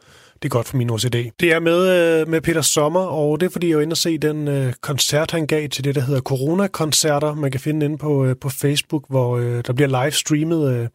det 0.42 0.46
er 0.46 0.50
godt 0.50 0.68
for 0.68 0.78
min 0.78 0.90
OCD. 0.90 1.16
Det 1.40 1.52
er 1.52 1.60
med, 1.60 2.20
øh, 2.22 2.28
med 2.28 2.42
Peter 2.42 2.62
Sommer, 2.62 3.00
og 3.00 3.40
det 3.40 3.46
er 3.46 3.50
fordi, 3.50 3.70
jeg 3.70 3.76
er 3.76 3.82
inde 3.82 3.94
og 3.94 3.98
se 3.98 4.18
den 4.18 4.48
øh, 4.48 4.74
koncert, 4.82 5.32
han 5.32 5.48
gav 5.48 5.70
til 5.70 5.84
det, 5.84 5.96
der 5.96 6.02
hedder 6.02 6.22
Corona-koncerter. 6.22 7.34
Man 7.34 7.52
kan 7.52 7.60
finde 7.60 7.82
den 7.82 7.92
inde 7.92 8.02
på, 8.02 8.26
øh, 8.26 8.36
på 8.42 8.50
Facebook, 8.50 9.06
hvor 9.10 9.38
øh, 9.38 9.64
der 9.68 9.74
bliver 9.74 10.04
livestreamet 10.04 10.74
øh, 10.74 10.88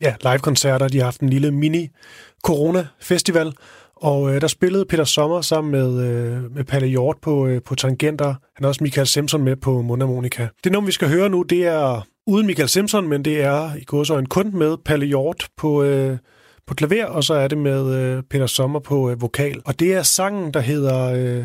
ja, 0.00 0.14
live-koncerter. 0.22 0.88
De 0.88 0.98
har 0.98 1.04
haft 1.04 1.20
en 1.20 1.28
lille 1.28 1.50
mini-corona-festival, 1.50 3.52
og 3.96 4.34
øh, 4.34 4.40
der 4.40 4.46
spillede 4.46 4.84
Peter 4.84 5.04
Sommer 5.04 5.40
sammen 5.40 5.70
med, 5.70 6.06
øh, 6.06 6.54
med 6.54 6.64
Palle 6.64 6.88
Hjort 6.88 7.16
på, 7.22 7.46
øh, 7.46 7.62
på 7.62 7.74
tangenter. 7.74 8.26
Han 8.26 8.64
har 8.64 8.68
også 8.68 8.84
Michael 8.84 9.06
Simpson 9.06 9.42
med 9.42 9.56
på 9.56 9.82
mundharmonika. 9.82 10.48
Det 10.64 10.72
nummer, 10.72 10.86
vi 10.86 10.92
skal 10.92 11.08
høre 11.08 11.28
nu, 11.28 11.42
det 11.42 11.66
er 11.66 12.06
uden 12.26 12.46
Michael 12.46 12.68
Simpson, 12.68 13.08
men 13.08 13.24
det 13.24 13.42
er 13.42 13.74
i 13.74 13.84
gåsøjne 13.84 14.26
kun 14.26 14.58
med 14.58 14.76
Palle 14.84 15.06
Hjort 15.06 15.48
på, 15.56 15.82
øh, 15.82 16.18
på 16.66 16.74
klaver, 16.74 17.04
og 17.04 17.24
så 17.24 17.34
er 17.34 17.48
det 17.48 17.58
med 17.58 17.94
øh, 17.94 18.22
Peter 18.22 18.46
Sommer 18.46 18.80
på 18.80 19.10
øh, 19.10 19.22
vokal. 19.22 19.62
Og 19.64 19.80
det 19.80 19.94
er 19.94 20.02
sangen, 20.02 20.54
der 20.54 20.60
hedder 20.60 21.12
øh, 21.14 21.44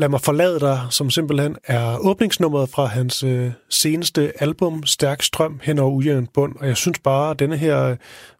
Lad 0.00 0.08
mig 0.08 0.20
forlade 0.20 0.60
dig, 0.60 0.80
som 0.90 1.10
simpelthen 1.10 1.56
er 1.64 1.98
åbningsnummeret 1.98 2.68
fra 2.68 2.86
hans 2.86 3.22
øh, 3.22 3.50
seneste 3.68 4.32
album, 4.42 4.86
Stærk 4.86 5.22
Strøm 5.22 5.60
hen 5.62 5.78
over 5.78 5.90
ujævn 5.90 6.26
bund. 6.26 6.56
Og 6.56 6.66
jeg 6.66 6.76
synes 6.76 6.98
bare, 6.98 7.30
at 7.30 7.38
denne 7.38 7.56
her 7.56 7.82
øh, 7.82 7.96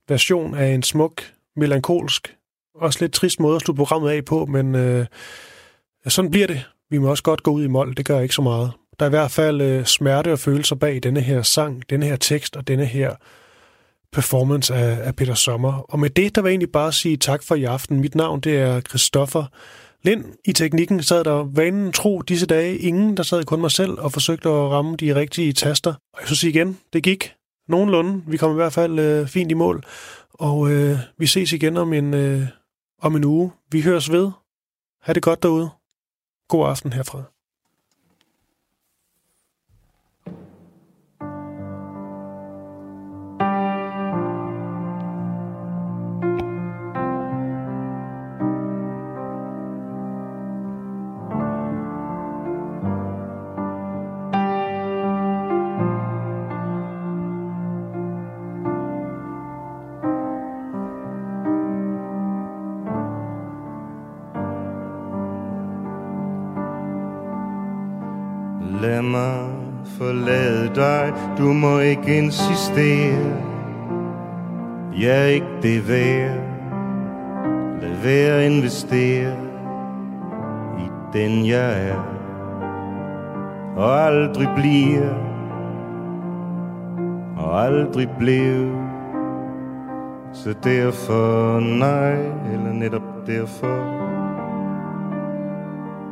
version 0.09 0.55
er 0.55 0.67
en 0.67 0.83
smuk, 0.83 1.23
melankolsk, 1.57 2.37
også 2.75 2.99
lidt 3.01 3.13
trist 3.13 3.41
måde 3.41 3.57
at 3.57 3.63
slutte 3.63 3.79
programmet 3.79 4.11
af 4.11 4.25
på, 4.25 4.47
men 4.47 4.75
øh, 4.75 5.07
sådan 6.09 6.31
bliver 6.31 6.47
det. 6.47 6.65
Vi 6.91 6.99
må 6.99 7.11
også 7.11 7.23
godt 7.23 7.43
gå 7.43 7.51
ud 7.51 7.65
i 7.65 7.69
mål, 7.69 7.95
det 7.97 8.07
gør 8.07 8.21
ikke 8.21 8.35
så 8.35 8.43
meget. 8.43 8.73
Der 9.01 9.07
er 9.07 9.11
i 9.11 9.17
hvert 9.17 9.31
fald 9.31 9.61
øh, 9.61 9.85
smerte 9.85 10.33
og 10.33 10.39
følelser 10.39 10.77
bag 10.77 11.01
denne 11.03 11.21
her 11.21 11.43
sang, 11.43 11.91
denne 11.91 12.07
her 12.07 12.17
tekst 12.17 12.57
og 12.57 12.69
denne 12.69 12.85
her 12.85 13.15
performance 14.13 14.75
af, 14.75 15.07
af 15.07 15.17
Peter 15.17 15.35
Sommer. 15.35 15.73
Og 15.73 15.99
med 15.99 16.11
det, 16.11 16.35
der 16.35 16.43
vil 16.43 16.49
jeg 16.49 16.53
egentlig 16.53 16.73
bare 16.73 16.93
sige 16.93 17.17
tak 17.17 17.43
for 17.43 17.55
i 17.55 17.65
aften. 17.65 18.01
Mit 18.01 18.15
navn, 18.15 18.41
det 18.41 18.59
er 18.59 18.81
Christoffer 18.81 19.45
Lind. 20.03 20.25
I 20.45 20.53
teknikken 20.53 21.03
sad 21.03 21.25
der 21.25 21.49
vanen 21.55 21.93
tro 21.93 22.23
disse 22.23 22.47
dage 22.47 22.79
ingen, 22.79 23.17
der 23.17 23.23
sad 23.23 23.45
kun 23.45 23.61
mig 23.61 23.71
selv 23.71 23.91
og 23.99 24.13
forsøgte 24.13 24.49
at 24.49 24.71
ramme 24.71 24.97
de 24.97 25.15
rigtige 25.15 25.53
taster. 25.53 25.95
Og 26.13 26.21
jeg 26.21 26.27
synes 26.27 26.45
igen, 26.45 26.79
det 26.93 27.03
gik 27.03 27.35
nogenlunde. 27.69 28.23
Vi 28.27 28.37
kom 28.37 28.51
i 28.51 28.55
hvert 28.55 28.73
fald 28.73 28.99
øh, 28.99 29.29
fint 29.29 29.51
i 29.51 29.55
mål. 29.55 29.85
Og 30.33 30.71
øh, 30.71 30.99
vi 31.19 31.27
ses 31.27 31.53
igen 31.53 31.77
om 31.77 31.93
en, 31.93 32.15
øh, 32.15 32.43
om 33.03 33.17
en 33.17 33.25
uge. 33.25 33.53
Vi 33.73 33.81
høres 33.81 34.13
ved. 34.13 34.31
Ha' 35.03 35.13
det 35.13 35.23
godt 35.23 35.43
derude. 35.43 35.71
God 36.49 36.69
aften 36.69 36.93
herfra. 36.93 37.23
Mig 69.21 69.61
forlade 69.99 70.75
dig. 70.75 71.13
Du 71.39 71.53
må 71.53 71.79
ikke 71.79 72.19
insistere. 72.19 73.37
Jeg 75.01 75.23
er 75.23 75.27
ikke 75.27 75.47
det 75.63 75.89
værd. 75.89 76.39
Lad 77.83 77.97
være 78.05 78.43
at 78.43 78.53
investere 78.53 79.37
I 80.79 80.89
den 81.13 81.47
jeg 81.47 81.89
er. 81.89 82.05
Og 83.77 84.07
aldrig 84.07 84.49
bliver. 84.57 85.15
Og 87.37 87.65
aldrig 87.65 88.09
blev. 88.19 88.71
Så 90.33 90.55
derfor 90.65 91.61
nej 91.61 92.15
Eller 92.53 92.73
netop 92.73 93.27
derfor 93.27 94.01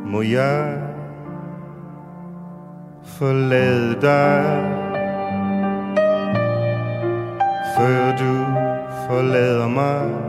Må 0.06 0.22
jeg 0.22 0.78
forlade 3.08 4.00
dig. 4.00 4.44
Før 7.76 8.16
du 8.16 8.34
forlader 9.06 9.68
mig. 9.68 10.28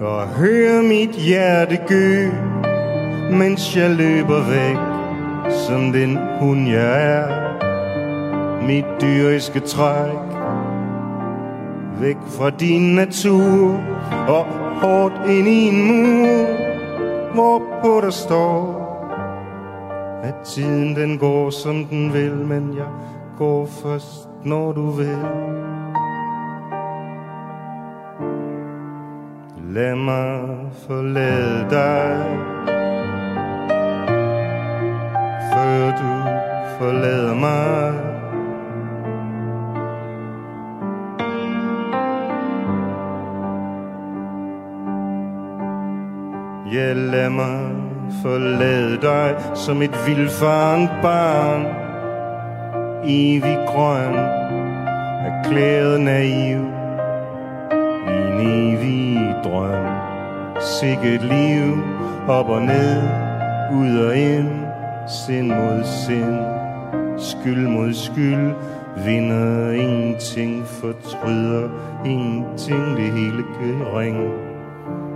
Og 0.00 0.28
hør 0.28 0.82
mit 0.82 1.10
hjerte 1.10 1.78
gø 1.88 2.30
Mens 3.30 3.76
jeg 3.76 3.90
løber 3.90 4.40
væk 4.50 4.78
Som 5.52 5.92
den 5.92 6.18
hund 6.40 6.68
jeg 6.68 7.06
er. 7.06 7.47
Mit 8.68 8.84
dyriske 9.00 9.60
træk. 9.60 10.18
Væk 12.00 12.16
fra 12.26 12.50
din 12.50 12.94
natur 12.94 13.80
Og 14.28 14.44
hårdt 14.80 15.30
ind 15.30 15.48
i 15.48 15.68
en 15.68 15.86
mur 15.86 16.46
Hvorpå 17.34 18.00
der 18.00 18.10
står 18.10 18.84
At 20.22 20.34
tiden 20.44 20.96
den 20.96 21.18
går 21.18 21.50
som 21.50 21.84
den 21.84 22.12
vil 22.12 22.34
Men 22.34 22.74
jeg 22.76 22.88
går 23.38 23.66
først 23.66 24.28
når 24.44 24.72
du 24.72 24.90
vil. 24.90 25.18
Lad 29.70 29.94
mig 29.94 30.40
forlade 30.86 31.66
dig 31.70 32.26
Før 35.52 35.90
du 35.90 36.38
forlader 36.78 37.34
mig. 37.34 38.07
Jeg 46.78 46.96
lad 46.96 47.30
mig 47.30 47.70
forlade 48.22 48.98
dig 49.02 49.36
Som 49.54 49.82
et 49.82 49.96
vildfarent 50.06 50.90
barn. 51.02 51.66
Evig 53.04 53.58
grøn 53.66 54.14
Erklæret 55.28 56.00
naiv 56.00 56.58
min 58.06 58.46
en 58.46 58.74
evig 58.74 59.34
drøm. 59.44 59.86
Sikkert 60.60 61.22
liv 61.22 61.82
Op 62.28 62.48
og 62.48 62.62
ned 62.62 63.02
Ud 63.72 63.98
og 64.06 64.16
ind 64.16 64.50
Sind 65.08 65.48
mod 65.48 65.84
sind 65.84 66.38
Skyld 67.18 67.68
mod 67.68 67.92
skyld 67.92 68.54
Vinder 69.04 69.70
ingenting 69.70 70.64
Fortryder 70.66 71.68
ingenting 72.06 72.96
Det 72.96 73.12
hele 73.12 73.42
kan 73.60 73.98
ring 73.98 74.32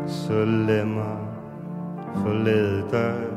Så 0.07 0.45
lad 0.45 0.85
mig 0.85 1.32
forlade 2.17 2.85
dig. 2.91 3.33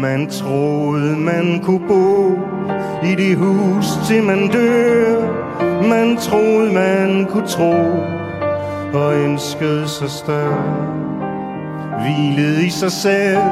Man 0.00 0.30
troede 0.30 1.16
man 1.16 1.60
kunne 1.62 1.88
bo 1.88 2.32
I 3.04 3.14
det 3.14 3.36
hus 3.36 3.86
til 4.08 4.22
man 4.22 4.48
dør. 4.48 5.42
Man 5.88 6.16
troede 6.16 6.74
man 6.74 7.26
kunne 7.30 7.46
tro 7.46 7.74
Og 8.94 9.14
ønskede 9.14 9.88
sig 9.88 10.10
større. 10.10 11.02
Hvilede 12.00 12.66
i 12.66 12.70
sig 12.70 12.92
selv 12.92 13.42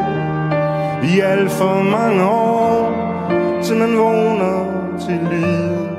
I 1.15 1.21
alt 1.21 1.51
for 1.51 1.83
mange 1.83 2.25
år 2.25 2.93
Til 3.63 3.77
man 3.77 3.99
vågner 3.99 4.67
til 5.01 5.19
lyden 5.33 5.91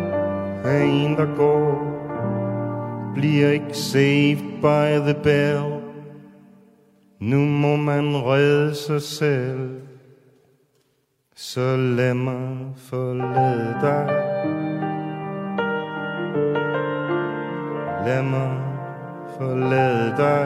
Af 0.66 0.84
en 0.84 1.16
der 1.16 1.36
går. 1.38 1.88
Bliver 3.16 3.52
ikke 3.52 3.74
saved 3.74 4.62
by 4.62 5.12
the 5.12 5.16
bell. 5.24 5.71
Nu 7.22 7.38
må 7.38 7.76
man 7.76 8.16
redde 8.16 8.76
sig 8.76 9.02
selv. 9.02 9.82
Så 11.36 11.78
lad 11.78 12.14
mig 12.14 12.74
forlade 12.78 13.78
dig. 13.82 14.08
Lad 18.06 18.24
mig 18.24 18.58
forlade 19.38 20.18
dig. 20.18 20.46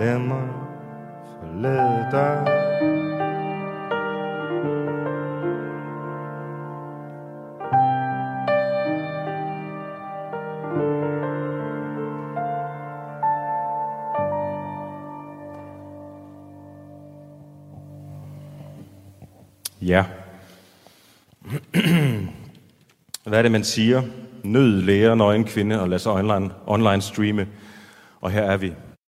Lad 0.00 0.18
mig 0.18 0.48
forlade 1.40 2.08
dig. 2.12 2.56
Ja. 19.86 20.04
Hvad 23.24 23.38
er 23.38 23.42
det, 23.42 23.52
man 23.52 23.64
siger? 23.64 24.02
Nød 24.42 24.82
lærer 24.82 25.14
nøgen 25.14 25.44
kvinde 25.44 25.80
og 25.80 25.88
lader 25.88 25.98
sig 25.98 26.12
online, 26.12 26.50
online 26.66 27.02
streame. 27.02 27.48
Og 28.20 28.30
her 28.30 28.42
er 28.42 28.56
vi. 28.56 28.72